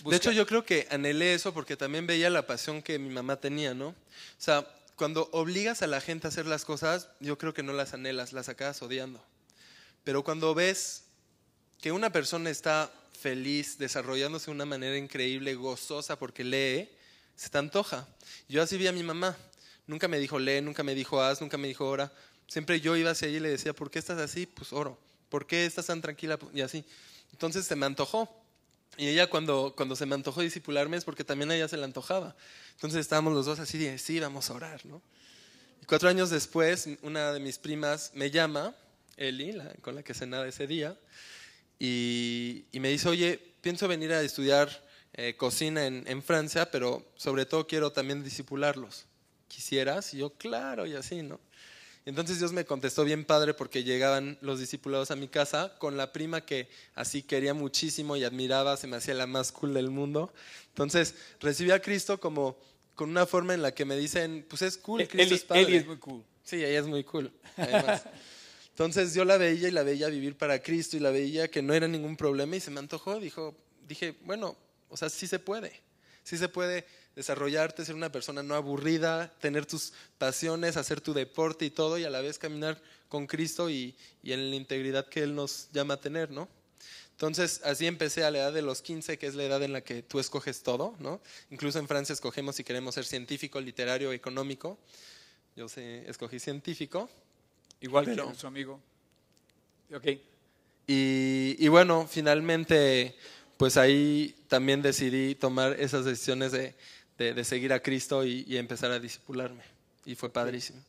De 0.05 0.15
hecho, 0.15 0.31
yo 0.31 0.45
creo 0.45 0.65
que 0.65 0.87
anhelé 0.89 1.33
eso 1.33 1.53
porque 1.53 1.77
también 1.77 2.07
veía 2.07 2.29
la 2.29 2.47
pasión 2.47 2.81
que 2.81 2.99
mi 2.99 3.09
mamá 3.09 3.37
tenía, 3.37 3.73
¿no? 3.73 3.89
O 3.89 3.95
sea, 4.37 4.67
cuando 4.95 5.29
obligas 5.31 5.81
a 5.81 5.87
la 5.87 6.01
gente 6.01 6.27
a 6.27 6.29
hacer 6.29 6.45
las 6.45 6.65
cosas, 6.65 7.07
yo 7.19 7.37
creo 7.37 7.53
que 7.53 7.63
no 7.63 7.73
las 7.73 7.93
anhelas, 7.93 8.33
las 8.33 8.49
acabas 8.49 8.81
odiando. 8.81 9.23
Pero 10.03 10.23
cuando 10.23 10.53
ves 10.53 11.03
que 11.81 11.91
una 11.91 12.11
persona 12.11 12.49
está 12.49 12.91
feliz, 13.19 13.77
desarrollándose 13.77 14.45
de 14.45 14.51
una 14.51 14.65
manera 14.65 14.97
increíble, 14.97 15.55
gozosa 15.55 16.17
porque 16.17 16.43
lee, 16.43 16.89
se 17.35 17.49
te 17.49 17.57
antoja. 17.57 18.07
Yo 18.47 18.61
así 18.61 18.77
vi 18.77 18.87
a 18.87 18.91
mi 18.91 19.03
mamá. 19.03 19.37
Nunca 19.87 20.07
me 20.07 20.19
dijo 20.19 20.39
lee, 20.39 20.61
nunca 20.61 20.83
me 20.83 20.95
dijo 20.95 21.21
haz, 21.21 21.41
nunca 21.41 21.57
me 21.57 21.67
dijo 21.67 21.87
ora. 21.87 22.11
Siempre 22.47 22.81
yo 22.81 22.95
iba 22.95 23.11
hacia 23.11 23.27
ella 23.27 23.37
y 23.37 23.41
le 23.41 23.49
decía, 23.49 23.73
¿por 23.73 23.91
qué 23.91 23.99
estás 23.99 24.19
así? 24.19 24.45
Pues 24.45 24.73
oro. 24.73 24.97
¿Por 25.29 25.45
qué 25.45 25.65
estás 25.65 25.85
tan 25.85 26.01
tranquila? 26.01 26.39
Y 26.53 26.61
así. 26.61 26.83
Entonces 27.31 27.65
se 27.65 27.75
me 27.75 27.85
antojó. 27.85 28.38
Y 28.97 29.07
ella 29.07 29.29
cuando, 29.29 29.73
cuando 29.75 29.95
se 29.95 30.05
me 30.05 30.15
antojó 30.15 30.41
disipularme 30.41 30.97
es 30.97 31.05
porque 31.05 31.23
también 31.23 31.51
a 31.51 31.55
ella 31.55 31.67
se 31.67 31.77
le 31.77 31.83
antojaba. 31.83 32.35
Entonces 32.73 32.99
estábamos 32.99 33.33
los 33.33 33.45
dos 33.45 33.59
así 33.59 33.77
de, 33.77 33.97
sí, 33.97 34.19
vamos 34.19 34.49
a 34.49 34.53
orar, 34.53 34.85
¿no? 34.85 35.01
Y 35.81 35.85
cuatro 35.85 36.09
años 36.09 36.29
después, 36.29 36.87
una 37.01 37.31
de 37.31 37.39
mis 37.39 37.57
primas 37.57 38.11
me 38.13 38.29
llama, 38.31 38.75
Eli, 39.15 39.57
con 39.81 39.95
la 39.95 40.03
que 40.03 40.13
cenaba 40.13 40.47
ese 40.47 40.67
día, 40.67 40.97
y, 41.77 42.65
y 42.71 42.79
me 42.79 42.89
dice, 42.89 43.07
oye, 43.07 43.39
pienso 43.61 43.87
venir 43.87 44.11
a 44.11 44.21
estudiar 44.21 44.85
eh, 45.13 45.35
cocina 45.37 45.85
en, 45.85 46.03
en 46.07 46.21
Francia, 46.21 46.69
pero 46.69 47.09
sobre 47.15 47.45
todo 47.45 47.67
quiero 47.67 47.91
también 47.91 48.23
disipularlos. 48.23 49.05
¿Quisieras? 49.47 50.13
Y 50.13 50.17
yo, 50.17 50.31
claro, 50.31 50.85
y 50.85 50.95
así, 50.95 51.23
¿no? 51.23 51.39
Entonces 52.09 52.39
Dios 52.39 52.53
me 52.53 52.65
contestó 52.65 53.03
bien 53.03 53.23
padre 53.23 53.53
porque 53.53 53.83
llegaban 53.83 54.39
los 54.41 54.59
discipulados 54.59 55.11
a 55.11 55.15
mi 55.15 55.27
casa 55.27 55.75
con 55.77 55.95
la 55.95 56.11
prima 56.11 56.41
que 56.41 56.67
así 56.95 57.21
quería 57.21 57.53
muchísimo 57.53 58.15
y 58.15 58.23
admiraba, 58.23 58.77
se 58.77 58.87
me 58.87 58.97
hacía 58.97 59.13
la 59.13 59.27
más 59.27 59.51
cool 59.51 59.75
del 59.75 59.91
mundo. 59.91 60.33
Entonces 60.69 61.13
recibí 61.39 61.69
a 61.69 61.83
Cristo 61.83 62.19
como 62.19 62.57
con 62.95 63.11
una 63.11 63.27
forma 63.27 63.53
en 63.53 63.61
la 63.61 63.75
que 63.75 63.85
me 63.85 63.95
dicen, 63.95 64.43
pues 64.49 64.63
es 64.63 64.79
cool, 64.79 65.07
Cristo 65.07 65.21
Eli, 65.21 65.35
es 65.35 65.43
padre. 65.43 65.61
Eli 65.61 65.75
es 65.75 65.85
muy 65.85 65.97
cool. 65.97 66.23
Sí, 66.43 66.55
ella 66.55 66.79
es 66.79 66.87
muy 66.87 67.03
cool. 67.03 67.31
además. 67.55 68.03
Entonces 68.71 69.13
yo 69.13 69.23
la 69.23 69.37
veía 69.37 69.67
y 69.67 69.71
la 69.71 69.83
veía 69.83 70.07
vivir 70.07 70.35
para 70.35 70.63
Cristo 70.63 70.97
y 70.97 71.01
la 71.01 71.11
veía 71.11 71.47
que 71.47 71.61
no 71.61 71.75
era 71.75 71.87
ningún 71.87 72.17
problema 72.17 72.55
y 72.55 72.59
se 72.59 72.71
me 72.71 72.79
antojó. 72.79 73.19
Dijo, 73.19 73.55
dije, 73.87 74.15
bueno, 74.23 74.57
o 74.89 74.97
sea, 74.97 75.09
sí 75.09 75.27
se 75.27 75.37
puede. 75.37 75.79
Sí 76.23 76.39
se 76.39 76.49
puede 76.49 76.87
desarrollarte, 77.15 77.83
ser 77.85 77.95
una 77.95 78.11
persona 78.11 78.43
no 78.43 78.55
aburrida, 78.55 79.33
tener 79.41 79.65
tus 79.65 79.93
pasiones, 80.17 80.77
hacer 80.77 81.01
tu 81.01 81.13
deporte 81.13 81.65
y 81.65 81.69
todo 81.69 81.97
y 81.97 82.03
a 82.05 82.09
la 82.09 82.21
vez 82.21 82.37
caminar 82.39 82.81
con 83.09 83.27
Cristo 83.27 83.69
y, 83.69 83.95
y 84.23 84.31
en 84.31 84.49
la 84.49 84.55
integridad 84.55 85.07
que 85.07 85.23
Él 85.23 85.35
nos 85.35 85.69
llama 85.73 85.95
a 85.95 85.99
tener, 85.99 86.31
¿no? 86.31 86.47
Entonces, 87.11 87.59
así 87.65 87.85
empecé 87.85 88.23
a 88.23 88.31
la 88.31 88.37
edad 88.39 88.53
de 88.53 88.61
los 88.61 88.81
15, 88.81 89.17
que 89.17 89.27
es 89.27 89.35
la 89.35 89.43
edad 89.43 89.61
en 89.61 89.73
la 89.73 89.81
que 89.81 90.01
tú 90.03 90.19
escoges 90.19 90.63
todo, 90.63 90.95
¿no? 90.99 91.19
Incluso 91.51 91.77
en 91.77 91.87
Francia 91.87 92.13
escogemos 92.13 92.55
si 92.55 92.63
queremos 92.63 92.95
ser 92.95 93.03
científico, 93.03 93.59
literario, 93.59 94.13
económico. 94.13 94.77
Yo 95.57 95.67
sé, 95.67 96.09
escogí 96.09 96.39
científico. 96.39 97.09
Igual 97.81 98.05
Pero- 98.05 98.23
que 98.23 98.27
nuestro 98.29 98.47
amigo. 98.47 98.79
Ok. 99.93 100.05
Y, 100.87 101.55
y 101.59 101.67
bueno, 101.67 102.07
finalmente, 102.09 103.15
pues 103.57 103.75
ahí 103.75 104.33
también 104.47 104.81
decidí 104.81 105.35
tomar 105.35 105.77
esas 105.79 106.05
decisiones 106.05 106.53
de, 106.53 106.73
de- 107.19 107.33
de 107.35 107.43
seguir 107.43 107.71
a 107.73 107.79
Cristo 107.81 108.25
y, 108.25 108.45
y 108.47 108.57
empezar 108.57 108.89
a 108.91 108.99
disipularme. 108.99 109.61
Y 110.05 110.15
fue 110.15 110.31
padrísimo. 110.31 110.81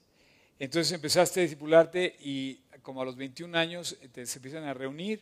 Entonces 0.59 0.93
empezaste 0.93 1.41
a 1.41 1.43
discipularte 1.43 2.17
y 2.21 2.61
como 2.83 3.03
a 3.03 3.05
los 3.05 3.17
21 3.17 3.57
años 3.59 3.97
eh, 4.01 4.09
te, 4.09 4.25
se 4.25 4.39
empiezan 4.39 4.65
a 4.65 4.73
reunir 4.73 5.21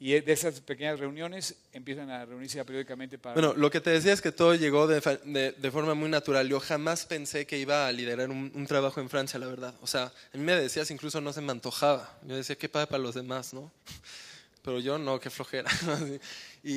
y 0.00 0.12
de 0.20 0.32
esas 0.32 0.60
pequeñas 0.60 1.00
reuniones 1.00 1.56
empiezan 1.72 2.08
a 2.10 2.24
reunirse 2.24 2.64
periódicamente 2.64 3.18
para... 3.18 3.34
Bueno, 3.34 3.54
lo 3.54 3.68
que 3.70 3.80
te 3.80 3.90
decía 3.90 4.12
es 4.12 4.20
que 4.22 4.30
todo 4.30 4.54
llegó 4.54 4.86
de, 4.86 5.00
de- 5.24 5.52
de 5.52 5.70
forma 5.70 5.94
muy 5.94 6.08
natural. 6.08 6.48
Yo 6.48 6.60
jamás 6.60 7.04
pensé 7.06 7.46
que 7.46 7.58
iba 7.58 7.86
a 7.88 7.92
liderar 7.92 8.30
un, 8.30 8.52
un 8.54 8.66
trabajo 8.66 9.00
en 9.00 9.08
Francia, 9.10 9.38
la 9.40 9.46
verdad. 9.46 9.74
O 9.80 9.86
sea, 9.88 10.04
a 10.04 10.36
mí 10.36 10.42
me 10.44 10.54
decías, 10.54 10.90
incluso 10.92 11.20
no 11.20 11.32
se 11.32 11.40
me 11.40 11.50
antojaba. 11.52 12.16
Yo 12.24 12.36
decía, 12.36 12.56
qué 12.56 12.68
padre 12.68 12.86
para 12.86 13.02
los 13.02 13.14
demás, 13.14 13.52
¿no? 13.54 13.72
Pero 14.62 14.78
yo 14.80 14.98
no, 14.98 15.18
qué 15.18 15.30
flojera. 15.30 15.70
y, 16.62 16.72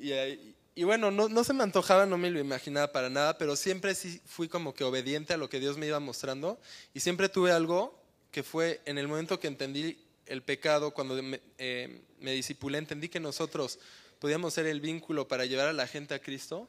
y, 0.00 0.54
y 0.74 0.84
bueno, 0.84 1.10
no, 1.10 1.28
no 1.28 1.44
se 1.44 1.52
me 1.52 1.62
antojaba, 1.62 2.06
no 2.06 2.16
me 2.16 2.30
lo 2.30 2.38
imaginaba 2.38 2.92
para 2.92 3.10
nada, 3.10 3.36
pero 3.38 3.56
siempre 3.56 3.94
sí 3.94 4.20
fui 4.24 4.48
como 4.48 4.72
que 4.72 4.84
obediente 4.84 5.34
a 5.34 5.36
lo 5.36 5.48
que 5.48 5.60
Dios 5.60 5.76
me 5.76 5.86
iba 5.86 5.98
mostrando. 6.00 6.58
Y 6.94 7.00
siempre 7.00 7.28
tuve 7.28 7.52
algo 7.52 7.98
que 8.30 8.42
fue 8.42 8.80
en 8.84 8.96
el 8.96 9.08
momento 9.08 9.40
que 9.40 9.48
entendí 9.48 9.98
el 10.26 10.42
pecado, 10.42 10.92
cuando 10.92 11.20
me, 11.22 11.40
eh, 11.58 12.02
disipulé, 12.20 12.78
entendí 12.78 13.08
que 13.08 13.18
nosotros 13.18 13.80
podíamos 14.20 14.54
ser 14.54 14.66
el 14.66 14.80
vínculo 14.80 15.26
para 15.26 15.44
llevar 15.44 15.66
a 15.66 15.72
la 15.72 15.88
gente 15.88 16.14
a 16.14 16.20
Cristo. 16.20 16.68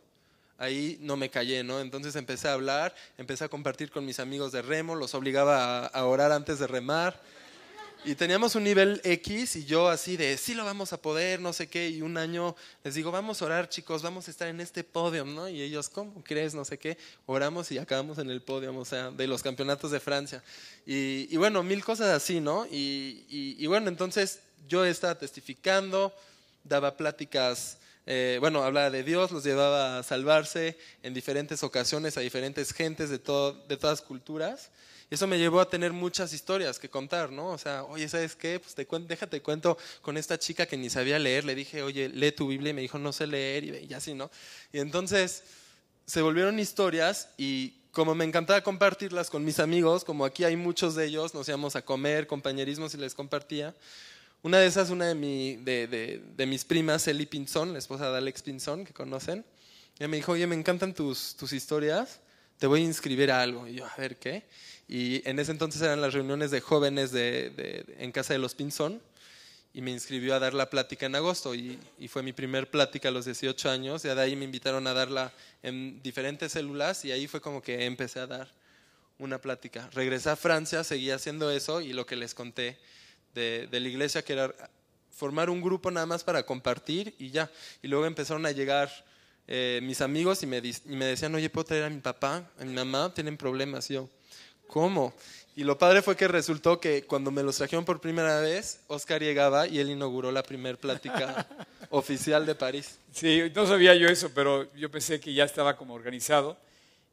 Ahí 0.57 0.97
no 0.99 1.15
me 1.15 1.29
callé, 1.29 1.63
¿no? 1.63 1.79
Entonces 1.79 2.15
empecé 2.15 2.47
a 2.47 2.53
hablar, 2.53 2.95
empecé 3.17 3.43
a 3.43 3.49
compartir 3.49 3.91
con 3.91 4.05
mis 4.05 4.19
amigos 4.19 4.51
de 4.51 4.61
remo, 4.61 4.95
los 4.95 5.13
obligaba 5.13 5.85
a 5.85 6.05
orar 6.05 6.31
antes 6.31 6.59
de 6.59 6.67
remar. 6.67 7.21
Y 8.03 8.15
teníamos 8.15 8.55
un 8.55 8.63
nivel 8.63 8.99
X 9.03 9.55
y 9.57 9.65
yo 9.65 9.87
así 9.87 10.17
de, 10.17 10.35
sí 10.37 10.55
lo 10.55 10.65
vamos 10.65 10.91
a 10.91 11.01
poder, 11.01 11.39
no 11.39 11.53
sé 11.53 11.67
qué. 11.67 11.89
Y 11.89 12.01
un 12.01 12.17
año 12.17 12.55
les 12.83 12.95
digo, 12.95 13.11
vamos 13.11 13.41
a 13.41 13.45
orar 13.45 13.69
chicos, 13.69 14.01
vamos 14.01 14.27
a 14.27 14.31
estar 14.31 14.47
en 14.47 14.59
este 14.59 14.83
podio, 14.83 15.23
¿no? 15.23 15.47
Y 15.47 15.61
ellos, 15.61 15.87
¿cómo 15.87 16.23
crees? 16.23 16.55
No 16.55 16.65
sé 16.65 16.79
qué. 16.79 16.97
Oramos 17.27 17.71
y 17.71 17.77
acabamos 17.77 18.17
en 18.17 18.31
el 18.31 18.41
podio, 18.41 18.75
o 18.75 18.85
sea, 18.85 19.11
de 19.11 19.27
los 19.27 19.43
campeonatos 19.43 19.91
de 19.91 19.99
Francia. 19.99 20.43
Y, 20.85 21.35
bueno, 21.37 21.61
mil 21.61 21.83
cosas 21.83 22.09
así, 22.09 22.39
¿no? 22.39 22.65
Y 22.71 23.65
bueno, 23.67 23.87
entonces 23.87 24.39
yo 24.67 24.83
estaba 24.83 25.15
testificando, 25.15 26.13
daba 26.63 26.97
pláticas, 26.97 27.77
eh, 28.05 28.37
bueno, 28.39 28.63
hablaba 28.63 28.89
de 28.89 29.03
Dios, 29.03 29.31
los 29.31 29.43
llevaba 29.43 29.99
a 29.99 30.03
salvarse 30.03 30.77
en 31.03 31.13
diferentes 31.13 31.63
ocasiones 31.63 32.17
a 32.17 32.21
diferentes 32.21 32.73
gentes 32.73 33.09
de, 33.09 33.19
todo, 33.19 33.53
de 33.67 33.77
todas 33.77 34.01
culturas. 34.01 34.69
Eso 35.11 35.27
me 35.27 35.37
llevó 35.37 35.59
a 35.59 35.69
tener 35.69 35.91
muchas 35.93 36.31
historias 36.33 36.79
que 36.79 36.89
contar, 36.89 37.31
¿no? 37.31 37.49
O 37.49 37.57
sea, 37.57 37.83
oye, 37.83 38.07
¿sabes 38.07 38.33
qué? 38.35 38.59
Pues 38.59 38.73
te 38.73 38.87
cuen- 38.87 39.05
déjate 39.05 39.41
cuento 39.41 39.77
con 40.01 40.15
esta 40.17 40.39
chica 40.39 40.65
que 40.65 40.77
ni 40.77 40.89
sabía 40.89 41.19
leer. 41.19 41.43
Le 41.43 41.53
dije, 41.53 41.83
oye, 41.83 42.07
lee 42.09 42.31
tu 42.31 42.47
Biblia 42.47 42.69
y 42.71 42.73
me 42.73 42.81
dijo, 42.81 42.97
no 42.97 43.11
sé 43.11 43.27
leer 43.27 43.63
y, 43.65 43.87
y 43.89 43.93
así, 43.93 44.13
¿no? 44.13 44.31
Y 44.71 44.79
entonces 44.79 45.43
se 46.05 46.21
volvieron 46.21 46.59
historias 46.59 47.27
y 47.37 47.73
como 47.91 48.15
me 48.15 48.23
encantaba 48.23 48.61
compartirlas 48.61 49.29
con 49.29 49.43
mis 49.43 49.59
amigos, 49.59 50.05
como 50.05 50.23
aquí 50.23 50.45
hay 50.45 50.55
muchos 50.55 50.95
de 50.95 51.05
ellos, 51.07 51.33
nos 51.33 51.45
íbamos 51.49 51.75
a 51.75 51.81
comer, 51.83 52.25
compañerismos 52.25 52.93
y 52.93 52.97
les 52.97 53.13
compartía. 53.13 53.75
Una 54.43 54.59
de 54.59 54.67
esas, 54.67 54.91
una 54.91 55.07
de, 55.07 55.15
mi, 55.15 55.57
de, 55.57 55.87
de- 55.87 56.21
de 56.37 56.45
mis 56.45 56.63
primas, 56.63 57.05
Eli 57.07 57.25
Pinzón, 57.25 57.73
la 57.73 57.79
esposa 57.79 58.09
de 58.09 58.17
Alex 58.17 58.41
Pinzón, 58.43 58.85
que 58.85 58.93
conocen, 58.93 59.43
ella 59.99 60.07
me 60.07 60.15
dijo, 60.17 60.31
oye, 60.31 60.47
me 60.47 60.55
encantan 60.55 60.93
tus, 60.93 61.35
tus 61.35 61.51
historias, 61.51 62.21
te 62.57 62.65
voy 62.65 62.81
a 62.81 62.85
inscribir 62.85 63.29
a 63.31 63.41
algo. 63.41 63.67
Y 63.67 63.73
yo, 63.75 63.85
a 63.85 63.95
ver, 63.97 64.17
¿qué? 64.17 64.43
Y 64.91 65.27
en 65.27 65.39
ese 65.39 65.51
entonces 65.51 65.81
eran 65.81 66.01
las 66.01 66.13
reuniones 66.13 66.51
de 66.51 66.59
jóvenes 66.59 67.13
de, 67.13 67.49
de- 67.51 67.95
en 67.97 68.11
casa 68.11 68.33
de 68.33 68.39
los 68.39 68.55
Pinzón 68.55 69.01
y 69.73 69.81
me 69.81 69.89
inscribió 69.89 70.35
a 70.35 70.39
dar 70.39 70.53
la 70.53 70.69
plática 70.69 71.05
en 71.05 71.15
agosto 71.15 71.55
y, 71.55 71.79
y 71.97 72.09
fue 72.09 72.23
mi 72.23 72.33
primer 72.33 72.69
plática 72.69 73.07
a 73.07 73.11
los 73.11 73.23
18 73.23 73.69
años. 73.69 74.03
Ya 74.03 74.15
de 74.15 74.21
ahí 74.21 74.35
me 74.35 74.43
invitaron 74.43 74.85
a 74.87 74.93
darla 74.93 75.31
en 75.63 76.03
diferentes 76.03 76.51
células 76.51 77.05
y 77.05 77.13
ahí 77.13 77.25
fue 77.27 77.39
como 77.39 77.61
que 77.61 77.85
empecé 77.85 78.19
a 78.19 78.27
dar 78.27 78.51
una 79.17 79.39
plática. 79.39 79.89
Regresé 79.93 80.29
a 80.29 80.35
Francia, 80.35 80.83
seguí 80.83 81.09
haciendo 81.09 81.49
eso 81.51 81.79
y 81.79 81.93
lo 81.93 82.05
que 82.05 82.17
les 82.17 82.33
conté 82.33 82.77
de, 83.33 83.69
la 83.71 83.87
iglesia, 83.87 84.25
que 84.25 84.33
era 84.33 84.53
formar 85.09 85.49
un 85.49 85.61
grupo 85.61 85.89
nada 85.89 86.05
más 86.05 86.21
para 86.25 86.45
compartir 86.45 87.15
y 87.17 87.29
ya. 87.29 87.49
Y 87.81 87.87
luego 87.87 88.05
empezaron 88.05 88.45
a 88.45 88.51
llegar 88.51 88.91
eh, 89.47 89.79
mis 89.83 90.01
amigos 90.01 90.43
y 90.43 90.47
me, 90.47 90.57
y 90.57 90.95
me 90.97 91.05
decían, 91.05 91.33
oye, 91.33 91.49
¿puedo 91.49 91.63
traer 91.63 91.83
a 91.85 91.89
mi 91.89 92.01
papá, 92.01 92.51
a 92.59 92.65
mi 92.65 92.73
mamá? 92.73 93.13
Tienen 93.13 93.37
problemas. 93.37 93.87
Yo, 93.87 94.09
¿cómo? 94.71 95.13
Y 95.55 95.63
lo 95.65 95.77
padre 95.77 96.01
fue 96.01 96.15
que 96.15 96.27
resultó 96.29 96.79
que 96.79 97.03
cuando 97.03 97.29
me 97.29 97.43
los 97.43 97.57
trajeron 97.57 97.83
por 97.85 97.99
primera 97.99 98.39
vez, 98.39 98.79
Oscar 98.87 99.21
llegaba 99.21 99.67
y 99.67 99.79
él 99.79 99.89
inauguró 99.91 100.31
la 100.31 100.41
primera 100.43 100.77
plática 100.77 101.45
oficial 101.89 102.45
de 102.45 102.55
París. 102.55 102.97
Sí, 103.11 103.51
no 103.53 103.67
sabía 103.67 103.93
yo 103.95 104.07
eso, 104.07 104.31
pero 104.33 104.73
yo 104.75 104.89
pensé 104.89 105.19
que 105.19 105.33
ya 105.33 105.43
estaba 105.43 105.75
como 105.75 105.93
organizado. 105.93 106.57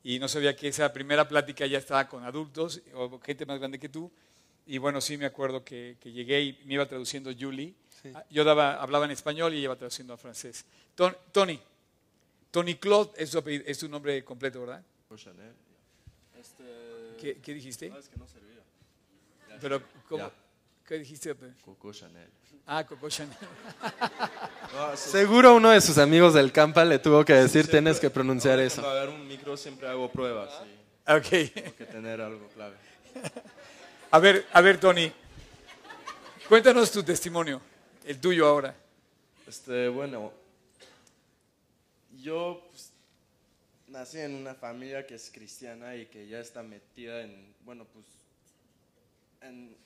y 0.05 0.21
no 0.21 0.29
sabía 0.29 0.55
que 0.55 0.69
esa 0.69 0.93
primera 0.93 1.27
plática 1.29 1.67
ya 1.67 1.79
estaba 1.79 2.09
con 2.09 2.25
adultos 2.25 2.81
o 2.95 3.19
gente 3.21 3.45
más 3.45 3.59
grande 3.59 3.79
que 3.81 3.89
tú. 3.89 4.11
Y 4.67 4.79
bueno, 4.79 5.01
sí 5.01 5.17
me 5.19 5.27
acuerdo 5.27 5.65
que, 5.65 5.97
que 6.01 6.13
llegué 6.13 6.41
y 6.43 6.61
me 6.65 6.75
iba 6.75 6.87
traduciendo 6.87 7.31
Julie. 7.39 7.75
Ah, 8.15 8.23
Yo 8.31 8.45
daba, 8.45 8.81
hablaba 8.81 9.05
en 9.07 9.11
español 9.11 9.53
y 9.55 9.59
iba 9.59 9.75
traduciendo 9.75 10.15
a 10.15 10.17
francés. 10.17 10.65
Ton- 10.95 11.17
Tony, 11.33 11.59
Tony 12.53 12.77
Claude 12.77 13.11
es 13.17 13.31
tu, 13.33 13.39
apellido- 13.39 13.65
es 13.67 13.79
tu 13.79 13.89
nombre 13.89 14.23
completo, 14.25 14.61
¿verdad? 14.61 14.83
Chanel. 15.17 15.53
Este, 16.39 16.63
¿Qué, 17.21 17.39
qué 17.41 17.55
dijiste? 17.55 17.89
no, 17.91 17.99
es 17.99 18.09
que 18.09 18.17
no 18.17 18.27
servía. 18.27 18.63
Pero, 19.61 19.83
¿cómo? 20.09 20.25
Ya. 20.25 20.33
¿Qué 20.87 20.99
dijiste? 20.99 21.35
Coco 21.65 21.93
Chanel. 21.93 22.31
Ah, 22.67 22.85
Coco 22.87 23.09
Chanel. 23.09 23.37
No, 24.75 24.97
Seguro 24.97 25.55
uno 25.57 25.71
de 25.71 25.81
sus 25.81 25.97
amigos 25.97 26.35
del 26.35 26.53
Campa 26.53 26.85
le 26.85 26.99
tuvo 26.99 27.25
que 27.25 27.33
decir, 27.33 27.63
siempre- 27.63 27.73
tienes 27.73 27.99
que 28.01 28.11
pronunciar 28.11 28.59
eso. 28.61 28.83
Cuando 28.83 28.99
agarro 29.01 29.15
un 29.15 29.27
micro 29.27 29.57
siempre 29.57 29.89
hago 29.89 30.11
pruebas 30.13 30.51
y 31.07 31.11
Ok. 31.11 31.53
tengo 31.55 31.75
que 31.77 31.85
tener 31.87 32.21
algo 32.21 32.47
clave. 32.49 32.77
A 34.11 34.19
ver, 34.19 34.47
a 34.53 34.61
ver, 34.63 34.79
Tony. 34.81 35.13
Cuéntanos 36.49 36.91
tu 36.91 37.03
testimonio, 37.03 37.61
el 38.07 38.19
tuyo 38.21 38.47
ahora. 38.47 38.75
Este, 39.47 39.89
bueno, 39.89 40.33
yo 42.23 42.63
pues, 42.71 42.88
nací 43.99 44.19
en 44.21 44.35
una 44.37 44.55
familia 44.55 45.05
que 45.05 45.17
es 45.17 45.29
cristiana 45.29 45.97
y 45.97 46.07
que 46.07 46.29
ya 46.29 46.39
está 46.39 46.63
metida 46.63 47.21
en, 47.23 47.53
bueno, 47.65 47.85
pues, 47.85 48.07
en, 49.41 49.77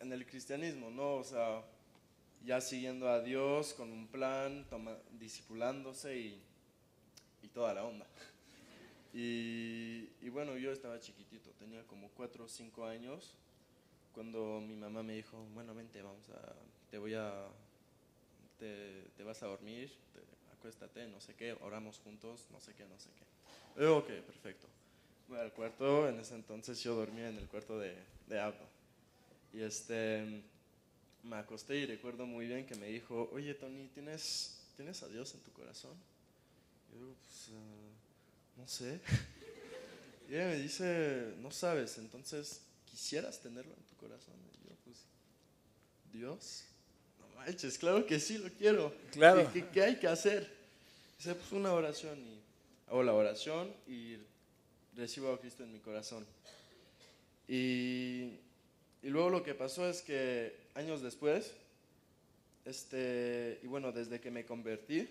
el 0.00 0.26
cristianismo, 0.26 0.90
¿no? 0.90 1.14
O 1.14 1.24
sea, 1.24 1.64
ya 2.44 2.60
siguiendo 2.60 3.08
a 3.08 3.22
Dios 3.22 3.72
con 3.72 3.90
un 3.90 4.06
plan, 4.06 4.66
toma, 4.68 4.98
discipulándose 5.18 6.18
y, 6.18 6.42
toda 7.54 7.74
la 7.74 7.84
onda. 7.84 8.06
Y, 9.16 10.28
bueno, 10.30 10.56
yo 10.56 10.72
estaba 10.72 10.98
chiquitito, 10.98 11.50
tenía 11.52 11.84
como 11.84 12.08
cuatro 12.16 12.46
o 12.46 12.48
cinco 12.48 12.84
años, 12.84 13.36
cuando 14.12 14.60
mi 14.60 14.74
mamá 14.74 15.04
me 15.04 15.14
dijo, 15.14 15.38
bueno, 15.54 15.72
vente, 15.72 16.02
vamos 16.02 16.28
a, 16.30 16.56
te 16.90 16.98
voy 16.98 17.14
a, 17.14 17.46
te, 18.58 19.02
te 19.16 19.22
vas 19.22 19.40
a 19.44 19.46
dormir, 19.46 19.88
te- 20.12 20.52
acuéstate, 20.52 21.06
no 21.06 21.20
sé 21.20 21.36
qué, 21.36 21.52
oramos 21.60 22.00
juntos, 22.00 22.48
no 22.50 22.58
sé 22.58 22.74
qué, 22.74 22.84
no 22.86 22.98
sé 22.98 23.10
qué. 23.16 23.24
Yo, 23.76 23.98
ok, 23.98 24.06
perfecto. 24.06 24.66
Voy 25.28 25.38
al 25.38 25.52
cuarto, 25.52 26.08
en 26.08 26.20
ese 26.20 26.34
entonces 26.34 26.82
yo 26.82 26.94
dormía 26.94 27.28
en 27.28 27.38
el 27.38 27.46
cuarto 27.48 27.78
de, 27.78 27.94
de 28.28 28.38
Abba. 28.40 28.68
Y 29.52 29.60
este, 29.62 30.42
me 31.22 31.36
acosté 31.36 31.76
y 31.76 31.86
recuerdo 31.86 32.26
muy 32.26 32.46
bien 32.46 32.66
que 32.66 32.74
me 32.76 32.88
dijo, 32.88 33.28
oye 33.32 33.54
Tony, 33.54 33.88
¿tienes, 33.94 34.58
¿tienes 34.76 35.02
a 35.02 35.08
Dios 35.08 35.34
en 35.34 35.40
tu 35.40 35.52
corazón? 35.52 35.92
Y 36.90 36.94
yo 36.94 37.00
digo, 37.04 37.14
pues, 37.20 37.48
ah, 37.52 38.60
no 38.60 38.68
sé. 38.68 39.00
Y 40.26 40.36
ella 40.36 40.46
me 40.46 40.56
dice, 40.56 41.34
no 41.40 41.50
sabes, 41.50 41.98
entonces, 41.98 42.62
¿quisieras 42.90 43.40
tenerlo 43.40 43.74
en 43.74 43.82
tu 43.84 43.94
corazón? 43.96 44.32
Y 44.54 44.66
yo, 44.68 44.74
pues, 44.82 44.96
Dios, 46.14 46.64
no 47.20 47.28
manches, 47.40 47.76
claro 47.76 48.06
que 48.06 48.18
sí 48.18 48.38
lo 48.38 48.48
quiero. 48.50 48.94
Claro. 49.12 49.50
¿Qué, 49.52 49.60
qué- 49.64 49.68
qué 49.70 49.82
hay 49.82 49.96
que 49.98 50.08
hacer? 50.08 50.50
Dice, 51.18 51.34
pues 51.34 51.52
una 51.52 51.74
oración 51.74 52.18
y 52.20 52.40
hago 52.88 53.02
la 53.02 53.14
oración 53.14 53.72
y 53.86 54.16
recibo 54.96 55.32
a 55.32 55.40
Cristo 55.40 55.64
en 55.64 55.72
mi 55.72 55.80
corazón. 55.80 56.26
Y, 57.48 58.38
y 59.02 59.08
luego 59.08 59.30
lo 59.30 59.42
que 59.42 59.54
pasó 59.54 59.88
es 59.88 60.02
que 60.02 60.56
años 60.74 61.02
después, 61.02 61.52
este, 62.64 63.60
y 63.62 63.66
bueno, 63.66 63.92
desde 63.92 64.20
que 64.20 64.30
me 64.30 64.44
convertí, 64.44 65.08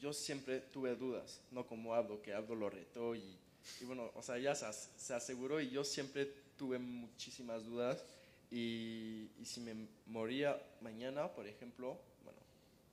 yo 0.00 0.12
siempre 0.12 0.60
tuve 0.60 0.94
dudas, 0.96 1.40
no 1.50 1.66
como 1.66 1.94
Abdo, 1.94 2.20
que 2.22 2.34
Abdo 2.34 2.54
lo 2.54 2.70
retó 2.70 3.14
y, 3.14 3.36
y 3.80 3.84
bueno, 3.84 4.10
o 4.14 4.22
sea, 4.22 4.38
ya 4.38 4.54
se, 4.54 4.66
se 4.96 5.14
aseguró 5.14 5.60
y 5.60 5.70
yo 5.70 5.84
siempre 5.84 6.30
tuve 6.56 6.78
muchísimas 6.78 7.64
dudas 7.64 8.04
y, 8.50 9.30
y 9.40 9.44
si 9.44 9.60
me 9.60 9.74
moría 10.06 10.60
mañana, 10.80 11.28
por 11.28 11.46
ejemplo, 11.46 11.98
bueno, 12.22 12.38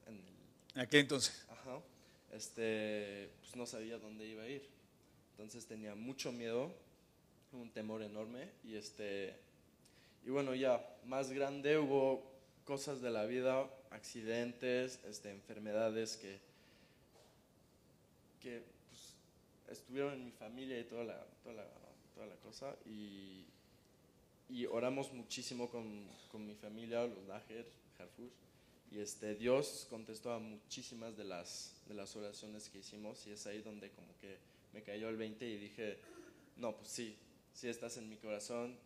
en 0.07 0.15
el 0.15 0.75
En 0.75 0.81
aquel 0.81 1.01
entonces. 1.01 1.45
Ajá. 1.49 1.79
Este, 2.31 3.29
pues 3.39 3.55
no 3.55 3.65
sabía 3.65 3.97
dónde 3.97 4.25
iba 4.25 4.43
a 4.43 4.47
ir. 4.47 4.67
Entonces 5.31 5.65
tenía 5.65 5.95
mucho 5.95 6.31
miedo, 6.31 6.71
un 7.51 7.69
temor 7.71 8.01
enorme 8.01 8.49
y 8.63 8.75
este 8.75 9.35
y 10.25 10.29
bueno, 10.29 10.53
ya 10.53 10.85
más 11.05 11.31
grande 11.31 11.77
hubo 11.77 12.23
cosas 12.63 13.01
de 13.01 13.09
la 13.09 13.25
vida, 13.25 13.67
accidentes, 13.89 14.99
este 15.05 15.31
enfermedades 15.31 16.17
que 16.17 16.39
que 18.39 18.61
pues, 18.89 19.77
estuvieron 19.77 20.13
en 20.13 20.25
mi 20.25 20.31
familia 20.31 20.79
y 20.79 20.83
toda 20.85 21.03
la, 21.03 21.25
toda 21.43 21.55
la, 21.55 21.67
toda 22.15 22.27
la 22.27 22.35
cosa 22.35 22.75
y 22.85 23.45
y 24.51 24.65
oramos 24.65 25.13
muchísimo 25.13 25.69
con, 25.69 26.05
con 26.31 26.45
mi 26.45 26.55
familia, 26.55 27.05
los 27.07 27.25
Dajer, 27.25 27.65
Harfush, 27.97 28.31
y 28.91 28.99
este, 28.99 29.35
Dios 29.35 29.87
contestó 29.89 30.33
a 30.33 30.39
muchísimas 30.39 31.15
de 31.15 31.23
las, 31.23 31.73
de 31.87 31.93
las 31.93 32.13
oraciones 32.15 32.69
que 32.69 32.79
hicimos 32.79 33.25
y 33.25 33.31
es 33.31 33.47
ahí 33.47 33.61
donde 33.61 33.89
como 33.91 34.07
que 34.19 34.37
me 34.73 34.83
cayó 34.83 35.09
el 35.09 35.15
20 35.15 35.47
y 35.47 35.57
dije, 35.57 35.97
no, 36.57 36.75
pues 36.75 36.89
sí, 36.89 37.17
sí 37.53 37.69
estás 37.69 37.95
en 37.97 38.09
mi 38.09 38.17
corazón, 38.17 38.77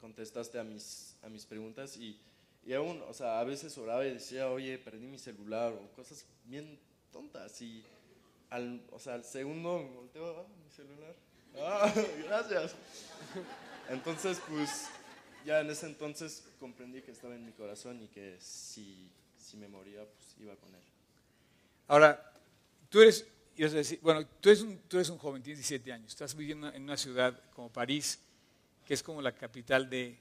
contestaste 0.00 0.58
a 0.58 0.64
mis, 0.64 1.16
a 1.22 1.28
mis 1.28 1.46
preguntas 1.46 1.96
y, 1.96 2.18
y 2.64 2.72
aún, 2.72 3.02
o 3.08 3.14
sea, 3.14 3.38
a 3.38 3.44
veces 3.44 3.76
oraba 3.78 4.04
y 4.04 4.14
decía, 4.14 4.50
oye, 4.50 4.78
perdí 4.78 5.06
mi 5.06 5.18
celular 5.18 5.72
o 5.72 5.94
cosas 5.94 6.26
bien 6.44 6.78
tontas 7.12 7.62
y 7.62 7.84
al, 8.50 8.82
o 8.90 8.98
sea, 8.98 9.14
al 9.14 9.24
segundo 9.24 9.78
me 9.78 9.94
volteo, 9.94 10.40
ah, 10.40 10.46
mi 10.64 10.70
celular, 10.70 11.14
ah, 11.58 11.94
gracias. 12.24 12.74
Entonces, 13.88 14.40
pues, 14.48 14.88
ya 15.44 15.60
en 15.60 15.70
ese 15.70 15.86
entonces 15.86 16.44
comprendí 16.58 17.02
que 17.02 17.12
estaba 17.12 17.36
en 17.36 17.44
mi 17.44 17.52
corazón 17.52 18.02
y 18.02 18.08
que 18.08 18.36
si, 18.40 19.08
si 19.46 19.56
me 19.56 19.68
moría, 19.68 20.04
pues 20.04 20.34
iba 20.40 20.54
con 20.56 20.74
él. 20.74 20.80
Ahora, 21.88 22.32
tú 22.90 23.00
eres, 23.00 23.24
bueno, 24.02 24.26
tú 24.40 24.48
eres, 24.48 24.62
un, 24.62 24.78
tú 24.88 24.96
eres 24.96 25.08
un 25.08 25.18
joven, 25.18 25.42
tienes 25.42 25.58
17 25.60 25.92
años, 25.92 26.08
estás 26.12 26.34
viviendo 26.34 26.72
en 26.72 26.82
una 26.82 26.96
ciudad 26.96 27.40
como 27.54 27.70
París, 27.72 28.18
que 28.84 28.94
es 28.94 29.02
como 29.02 29.22
la 29.22 29.32
capital 29.32 29.88
de, 29.88 30.18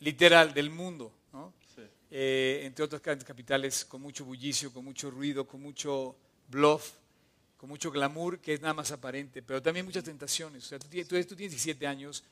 literal, 0.00 0.54
del 0.54 0.70
mundo, 0.70 1.12
¿no? 1.32 1.52
Sí. 1.74 1.82
Eh, 2.10 2.62
entre 2.64 2.84
otras 2.84 3.02
grandes 3.02 3.24
capitales 3.24 3.84
con 3.84 4.00
mucho 4.00 4.24
bullicio, 4.24 4.72
con 4.72 4.84
mucho 4.84 5.10
ruido, 5.10 5.46
con 5.46 5.60
mucho 5.60 6.14
bluff, 6.48 6.92
con 7.56 7.68
mucho 7.68 7.90
glamour, 7.90 8.38
que 8.38 8.54
es 8.54 8.60
nada 8.60 8.74
más 8.74 8.92
aparente, 8.92 9.42
pero 9.42 9.60
también 9.60 9.84
muchas 9.84 10.04
tentaciones. 10.04 10.64
O 10.64 10.68
sea, 10.68 10.78
tú, 10.78 10.86
tienes- 10.86 11.08
tú 11.08 11.16
tú 11.24 11.34
tienes 11.34 11.52
17 11.52 11.86
años, 11.88 12.22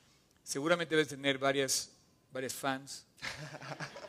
seguramente 0.41 0.95
debes 0.95 1.09
tener 1.09 1.37
varias, 1.37 1.89
varias 2.31 2.53
fans. 2.53 3.05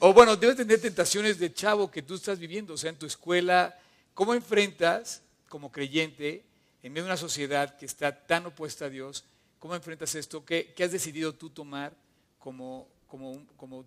O 0.00 0.12
bueno, 0.12 0.36
debes 0.36 0.56
tener 0.56 0.80
tentaciones 0.80 1.38
de 1.38 1.52
chavo 1.52 1.90
que 1.90 2.02
tú 2.02 2.14
estás 2.14 2.38
viviendo, 2.38 2.74
o 2.74 2.76
sea, 2.76 2.90
en 2.90 2.96
tu 2.98 3.06
escuela. 3.06 3.76
¿Cómo 4.14 4.34
enfrentas, 4.34 5.22
como 5.48 5.72
creyente, 5.72 6.44
en 6.82 6.92
medio 6.92 7.04
de 7.04 7.10
una 7.10 7.16
sociedad 7.16 7.76
que 7.76 7.86
está 7.86 8.26
tan 8.26 8.46
opuesta 8.46 8.84
a 8.86 8.90
Dios, 8.90 9.24
cómo 9.58 9.74
enfrentas 9.74 10.14
esto? 10.14 10.44
¿Qué, 10.44 10.72
qué 10.76 10.84
has 10.84 10.92
decidido 10.92 11.34
tú 11.34 11.50
tomar 11.50 11.92
como, 12.38 12.86
como, 13.08 13.44
como 13.56 13.84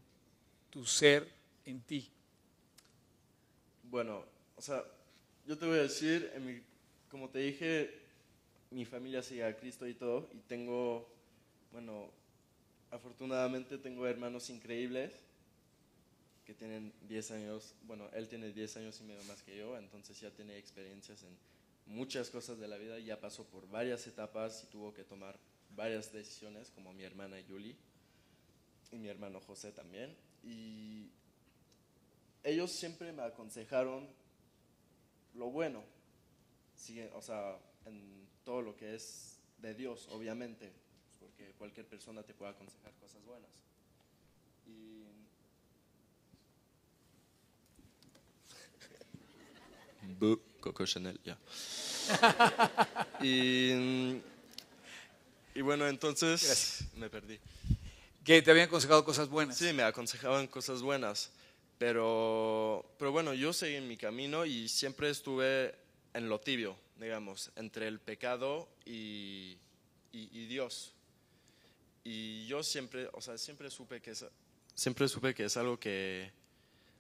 tu 0.70 0.86
ser 0.86 1.28
en 1.66 1.80
ti? 1.82 2.10
Bueno, 3.84 4.24
o 4.58 4.62
sea, 4.62 4.84
yo 5.46 5.58
te 5.58 5.66
voy 5.66 5.80
a 5.80 5.84
decir, 5.84 6.32
en 6.36 6.46
mi- 6.46 6.62
como 7.10 7.30
te 7.30 7.40
dije, 7.40 8.02
mi 8.70 8.86
familia 8.86 9.22
sigue 9.22 9.44
a 9.44 9.56
Cristo 9.58 9.88
y 9.88 9.94
todo, 9.94 10.30
y 10.34 10.38
tengo, 10.48 11.08
bueno, 11.72 12.10
afortunadamente 12.90 13.78
tengo 13.78 14.08
hermanos 14.08 14.50
increíbles 14.50 15.12
que 16.52 16.58
tienen 16.58 16.92
10 17.08 17.32
años, 17.32 17.74
bueno, 17.84 18.10
él 18.12 18.28
tiene 18.28 18.52
10 18.52 18.76
años 18.76 19.00
y 19.00 19.06
medio 19.06 19.24
más 19.24 19.42
que 19.42 19.58
yo, 19.58 19.78
entonces 19.78 20.20
ya 20.20 20.32
tiene 20.32 20.58
experiencias 20.58 21.24
en 21.24 21.38
muchas 21.86 22.30
cosas 22.30 22.60
de 22.60 22.68
la 22.68 22.78
vida, 22.78 23.00
ya 23.00 23.22
pasó 23.22 23.46
por 23.46 23.70
varias 23.70 24.06
etapas 24.06 24.62
y 24.66 24.68
tuvo 24.68 24.94
que 24.94 25.06
tomar 25.06 25.40
varias 25.78 26.12
decisiones, 26.12 26.70
como 26.72 26.92
mi 26.92 27.04
hermana 27.04 27.40
Yuli 27.40 27.74
y 28.92 28.98
mi 28.98 29.08
hermano 29.08 29.40
José 29.40 29.72
también, 29.72 30.14
y 30.44 31.10
ellos 32.44 32.70
siempre 32.70 33.14
me 33.14 33.22
aconsejaron 33.22 34.10
lo 35.36 35.52
bueno, 35.52 35.86
o 37.14 37.22
sea, 37.22 37.58
en 37.86 38.28
todo 38.44 38.62
lo 38.62 38.76
que 38.76 38.96
es 38.96 39.38
de 39.60 39.74
Dios, 39.74 40.10
obviamente, 40.10 40.70
porque 41.18 41.54
cualquier 41.58 41.86
persona 41.86 42.24
te 42.24 42.34
puede 42.34 42.52
aconsejar 42.52 42.92
cosas 42.96 43.24
buenas. 43.24 43.50
Coco 50.60 50.86
Chanel, 50.86 51.20
ya. 51.24 51.38
y, 53.22 54.22
y 55.56 55.62
bueno, 55.62 55.88
entonces 55.88 56.44
Gracias. 56.44 56.86
me 56.96 57.10
perdí. 57.10 57.40
Que 58.24 58.42
te 58.42 58.52
habían 58.52 58.68
aconsejado 58.68 59.04
cosas 59.04 59.30
buenas. 59.30 59.58
Sí, 59.58 59.74
me 59.74 59.84
aconsejaban 59.84 60.48
cosas 60.48 60.82
buenas, 60.82 61.32
pero, 61.78 62.86
pero 63.00 63.12
bueno, 63.12 63.34
yo 63.34 63.52
seguí 63.54 63.76
en 63.76 63.88
mi 63.88 63.98
camino 63.98 64.46
y 64.46 64.68
siempre 64.70 65.10
estuve 65.10 65.74
en 66.14 66.30
lo 66.30 66.40
tibio, 66.40 66.78
digamos, 67.00 67.52
entre 67.56 67.88
el 67.88 68.00
pecado 68.00 68.68
y, 68.86 69.58
y- 70.12 70.30
y 70.32 70.46
Dios. 70.46 70.94
Y 72.04 72.46
yo 72.48 72.64
siempre, 72.64 73.10
o 73.14 73.22
sea, 73.22 73.38
siempre 73.38 73.70
supe 73.72 74.02
que 74.02 74.12
es, 74.12 74.26
siempre 74.76 75.08
supe 75.08 75.34
que 75.34 75.46
es 75.46 75.58
algo 75.58 75.80
que, 75.80 76.32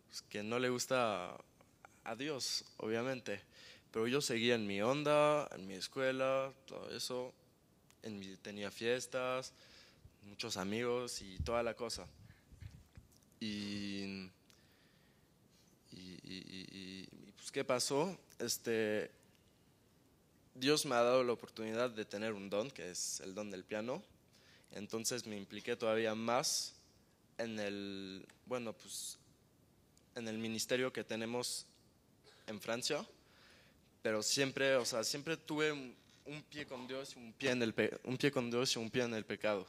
pues, 0.09 0.21
que 0.23 0.41
no 0.43 0.57
le 0.59 0.69
gusta 0.69 1.35
a 2.03 2.15
Dios, 2.15 2.65
obviamente. 2.77 3.41
Pero 3.91 4.07
yo 4.07 4.21
seguía 4.21 4.55
en 4.55 4.65
mi 4.65 4.81
onda, 4.81 5.47
en 5.53 5.67
mi 5.67 5.73
escuela, 5.73 6.51
todo 6.65 6.89
eso. 6.95 7.33
En 8.03 8.17
mi- 8.19 8.37
tenía 8.37 8.71
fiestas, 8.71 9.53
muchos 10.23 10.57
amigos 10.57 11.21
y 11.21 11.37
toda 11.39 11.61
la 11.63 11.73
cosa. 11.75 12.07
Y, 13.39 14.29
y, 15.91 17.05
pues, 17.37 17.51
¿qué 17.51 17.63
pasó? 17.63 18.17
Este, 18.39 19.11
Dios 20.55 20.85
me 20.85 20.95
ha 20.95 21.01
dado 21.01 21.23
la 21.23 21.33
oportunidad 21.33 21.89
de 21.89 22.05
tener 22.05 22.33
un 22.33 22.49
don, 22.49 22.71
que 22.71 22.91
es 22.91 23.19
el 23.21 23.35
don 23.35 23.51
del 23.51 23.63
piano. 23.63 24.01
Entonces 24.71 25.25
me 25.25 25.37
impliqué 25.37 25.75
todavía 25.75 26.15
más 26.15 26.73
en 27.37 27.59
el, 27.59 28.25
bueno, 28.45 28.73
pues, 28.73 29.17
en 30.15 30.27
el 30.27 30.37
ministerio 30.37 30.93
que 30.93 31.03
tenemos 31.03 31.65
en 32.47 32.59
Francia. 32.61 33.05
Pero 34.01 34.23
siempre, 34.23 34.75
o 34.75 34.85
sea, 34.85 35.03
siempre 35.03 35.37
tuve 35.37 35.71
un, 35.71 35.95
pie 36.49 36.65
con 36.65 36.87
Dios 36.87 37.13
y 37.15 37.19
un 37.19 37.33
pie, 37.33 37.51
en 37.51 37.61
el 37.61 37.73
pe- 37.73 37.99
un 38.03 38.17
pie 38.17 38.31
con 38.31 38.49
Dios 38.49 38.75
y 38.75 38.79
un 38.79 38.89
pie 38.89 39.03
en 39.03 39.13
el 39.13 39.25
pecado. 39.25 39.67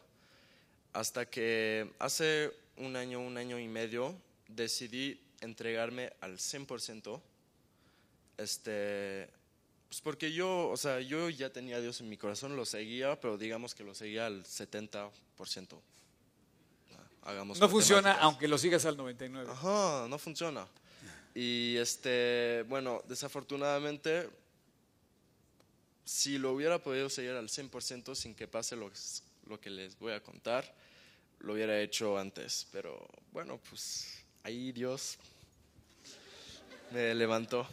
Hasta 0.93 1.27
que 1.29 1.91
hace 1.99 2.51
un 2.77 2.97
año, 2.97 3.21
un 3.21 3.37
año 3.37 3.59
y 3.59 3.67
medio, 3.69 4.15
decidí 4.49 5.21
entregarme 5.41 6.13
al 6.21 6.39
100%. 6.39 7.21
Este, 8.39 9.29
pues 9.89 10.01
porque 10.01 10.33
yo, 10.33 10.69
o 10.69 10.77
sea, 10.77 11.01
yo 11.01 11.29
ya 11.29 11.51
tenía 11.51 11.77
a 11.77 11.81
Dios 11.81 12.01
en 12.01 12.09
mi 12.09 12.17
corazón, 12.17 12.57
lo 12.57 12.65
seguía, 12.65 13.21
pero 13.21 13.37
digamos 13.37 13.75
que 13.75 13.85
lo 13.85 13.95
seguía 13.95 14.27
al 14.27 14.45
70%. 14.45 15.11
Ah, 16.95 17.31
Hagamos 17.31 17.59
No 17.61 17.69
funciona 17.69 18.13
aunque 18.15 18.49
lo 18.49 18.57
sigas 18.59 18.85
al 18.87 18.97
99. 18.97 19.51
Ajá, 19.51 20.07
no 20.09 20.19
funciona. 20.19 20.67
Y 21.35 21.77
este, 21.79 22.65
bueno, 22.69 23.03
desafortunadamente, 23.09 24.29
si 26.05 26.37
lo 26.39 26.53
hubiera 26.53 26.79
podido 26.83 27.09
seguir 27.09 27.33
al 27.33 27.49
100% 27.49 28.15
sin 28.15 28.35
que 28.35 28.47
pase 28.49 28.77
lo, 28.77 28.91
lo 29.49 29.61
que 29.61 29.71
les 29.71 29.99
voy 29.99 30.13
a 30.13 30.23
contar, 30.23 30.75
lo 31.41 31.55
hubiera 31.55 31.81
hecho 31.81 32.19
antes. 32.19 32.67
Pero 32.73 33.09
bueno, 33.33 33.59
pues 33.71 34.09
ahí 34.43 34.73
Dios 34.73 35.17
me 36.91 37.15
levantó. 37.15 37.67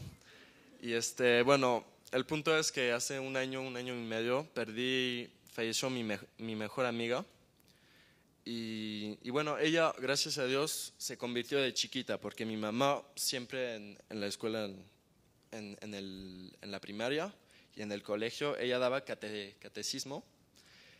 Y 0.82 0.93
este, 0.93 1.41
bueno, 1.41 1.84
el 2.12 2.26
punto 2.26 2.57
es 2.57 2.72
que 2.72 2.93
hace 2.93 3.20
un 3.20 3.36
año, 3.36 3.62
un 3.62 3.76
año 3.76 3.93
y 3.93 3.97
medio, 4.01 4.47
perdí, 4.53 5.30
falleció 5.51 5.89
mi, 5.89 6.03
me- 6.03 6.20
mi 6.38 6.55
mejor 6.55 6.86
amiga. 6.86 7.26
Y, 8.52 9.16
y 9.22 9.30
bueno, 9.30 9.60
ella, 9.60 9.93
gracias 10.00 10.39
a 10.39 10.45
Dios, 10.47 10.93
se 10.97 11.20
convirtió 11.20 11.60
de 11.62 11.72
chiquita, 11.72 12.20
porque 12.20 12.47
mi 12.47 12.58
mamá 12.58 13.04
siempre 13.16 13.76
en, 13.76 13.95
en 14.10 14.20
la 14.20 14.26
escuela, 14.26 14.66
en, 14.66 14.84
en- 15.52 15.78
en 15.82 15.93
el- 15.93 16.52
en 16.60 16.72
la 16.72 16.82
primaria 16.82 17.32
y 17.76 17.84
en 17.84 17.91
el 17.91 18.02
colegio, 18.02 18.58
ella 18.58 18.80
daba 18.80 19.06
cate- 19.06 19.54
catecismo. 19.60 20.24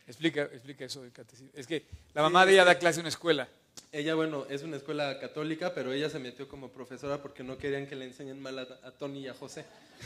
Explica, 0.06 0.42
explica 0.44 0.84
eso 0.84 1.02
del 1.02 1.10
catecismo. 1.10 1.50
Es 1.52 1.66
que 1.66 1.86
la 2.14 2.22
mamá 2.22 2.46
de 2.46 2.52
ella 2.52 2.64
da 2.64 2.78
clase 2.78 3.00
en 3.00 3.06
una 3.06 3.08
escuela. 3.08 3.48
Ella, 3.90 4.14
bueno, 4.14 4.46
es 4.48 4.62
una 4.62 4.76
escuela 4.76 5.18
católica, 5.18 5.74
pero 5.74 5.92
ella 5.92 6.08
se 6.08 6.20
metió 6.20 6.46
como 6.46 6.68
profesora 6.70 7.20
porque 7.20 7.42
no 7.42 7.58
querían 7.58 7.88
que 7.88 7.96
le 7.96 8.04
enseñen 8.04 8.40
mal 8.40 8.60
a, 8.60 8.62
a 8.84 8.92
Tony 8.92 9.22
y 9.24 9.28
a 9.28 9.34
José. 9.34 9.64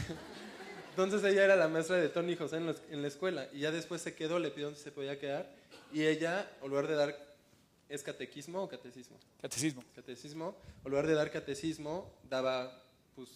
Entonces 0.91 1.23
ella 1.25 1.45
era 1.45 1.57
la 1.57 1.69
maestra 1.69 1.97
de 1.97 2.09
Tony 2.09 2.33
y 2.33 2.37
José 2.37 2.57
en, 2.57 2.67
los- 2.67 2.81
en 2.91 3.03
la 3.03 3.09
escuela 3.09 3.49
y 3.53 3.61
ya 3.61 3.71
después 3.71 4.01
se 4.01 4.15
quedó, 4.15 4.39
le 4.39 4.51
pidió 4.51 4.75
si 4.75 4.83
se 4.83 4.93
podía 4.93 5.19
quedar 5.19 5.51
y 5.93 6.05
ella, 6.07 6.49
en 6.63 6.69
lugar 6.71 6.87
de 6.89 6.95
dar, 6.95 7.34
¿es 7.95 8.03
catequismo 8.03 8.63
o 8.63 8.69
catecismo? 8.69 9.17
Catecismo. 9.41 9.85
Catecismo, 9.95 10.57
en 10.85 10.91
lugar 10.91 11.07
de 11.07 11.15
dar 11.15 11.31
catecismo, 11.31 12.11
daba 12.29 12.83
pues, 13.15 13.29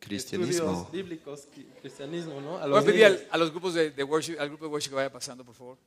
Cristianismo. 0.00 0.52
estudios 0.52 0.92
bíblicos, 0.92 1.48
cristianismo, 1.80 2.40
¿no? 2.40 2.56
A 2.58 2.60
Voy 2.60 2.64
a 2.64 2.66
los 2.68 2.84
pedir 2.84 3.04
al- 3.06 3.26
a 3.30 3.38
los 3.38 3.50
grupos 3.50 3.74
de, 3.74 3.90
de 3.90 4.04
worship, 4.04 4.36
al 4.38 4.48
grupo 4.48 4.64
de 4.66 4.70
worship 4.70 4.90
que 4.90 4.96
vaya 4.96 5.10
pasando, 5.12 5.44
por 5.44 5.54
favor. 5.54 5.78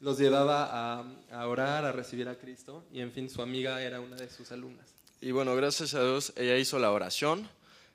Los 0.00 0.18
llevaba 0.18 0.64
a, 1.00 1.04
a 1.32 1.46
orar, 1.48 1.84
a 1.84 1.92
recibir 1.92 2.28
a 2.28 2.36
Cristo 2.38 2.84
y 2.92 3.00
en 3.00 3.12
fin, 3.12 3.28
su 3.28 3.42
amiga 3.42 3.82
era 3.82 4.00
una 4.00 4.16
de 4.16 4.30
sus 4.30 4.50
alumnas. 4.52 4.86
Y 5.20 5.32
bueno, 5.32 5.54
gracias 5.54 5.92
a 5.94 6.02
Dios, 6.02 6.32
ella 6.36 6.56
hizo 6.56 6.78
la 6.78 6.90
oración, 6.92 7.46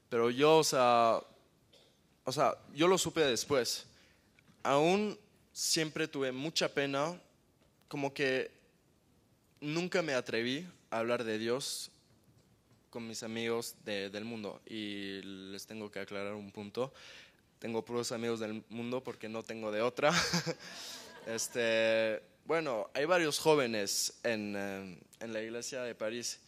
pero 0.10 0.30
yo, 0.30 0.58
o 0.58 0.64
sea, 0.64 1.20
o 2.26 2.32
sea, 2.32 2.56
yo 2.76 2.88
lo 2.88 2.98
supe 3.00 3.22
después. 3.22 3.86
Aún 4.64 5.18
siempre 5.54 6.08
tuve 6.08 6.32
mucha 6.32 6.70
pena, 6.72 7.20
como 7.88 8.14
que 8.14 8.52
nunca 9.62 10.02
me 10.02 10.14
atreví 10.14 10.66
a 10.90 11.00
hablar 11.00 11.24
de 11.24 11.38
Dios 11.38 11.92
con 12.90 13.08
mis 13.08 13.24
amigos 13.24 13.76
de- 13.84 14.10
del 14.10 14.26
mundo. 14.26 14.62
Y 14.66 15.22
les 15.24 15.66
tengo 15.66 15.92
que 15.92 16.00
aclarar 16.00 16.34
un 16.34 16.52
punto. 16.52 16.94
Tengo 17.60 17.84
puros 17.84 18.12
amigos 18.12 18.40
del 18.40 18.64
mundo 18.70 19.04
porque 19.04 19.28
no 19.28 19.44
tengo 19.44 19.72
de 19.72 19.82
otra. 19.82 20.12
este, 21.28 22.22
bueno, 22.46 22.90
hay 22.94 23.06
varios 23.06 23.40
jóvenes 23.40 24.14
en, 24.24 24.56
eh, 24.56 24.98
en 25.20 25.34
la 25.34 25.42
iglesia 25.42 25.82
de 25.84 25.96
París. 25.96 26.40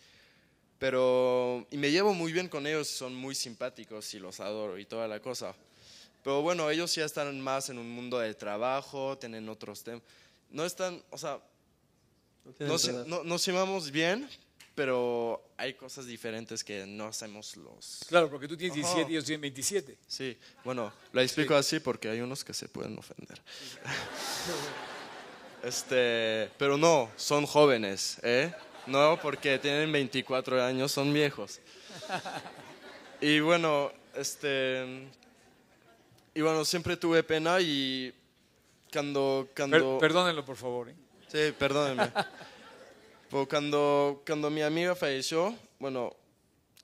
Pero, 0.79 1.65
y 1.71 1.77
me 1.77 1.89
llevo 1.89 2.13
muy 2.13 2.31
bien 2.31 2.47
con 2.49 2.67
ellos, 2.67 2.87
son 2.87 3.15
muy 3.15 3.33
simpáticos 3.33 4.13
y 4.13 4.19
los 4.19 4.39
adoro 4.39 4.77
y 4.77 4.85
toda 4.85 5.07
la 5.07 5.19
cosa. 5.19 5.55
Pero 6.23 6.41
bueno, 6.41 6.69
ellos 6.69 6.93
ya 6.93 7.05
están 7.05 7.39
más 7.41 7.69
en 7.69 7.79
un 7.79 7.89
mundo 7.89 8.19
de 8.19 8.33
trabajo, 8.35 9.17
tienen 9.17 9.49
otros 9.49 9.83
temas. 9.83 10.03
No 10.51 10.65
están, 10.65 11.01
o 11.09 11.17
sea, 11.17 11.39
No 12.59 12.67
nos, 12.67 12.87
no- 13.07 13.23
nos 13.23 13.45
llevamos 13.45 13.91
bien, 13.91 14.27
pero 14.75 15.43
hay 15.57 15.73
cosas 15.73 16.05
diferentes 16.05 16.63
que 16.63 16.85
no 16.85 17.05
hacemos 17.05 17.55
los... 17.57 18.05
Claro, 18.07 18.29
porque 18.29 18.47
tú 18.47 18.55
tienes 18.55 18.77
Ajá. 18.77 18.93
17 18.95 19.11
y 19.11 19.15
ellos 19.15 19.25
tienen 19.25 19.41
27. 19.41 19.97
Sí, 20.07 20.37
bueno, 20.63 20.93
lo 21.11 21.21
explico 21.21 21.55
así 21.55 21.79
porque 21.79 22.09
hay 22.09 22.21
unos 22.21 22.43
que 22.43 22.53
se 22.53 22.67
pueden 22.67 22.97
ofender. 22.97 23.41
Este, 25.63 26.49
pero 26.57 26.77
no, 26.77 27.09
son 27.15 27.45
jóvenes, 27.45 28.19
¿eh? 28.23 28.53
No 28.85 29.19
porque 29.21 29.57
tienen 29.59 29.91
24 29.91 30.63
años, 30.63 30.91
son 30.91 31.11
viejos. 31.11 31.59
Y 33.19 33.39
bueno, 33.39 33.91
este, 34.15 35.07
y 36.33 36.41
bueno, 36.41 36.63
siempre 36.63 36.95
tuve 36.95 37.23
pena 37.23 37.59
y 37.59 38.13
cuando, 38.93 39.47
Per- 39.53 39.67
cuando, 39.69 39.97
perdónenlo, 39.97 40.45
por 40.45 40.55
favor. 40.55 40.89
¿eh? 40.89 40.95
Sí, 41.27 41.51
perdónenme. 41.57 42.11
Pero 43.29 43.47
cuando, 43.47 44.23
cuando 44.25 44.49
mi 44.49 44.61
amiga 44.61 44.95
falleció, 44.95 45.55
bueno, 45.79 46.15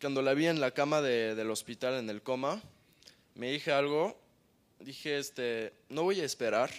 cuando 0.01 0.21
la 0.21 0.33
vi 0.33 0.47
en 0.47 0.59
la 0.59 0.71
cama 0.71 1.01
de- 1.01 1.35
del 1.35 1.49
hospital 1.49 1.95
en 1.95 2.09
el 2.09 2.21
coma, 2.21 2.61
me 3.35 3.51
dije 3.51 3.71
algo, 3.71 4.19
dije, 4.79 5.17
este, 5.17 5.73
no 5.89 6.03
voy 6.03 6.19
a 6.19 6.25
esperar 6.25 6.69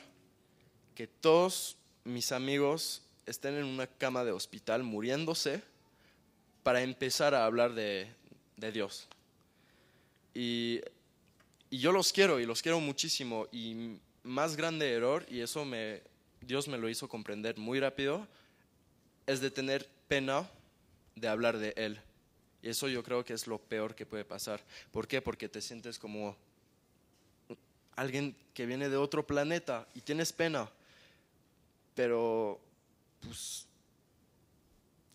que 0.95 1.07
todos 1.07 1.77
mis 2.05 2.33
amigos 2.33 3.03
estén 3.27 3.55
en 3.55 3.65
una 3.65 3.87
cama 3.87 4.23
de 4.25 4.33
hospital 4.33 4.83
muriéndose 4.83 5.63
para 6.63 6.83
empezar 6.83 7.35
a 7.35 7.47
hablar 7.47 7.73
de, 7.73 8.07
de 8.59 8.73
Dios. 8.73 9.09
Y, 10.35 10.81
y 11.71 11.79
yo 11.79 11.93
los 11.93 12.13
quiero 12.13 12.39
y 12.41 12.45
los 12.47 12.61
quiero 12.61 12.81
muchísimo 12.81 13.47
y 13.51 13.97
más 14.23 14.57
grande 14.57 14.93
error, 14.93 15.25
y 15.31 15.41
eso 15.41 15.65
me, 15.65 16.03
Dios 16.47 16.69
me 16.69 16.79
lo 16.79 16.89
hizo 16.89 17.09
comprender 17.09 17.59
muy 17.59 17.81
rápido, 17.81 18.27
es 19.27 19.41
de 19.41 19.51
tener 19.51 19.89
pena 20.09 20.49
de 21.17 21.29
hablar 21.29 21.59
de 21.59 21.73
Él. 21.77 22.01
Y 22.63 22.69
eso 22.69 22.89
yo 22.89 23.03
creo 23.03 23.25
que 23.25 23.35
es 23.35 23.47
lo 23.47 23.59
peor 23.59 23.95
que 23.95 24.07
puede 24.07 24.25
pasar. 24.25 24.63
¿Por 24.91 25.07
qué? 25.07 25.21
Porque 25.21 25.49
te 25.49 25.61
sientes 25.61 25.99
como 25.99 26.37
alguien 27.97 28.35
que 28.55 28.67
viene 28.67 28.89
de 28.89 28.97
otro 28.97 29.27
planeta 29.27 29.87
y 29.95 30.01
tienes 30.01 30.33
pena. 30.33 30.69
Pero, 31.95 32.61
pues, 33.21 33.67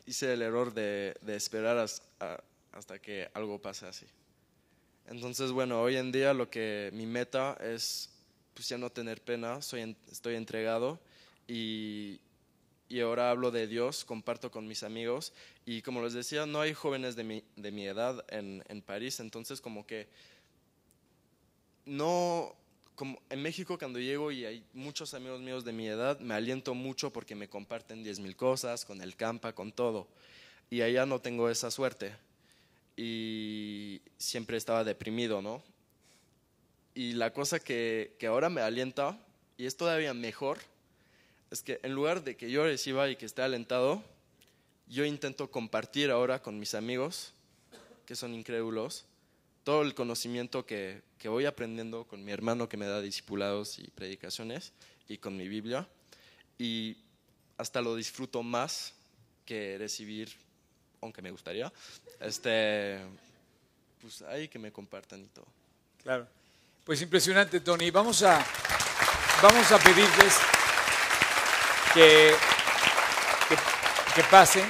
hice 0.05 0.33
el 0.33 0.41
error 0.41 0.73
de, 0.73 1.15
de 1.21 1.35
esperar 1.35 1.77
hasta 2.71 2.99
que 2.99 3.29
algo 3.33 3.59
pase 3.59 3.85
así. 3.87 4.05
Entonces, 5.07 5.51
bueno, 5.51 5.81
hoy 5.81 5.97
en 5.97 6.11
día 6.11 6.33
lo 6.33 6.49
que 6.49 6.91
mi 6.93 7.05
meta 7.05 7.57
es, 7.61 8.09
pues 8.53 8.69
ya 8.69 8.77
no 8.77 8.91
tener 8.91 9.21
pena, 9.21 9.61
soy 9.61 9.95
estoy 10.11 10.35
entregado 10.35 10.99
y, 11.49 12.21
y 12.87 13.01
ahora 13.01 13.29
hablo 13.29 13.51
de 13.51 13.67
Dios, 13.67 14.05
comparto 14.05 14.49
con 14.49 14.67
mis 14.67 14.83
amigos 14.83 15.33
y 15.65 15.81
como 15.81 16.01
les 16.01 16.13
decía, 16.13 16.45
no 16.45 16.61
hay 16.61 16.73
jóvenes 16.73 17.17
de 17.17 17.25
mi, 17.25 17.43
de 17.57 17.71
mi 17.71 17.85
edad 17.85 18.23
en, 18.29 18.63
en 18.69 18.81
París, 18.81 19.19
entonces 19.19 19.59
como 19.59 19.85
que 19.85 20.07
no, 21.85 22.55
como 22.95 23.21
en 23.29 23.41
México 23.41 23.77
cuando 23.77 23.99
llego 23.99 24.31
y 24.31 24.45
hay 24.45 24.63
muchos 24.73 25.13
amigos 25.13 25.41
míos 25.41 25.65
de 25.65 25.73
mi 25.73 25.87
edad, 25.87 26.19
me 26.19 26.35
aliento 26.35 26.73
mucho 26.73 27.11
porque 27.11 27.35
me 27.35 27.49
comparten 27.49 28.03
10 28.03 28.19
mil 28.19 28.37
cosas, 28.37 28.85
con 28.85 29.01
el 29.01 29.17
campa, 29.17 29.53
con 29.53 29.71
todo. 29.71 30.07
Y 30.69 30.81
allá 30.81 31.05
no 31.05 31.19
tengo 31.19 31.49
esa 31.49 31.71
suerte. 31.71 32.15
Y 32.95 34.01
siempre 34.17 34.57
estaba 34.57 34.83
deprimido, 34.83 35.41
¿no? 35.41 35.63
y 36.99 37.13
la 37.13 37.31
cosa 37.31 37.61
que, 37.61 38.15
que 38.19 38.27
ahora 38.27 38.49
me 38.49 38.59
alienta, 38.59 39.17
y 39.57 39.65
es 39.65 39.77
todavía 39.77 40.13
mejor, 40.13 40.57
es 41.51 41.61
que 41.61 41.79
en 41.83 41.93
lugar 41.93 42.23
de 42.23 42.37
que 42.37 42.51
yo 42.51 42.63
reciba 42.63 43.09
y 43.09 43.15
que 43.15 43.25
esté 43.25 43.41
alentado, 43.41 44.03
yo 44.87 45.05
intento 45.05 45.49
compartir 45.49 46.11
ahora 46.11 46.41
con 46.41 46.59
mis 46.59 46.75
amigos, 46.75 47.33
que 48.05 48.15
son 48.15 48.33
incrédulos, 48.33 49.05
todo 49.63 49.81
el 49.81 49.93
conocimiento 49.93 50.65
que, 50.65 51.01
que 51.17 51.29
voy 51.29 51.45
aprendiendo 51.45 52.05
con 52.05 52.23
mi 52.23 52.31
hermano 52.31 52.69
que 52.69 52.77
me 52.77 52.87
da 52.87 53.01
discipulados 53.01 53.79
y 53.79 53.83
predicaciones 53.91 54.73
y 55.07 55.17
con 55.17 55.37
mi 55.37 55.47
Biblia. 55.47 55.87
Y 56.57 56.97
hasta 57.57 57.81
lo 57.81 57.95
disfruto 57.95 58.41
más 58.41 58.93
que 59.45 59.77
recibir, 59.77 60.31
aunque 61.01 61.21
me 61.21 61.31
gustaría, 61.31 61.71
este, 62.19 62.99
pues 64.01 64.21
ahí 64.23 64.47
que 64.47 64.59
me 64.59 64.71
compartan 64.71 65.23
y 65.23 65.27
todo. 65.27 65.47
Claro. 66.01 66.27
Pues 66.83 67.01
impresionante, 67.01 67.59
Tony. 67.59 67.91
Vamos 67.91 68.23
a, 68.23 68.45
vamos 69.41 69.71
a 69.71 69.79
pedirles 69.79 70.58
que, 71.99 72.33
que, 73.49 73.55
que 74.15 74.27
pasen. 74.29 74.65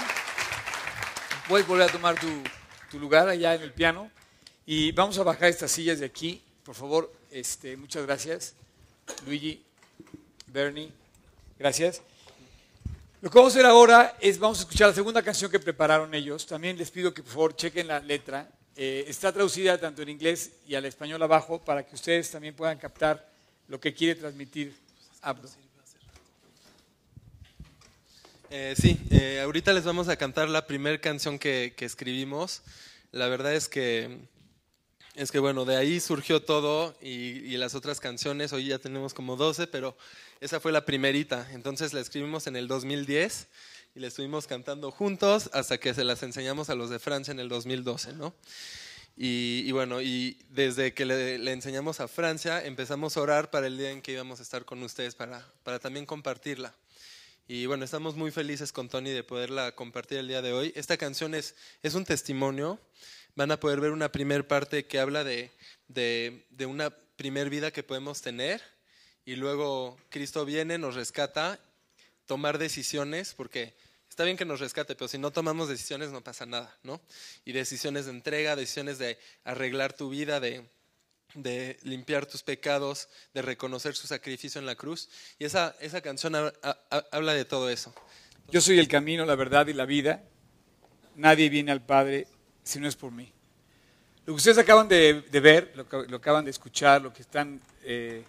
Puedes 1.47 1.67
volver 1.67 1.87
a 1.87 1.91
tomar 1.91 2.19
tu, 2.19 2.27
tu 2.89 2.99
lugar 2.99 3.29
allá 3.29 3.53
en 3.53 3.61
el 3.61 3.71
piano. 3.71 4.09
Y 4.65 4.91
vamos 4.93 5.19
a 5.19 5.23
bajar 5.23 5.49
estas 5.49 5.69
sillas 5.69 5.99
de 5.99 6.07
aquí. 6.07 6.41
Por 6.63 6.73
favor, 6.73 7.13
este, 7.29 7.77
muchas 7.77 8.03
gracias. 8.07 8.55
Luigi, 9.27 9.63
Bernie, 10.47 10.91
gracias. 11.59 12.01
Lo 13.21 13.29
que 13.29 13.37
vamos 13.37 13.53
a 13.53 13.59
hacer 13.59 13.69
ahora 13.69 14.17
es, 14.19 14.39
vamos 14.39 14.57
a 14.57 14.61
escuchar 14.61 14.87
la 14.87 14.95
segunda 14.95 15.21
canción 15.21 15.51
que 15.51 15.59
prepararon 15.59 16.11
ellos. 16.15 16.47
También 16.47 16.79
les 16.79 16.89
pido 16.89 17.13
que 17.13 17.21
por 17.21 17.31
favor 17.31 17.55
chequen 17.55 17.89
la 17.89 17.99
letra. 17.99 18.49
Eh, 18.75 19.05
está 19.07 19.31
traducida 19.31 19.77
tanto 19.77 20.01
en 20.01 20.09
inglés 20.09 20.53
y 20.67 20.73
al 20.73 20.85
español 20.85 21.21
abajo 21.21 21.63
para 21.63 21.85
que 21.85 21.93
ustedes 21.93 22.31
también 22.31 22.55
puedan 22.55 22.79
captar 22.79 23.29
lo 23.67 23.79
que 23.79 23.93
quiere 23.93 24.19
transmitir 24.19 24.75
Abdo. 25.21 25.47
Eh, 28.51 28.73
sí, 28.75 28.99
eh, 29.11 29.41
ahorita 29.43 29.73
les 29.73 29.83
vamos 29.83 30.07
a 30.07 30.17
cantar 30.17 30.49
la 30.49 30.65
primera 30.65 30.99
canción 30.99 31.37
que, 31.37 31.75
que 31.77 31.85
escribimos. 31.85 32.63
La 33.11 33.27
verdad 33.27 33.53
es 33.53 33.69
que 33.69 34.17
es 35.13 35.31
que 35.31 35.37
bueno, 35.37 35.65
de 35.65 35.75
ahí 35.75 35.99
surgió 35.99 36.41
todo 36.41 36.95
y, 36.99 37.09
y, 37.09 37.57
las 37.57 37.75
otras 37.75 37.99
canciones, 37.99 38.53
hoy 38.53 38.67
ya 38.67 38.79
tenemos 38.79 39.13
como 39.13 39.35
12, 39.35 39.67
pero 39.67 39.95
esa 40.39 40.59
fue 40.59 40.71
la 40.71 40.85
primerita. 40.85 41.47
Entonces 41.51 41.93
la 41.93 41.99
escribimos 41.99 42.47
en 42.47 42.55
el 42.55 42.67
2010 42.67 43.47
y 43.95 43.99
la 43.99 44.07
estuvimos 44.07 44.47
cantando 44.47 44.89
juntos 44.89 45.51
hasta 45.53 45.77
que 45.77 45.93
se 45.93 46.03
las 46.03 46.23
enseñamos 46.23 46.71
a 46.71 46.75
los 46.75 46.89
de 46.89 46.97
Francia 46.97 47.31
en 47.31 47.39
el 47.39 47.49
2012, 47.49 48.13
¿no? 48.13 48.33
Y, 49.15 49.63
y 49.67 49.71
bueno, 49.73 50.01
y 50.01 50.39
desde 50.49 50.93
que 50.95 51.05
le, 51.05 51.37
le, 51.37 51.51
enseñamos 51.51 51.99
a 51.99 52.07
Francia 52.07 52.65
empezamos 52.65 53.15
a 53.15 53.21
orar 53.21 53.51
para 53.51 53.67
el 53.67 53.77
día 53.77 53.91
en 53.91 54.01
que 54.01 54.13
íbamos 54.13 54.39
a 54.39 54.43
estar 54.43 54.65
con 54.65 54.81
ustedes 54.81 55.13
para, 55.13 55.45
para 55.63 55.77
también 55.77 56.07
compartirla. 56.07 56.73
Y 57.51 57.65
bueno, 57.65 57.83
estamos 57.83 58.15
muy 58.15 58.29
felices 58.29 58.71
con 58.71 58.89
Tony 58.89 59.09
de 59.09 59.23
poderla 59.23 59.71
compartir 59.71 60.19
el 60.19 60.27
día 60.27 60.43
de 60.43 60.53
hoy. 60.53 60.71
Esta 60.75 60.97
canción 60.97 61.33
es, 61.33 61.55
es 61.81 61.95
un 61.95 62.05
testimonio 62.05 62.79
van 63.33 63.49
a 63.49 63.59
poder 63.59 63.79
ver 63.79 63.89
una 63.89 64.11
primer 64.11 64.47
parte 64.47 64.85
que 64.85 64.99
habla 64.99 65.23
de, 65.23 65.49
de, 65.87 66.65
una 66.67 66.91
primer 66.91 67.49
vida 67.49 67.71
que 67.71 67.81
podemos 67.81 68.21
tener 68.21 68.61
y 69.25 69.35
luego 69.35 69.97
Cristo 70.09 70.45
viene, 70.45 70.77
nos 70.77 70.93
rescata, 70.93 71.59
tomar 72.27 72.59
decisiones, 72.59 73.33
porque 73.33 73.73
está 74.07 74.25
bien 74.25 74.37
que 74.37 74.45
nos 74.45 74.59
rescate, 74.59 74.93
pero 74.93 75.07
si 75.07 75.17
no 75.17 75.31
tomamos 75.31 75.69
decisiones 75.69 76.11
no 76.11 76.23
pasa 76.23 76.45
nada, 76.45 76.77
¿no? 76.83 77.01
Y 77.45 77.53
decisiones 77.53 78.05
de 78.05 78.11
entrega, 78.11 78.55
decisiones 78.55 78.99
de 78.99 79.17
arreglar 79.43 79.93
tu 79.93 80.09
vida, 80.09 80.39
de, 80.39 80.69
de 81.33 81.77
limpiar 81.83 82.25
tus 82.25 82.43
pecados, 82.43 83.07
de 83.33 83.41
reconocer 83.41 83.95
su 83.95 84.07
sacrificio 84.07 84.59
en 84.59 84.65
la 84.65 84.75
cruz. 84.75 85.09
Y 85.37 85.45
esa, 85.45 85.75
esa 85.79 86.01
canción 86.01 86.35
ha, 86.35 86.53
ha, 86.63 87.05
habla 87.11 87.33
de 87.33 87.45
todo 87.45 87.69
eso. 87.69 87.93
Yo 88.49 88.61
soy 88.61 88.79
el 88.79 88.87
camino, 88.87 89.25
la 89.25 89.35
verdad 89.35 89.67
y 89.67 89.73
la 89.73 89.85
vida. 89.85 90.23
Nadie 91.15 91.49
viene 91.49 91.71
al 91.71 91.85
Padre 91.85 92.27
si 92.63 92.79
no 92.79 92.87
es 92.87 92.95
por 92.95 93.11
mí. 93.11 93.31
Lo 94.25 94.33
que 94.33 94.37
ustedes 94.37 94.57
acaban 94.57 94.87
de, 94.87 95.21
de 95.21 95.39
ver, 95.39 95.73
lo 95.75 96.03
lo 96.05 96.17
acaban 96.17 96.45
de 96.45 96.51
escuchar, 96.51 97.01
lo 97.01 97.11
que 97.11 97.21
están 97.21 97.61
eh, 97.83 98.23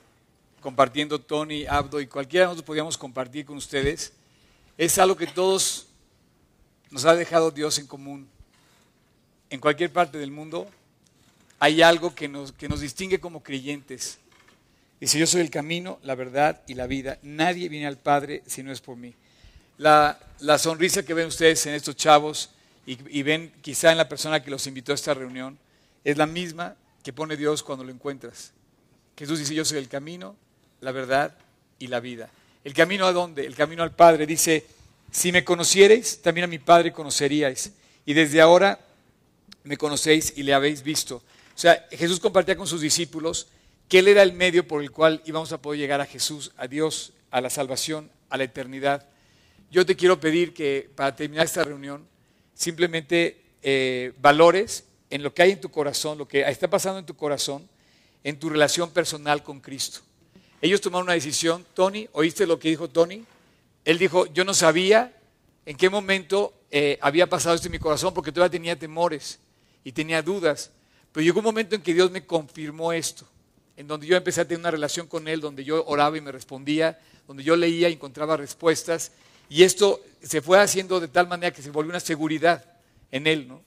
compartiendo 0.61 1.21
Tony, 1.21 1.67
Abdo 1.67 2.01
y 2.01 2.07
cualquiera 2.07 2.45
de 2.45 2.47
nosotros 2.49 2.67
podíamos 2.67 2.97
compartir 2.97 3.45
con 3.45 3.57
ustedes, 3.57 4.13
es 4.79 4.99
algo 4.99 5.17
que 5.17 5.27
todos 5.27 5.89
nos 6.91 7.05
ha 7.05 7.15
dejado 7.15 7.51
Dios 7.51 7.79
en 7.79 7.87
común. 7.87 8.29
En 9.49 9.61
cualquier 9.61 9.93
parte 9.93 10.19
del 10.19 10.31
mundo 10.31 10.71
hay 11.61 11.83
algo 11.83 12.15
que 12.15 12.27
nos, 12.27 12.53
que 12.53 12.69
nos 12.69 12.81
distingue 12.81 13.21
como 13.21 13.43
creyentes. 13.43 14.19
Dice, 14.99 15.19
yo 15.19 15.27
soy 15.27 15.43
el 15.43 15.51
camino, 15.51 15.99
la 16.03 16.15
verdad 16.15 16.63
y 16.67 16.75
la 16.75 16.87
vida. 16.87 17.19
Nadie 17.23 17.69
viene 17.69 17.87
al 17.87 17.99
Padre 17.99 18.43
si 18.47 18.63
no 18.63 18.73
es 18.73 18.81
por 18.81 18.97
mí. 18.97 19.15
La, 19.77 20.19
la 20.41 20.59
sonrisa 20.59 21.05
que 21.05 21.15
ven 21.15 21.27
ustedes 21.27 21.65
en 21.67 21.75
estos 21.75 21.97
chavos, 21.97 22.51
y, 22.87 22.99
y, 23.17 23.23
ven 23.23 23.53
quizá 23.61 23.93
en 23.93 23.99
la 23.99 24.09
persona 24.09 24.43
que 24.43 24.51
los 24.51 24.67
invitó 24.67 24.93
a 24.93 24.95
esta 24.95 25.13
reunión, 25.13 25.59
es 26.03 26.17
la 26.17 26.27
misma 26.27 26.77
que 27.03 27.13
pone 27.13 27.37
Dios 27.37 27.63
cuando 27.63 27.85
lo 27.85 27.93
encuentras. 27.93 28.53
Jesús 29.17 29.39
dice, 29.39 29.55
yo 29.55 29.65
soy 29.65 29.79
el 29.79 29.89
camino, 29.89 30.35
la 30.81 30.93
verdad 30.93 31.37
y 31.79 31.89
la 31.89 32.01
vida. 32.01 32.31
¿El 32.65 32.73
camino 32.73 33.07
a 33.07 33.13
dónde? 33.13 33.45
El 33.45 33.55
camino 33.55 33.83
al 33.83 33.95
Padre. 33.95 34.27
Dice, 34.27 34.67
si 35.11 35.31
me 35.31 35.45
conocierais, 35.45 36.23
también 36.23 36.45
a 36.45 36.49
mi 36.49 36.59
Padre 36.59 36.91
conoceríais. 36.91 37.73
Y 38.07 38.15
desde 38.15 38.41
ahora 38.41 38.81
me 39.63 39.77
conocéis 39.77 40.33
y 40.37 40.43
le 40.43 40.55
habéis 40.55 40.83
visto. 40.83 41.23
O 41.61 41.63
sea, 41.63 41.87
Jesús 41.91 42.19
compartía 42.21 42.57
con 42.57 42.67
sus 42.67 42.81
discípulos 42.81 43.49
que 43.87 43.99
Él 43.99 44.09
era 44.09 44.23
el 44.23 44.33
medio 44.33 44.67
por 44.67 44.81
el 44.81 44.91
cual 44.91 45.21
íbamos 45.27 45.53
a 45.53 45.61
poder 45.61 45.79
llegar 45.79 46.01
a 46.01 46.07
Jesús, 46.07 46.53
a 46.57 46.67
Dios, 46.67 47.13
a 47.31 47.43
la 47.43 47.51
salvación, 47.51 48.11
a 48.31 48.39
la 48.39 48.45
eternidad. 48.45 49.07
Yo 49.71 49.85
te 49.85 49.95
quiero 49.95 50.19
pedir 50.19 50.55
que 50.55 50.89
para 50.97 51.15
terminar 51.15 51.45
esta 51.45 51.63
reunión, 51.63 52.07
simplemente 52.55 53.43
eh, 53.63 54.15
valores 54.23 54.85
en 55.11 55.23
lo 55.23 55.35
que 55.35 55.43
hay 55.43 55.51
en 55.51 55.61
tu 55.61 55.71
corazón, 55.71 56.17
lo 56.17 56.27
que 56.27 56.41
está 56.49 56.71
pasando 56.71 56.99
en 56.99 57.05
tu 57.05 57.15
corazón, 57.15 57.69
en 58.25 58.39
tu 58.39 58.49
relación 58.49 58.89
personal 58.91 59.43
con 59.43 59.61
Cristo. 59.61 60.01
Ellos 60.63 60.81
tomaron 60.81 61.09
una 61.09 61.13
decisión. 61.13 61.67
Tony, 61.75 62.09
¿oíste 62.13 62.47
lo 62.47 62.59
que 62.59 62.71
dijo 62.71 62.89
Tony? 62.89 63.23
Él 63.85 63.99
dijo, 63.99 64.25
yo 64.33 64.47
no 64.47 64.55
sabía 64.55 65.15
en 65.67 65.77
qué 65.77 65.91
momento 65.91 66.55
eh, 66.71 66.97
había 67.03 67.29
pasado 67.29 67.55
esto 67.55 67.69
en 67.69 67.73
mi 67.73 67.79
corazón 67.79 68.15
porque 68.15 68.33
todavía 68.33 68.51
tenía 68.51 68.79
temores 68.79 69.39
y 69.85 69.93
tenía 69.93 70.23
dudas. 70.23 70.71
Pero 71.13 71.25
llegó 71.25 71.41
un 71.41 71.45
momento 71.45 71.75
en 71.75 71.83
que 71.83 71.95
Dios 71.95 72.11
me 72.11 72.25
confirmó 72.25 72.93
esto, 72.93 73.27
en 73.77 73.87
donde 73.87 74.07
yo 74.07 74.17
empecé 74.17 74.41
a 74.41 74.45
tener 74.45 74.61
una 74.61 74.71
relación 74.71 75.07
con 75.07 75.27
Él, 75.29 75.41
donde 75.41 75.65
yo 75.65 75.85
oraba 75.87 76.17
y 76.17 76.21
me 76.21 76.33
respondía, 76.33 76.99
donde 77.27 77.43
yo 77.43 77.57
leía 77.57 77.89
y 77.89 77.95
encontraba 77.95 78.37
respuestas. 78.37 79.13
Y 79.49 79.65
esto 79.65 80.01
se 80.23 80.41
fue 80.41 80.61
haciendo 80.61 81.01
de 81.01 81.09
tal 81.09 81.27
manera 81.27 81.53
que 81.53 81.63
se 81.63 81.71
volvió 81.71 81.91
una 81.91 82.01
seguridad 82.01 82.65
en 83.11 83.27
Él. 83.27 83.49
¿no? 83.49 83.63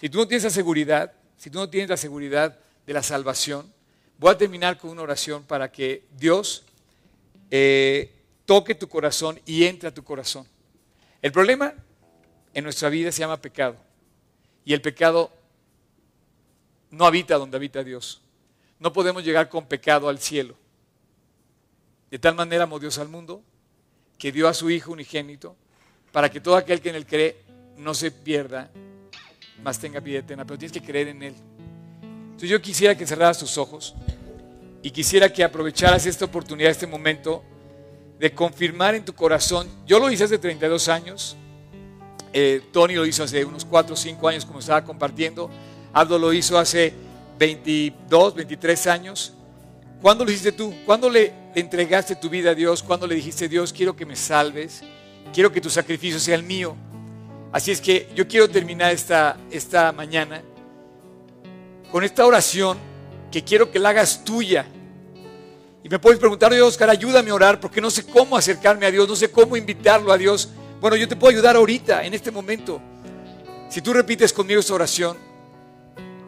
Si 0.00 0.08
tú 0.08 0.18
no 0.18 0.28
tienes 0.28 0.44
la 0.44 0.50
seguridad, 0.50 1.12
si 1.36 1.50
tú 1.50 1.58
no 1.58 1.68
tienes 1.68 1.90
la 1.90 1.96
seguridad 1.96 2.58
de 2.86 2.92
la 2.92 3.02
salvación, 3.02 3.72
voy 4.18 4.32
a 4.32 4.38
terminar 4.38 4.78
con 4.78 4.90
una 4.90 5.02
oración 5.02 5.42
para 5.42 5.70
que 5.70 6.04
Dios 6.16 6.64
eh, 7.50 8.12
toque 8.44 8.74
tu 8.74 8.88
corazón 8.88 9.40
y 9.44 9.64
entre 9.64 9.88
a 9.88 9.94
tu 9.94 10.04
corazón. 10.04 10.46
El 11.20 11.32
problema 11.32 11.74
en 12.54 12.64
nuestra 12.64 12.88
vida 12.88 13.10
se 13.10 13.20
llama 13.20 13.40
pecado. 13.40 13.76
Y 14.64 14.72
el 14.72 14.80
pecado 14.80 15.32
no 16.96 17.06
habita 17.06 17.36
donde 17.36 17.56
habita 17.56 17.84
Dios. 17.84 18.22
No 18.78 18.92
podemos 18.92 19.24
llegar 19.24 19.48
con 19.48 19.66
pecado 19.66 20.08
al 20.08 20.18
cielo. 20.18 20.54
De 22.10 22.18
tal 22.18 22.34
manera 22.34 22.64
amó 22.64 22.78
Dios 22.78 22.98
al 22.98 23.08
mundo 23.08 23.42
que 24.18 24.32
dio 24.32 24.48
a 24.48 24.54
su 24.54 24.70
Hijo 24.70 24.92
unigénito 24.92 25.56
para 26.12 26.30
que 26.30 26.40
todo 26.40 26.56
aquel 26.56 26.80
que 26.80 26.88
en 26.88 26.96
él 26.96 27.06
cree 27.06 27.36
no 27.76 27.92
se 27.92 28.10
pierda, 28.10 28.70
mas 29.62 29.78
tenga 29.78 30.00
vida 30.00 30.20
eterna. 30.20 30.44
Pero 30.44 30.58
tienes 30.58 30.72
que 30.72 30.82
creer 30.82 31.08
en 31.08 31.22
Él. 31.22 31.34
Entonces 32.24 32.48
yo 32.48 32.60
quisiera 32.60 32.96
que 32.96 33.06
cerraras 33.06 33.38
tus 33.38 33.58
ojos 33.58 33.94
y 34.82 34.90
quisiera 34.90 35.32
que 35.32 35.44
aprovecharas 35.44 36.06
esta 36.06 36.24
oportunidad, 36.24 36.70
este 36.70 36.86
momento, 36.86 37.42
de 38.18 38.32
confirmar 38.32 38.94
en 38.94 39.04
tu 39.04 39.14
corazón. 39.14 39.68
Yo 39.86 39.98
lo 39.98 40.10
hice 40.10 40.24
hace 40.24 40.38
32 40.38 40.88
años. 40.88 41.36
Eh, 42.32 42.62
Tony 42.72 42.94
lo 42.94 43.04
hizo 43.04 43.22
hace 43.22 43.44
unos 43.44 43.64
4 43.64 43.94
o 43.94 43.96
5 43.96 44.28
años, 44.28 44.46
como 44.46 44.60
estaba 44.60 44.84
compartiendo. 44.84 45.50
Aldo 45.92 46.18
lo 46.18 46.32
hizo 46.32 46.58
hace 46.58 46.92
22, 47.38 48.34
23 48.34 48.86
años. 48.86 49.32
¿Cuándo 50.02 50.24
lo 50.24 50.30
hiciste 50.30 50.52
tú? 50.52 50.74
¿Cuándo 50.84 51.08
le 51.08 51.32
entregaste 51.54 52.16
tu 52.16 52.28
vida 52.28 52.50
a 52.50 52.54
Dios? 52.54 52.82
¿Cuándo 52.82 53.06
le 53.06 53.14
dijiste, 53.14 53.48
Dios, 53.48 53.72
quiero 53.72 53.96
que 53.96 54.06
me 54.06 54.16
salves? 54.16 54.82
Quiero 55.32 55.50
que 55.50 55.60
tu 55.60 55.70
sacrificio 55.70 56.20
sea 56.20 56.34
el 56.34 56.42
mío. 56.42 56.76
Así 57.52 57.70
es 57.70 57.80
que 57.80 58.08
yo 58.14 58.28
quiero 58.28 58.48
terminar 58.48 58.92
esta, 58.92 59.36
esta 59.50 59.92
mañana 59.92 60.42
con 61.90 62.04
esta 62.04 62.26
oración 62.26 62.76
que 63.30 63.42
quiero 63.42 63.70
que 63.70 63.78
la 63.78 63.90
hagas 63.90 64.24
tuya. 64.24 64.66
Y 65.82 65.88
me 65.88 65.98
puedes 65.98 66.18
preguntar, 66.18 66.52
Dios, 66.52 66.68
Oscar, 66.68 66.90
ayúdame 66.90 67.30
a 67.30 67.34
orar 67.34 67.60
porque 67.60 67.80
no 67.80 67.90
sé 67.90 68.04
cómo 68.04 68.36
acercarme 68.36 68.86
a 68.86 68.90
Dios, 68.90 69.08
no 69.08 69.16
sé 69.16 69.30
cómo 69.30 69.56
invitarlo 69.56 70.12
a 70.12 70.18
Dios. 70.18 70.50
Bueno, 70.80 70.96
yo 70.96 71.06
te 71.06 71.16
puedo 71.16 71.30
ayudar 71.30 71.56
ahorita, 71.56 72.04
en 72.04 72.12
este 72.12 72.30
momento. 72.30 72.80
Si 73.68 73.80
tú 73.80 73.92
repites 73.92 74.32
conmigo 74.32 74.60
esta 74.60 74.74
oración, 74.74 75.16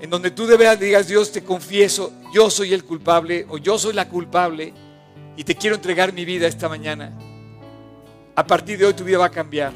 en 0.01 0.11
donde 0.11 0.31
tú 0.31 0.47
de 0.47 0.57
veras 0.57 0.79
digas, 0.79 1.09
Dios, 1.09 1.33
te 1.33 1.43
confieso, 1.43 2.13
yo 2.33 2.51
soy 2.51 2.73
el 2.73 2.85
culpable 2.85 3.47
o 3.49 3.59
yo 3.59 3.79
soy 3.79 3.93
la 3.93 4.09
culpable 4.09 4.73
y 5.37 5.45
te 5.45 5.57
quiero 5.57 5.77
entregar 5.77 6.13
mi 6.13 6.25
vida 6.25 6.47
esta 6.47 6.69
mañana. 6.69 7.13
A 8.37 8.47
partir 8.47 8.79
de 8.79 8.87
hoy 8.87 8.95
tu 8.95 9.05
vida 9.05 9.19
va 9.19 9.27
a 9.27 9.31
cambiar, 9.31 9.73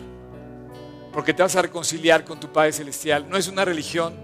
porque 1.13 1.35
te 1.35 1.43
vas 1.43 1.57
a 1.57 1.63
reconciliar 1.63 2.25
con 2.25 2.39
tu 2.39 2.53
Padre 2.53 2.73
Celestial. 2.73 3.29
No 3.29 3.37
es 3.37 3.49
una 3.49 3.65
religión, 3.65 4.15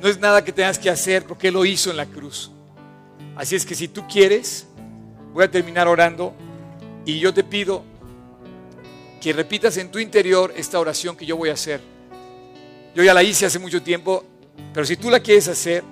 no 0.00 0.08
es 0.08 0.18
nada 0.18 0.44
que 0.44 0.52
tengas 0.52 0.78
que 0.78 0.90
hacer, 0.90 1.24
porque 1.24 1.48
Él 1.48 1.54
lo 1.54 1.64
hizo 1.64 1.90
en 1.90 1.96
la 1.96 2.06
cruz. 2.06 2.52
Así 3.36 3.56
es 3.56 3.66
que 3.66 3.74
si 3.74 3.88
tú 3.88 4.06
quieres, 4.06 4.68
voy 5.32 5.44
a 5.44 5.50
terminar 5.50 5.88
orando 5.88 6.34
y 7.04 7.18
yo 7.18 7.34
te 7.34 7.42
pido 7.42 7.82
que 9.20 9.32
repitas 9.32 9.76
en 9.78 9.90
tu 9.90 9.98
interior 9.98 10.52
esta 10.56 10.78
oración 10.78 11.16
que 11.16 11.26
yo 11.26 11.36
voy 11.36 11.48
a 11.50 11.54
hacer. 11.54 11.80
Yo 12.94 13.02
ya 13.02 13.12
la 13.12 13.24
hice 13.24 13.46
hace 13.46 13.58
mucho 13.58 13.82
tiempo, 13.82 14.24
pero 14.72 14.86
si 14.86 14.96
tú 14.96 15.10
la 15.10 15.20
quieres 15.20 15.48
hacer, 15.48 15.84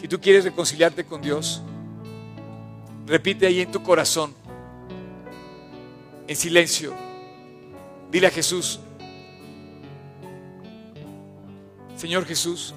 si 0.00 0.08
tú 0.08 0.20
quieres 0.20 0.44
reconciliarte 0.44 1.04
con 1.04 1.20
Dios, 1.20 1.62
repite 3.06 3.46
ahí 3.46 3.60
en 3.60 3.70
tu 3.70 3.82
corazón, 3.82 4.34
en 6.26 6.36
silencio, 6.36 6.94
dile 8.10 8.26
a 8.26 8.30
Jesús, 8.30 8.80
Señor 11.96 12.24
Jesús, 12.24 12.74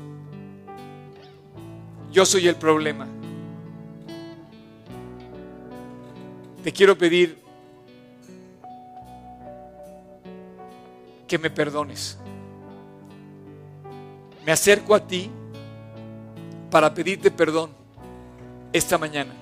yo 2.11 2.25
soy 2.25 2.47
el 2.47 2.55
problema. 2.55 3.07
Te 6.63 6.71
quiero 6.71 6.97
pedir 6.97 7.37
que 11.27 11.37
me 11.39 11.49
perdones. 11.49 12.17
Me 14.45 14.51
acerco 14.51 14.93
a 14.93 15.07
ti 15.07 15.29
para 16.69 16.93
pedirte 16.93 17.31
perdón 17.31 17.71
esta 18.73 18.97
mañana. 18.97 19.33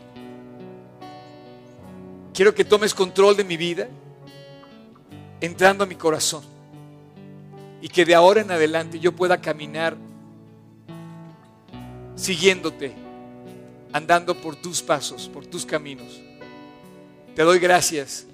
Quiero 2.33 2.53
que 2.53 2.63
tomes 2.63 2.93
control 2.93 3.35
de 3.35 3.43
mi 3.43 3.57
vida, 3.57 3.87
entrando 5.39 5.83
a 5.83 5.87
mi 5.87 5.95
corazón. 5.95 6.43
Y 7.81 7.89
que 7.89 8.05
de 8.05 8.13
ahora 8.13 8.41
en 8.41 8.51
adelante 8.51 8.99
yo 8.99 9.11
pueda 9.11 9.41
caminar 9.41 9.97
siguiéndote, 12.15 12.93
andando 13.91 14.39
por 14.39 14.55
tus 14.55 14.81
pasos, 14.81 15.27
por 15.27 15.45
tus 15.47 15.65
caminos. 15.65 16.21
Te 17.35 17.41
doy 17.41 17.59
gracias 17.59 18.27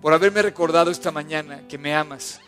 por 0.00 0.14
haberme 0.14 0.40
recordado 0.40 0.90
esta 0.90 1.10
mañana 1.10 1.66
que 1.68 1.76
me 1.76 1.94
amas. 1.94 2.40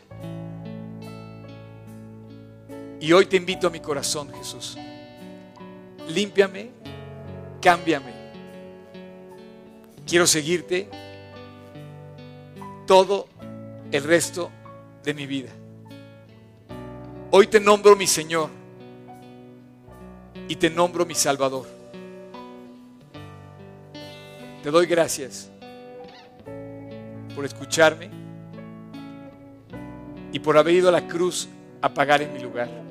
Y 3.00 3.12
hoy 3.12 3.26
te 3.26 3.36
invito 3.36 3.66
a 3.66 3.70
mi 3.70 3.80
corazón, 3.80 4.32
Jesús. 4.32 4.78
Límpiame, 6.08 6.70
cámbiame. 7.60 8.12
Quiero 10.06 10.26
seguirte 10.26 10.88
todo 12.86 13.28
el 13.90 14.04
resto 14.04 14.50
de 15.04 15.14
mi 15.14 15.26
vida. 15.26 15.50
Hoy 17.30 17.48
te 17.48 17.60
nombro 17.60 17.96
mi 17.96 18.06
Señor 18.06 18.48
y 20.48 20.56
te 20.56 20.70
nombro 20.70 21.04
mi 21.04 21.14
Salvador. 21.14 21.66
Te 24.62 24.70
doy 24.70 24.86
gracias 24.86 25.50
por 27.34 27.44
escucharme 27.44 28.10
y 30.32 30.38
por 30.38 30.56
haber 30.56 30.74
ido 30.74 30.88
a 30.88 30.92
la 30.92 31.06
cruz 31.06 31.48
a 31.82 31.92
pagar 31.92 32.22
en 32.22 32.32
mi 32.32 32.38
lugar. 32.38 32.85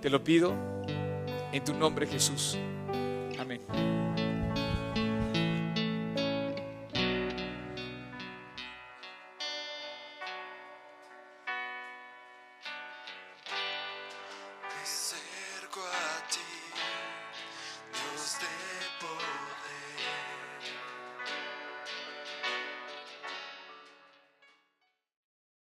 Te 0.00 0.08
lo 0.08 0.24
pido 0.24 0.54
en 1.52 1.62
tu 1.62 1.74
nombre 1.74 2.06
Jesús. 2.06 2.56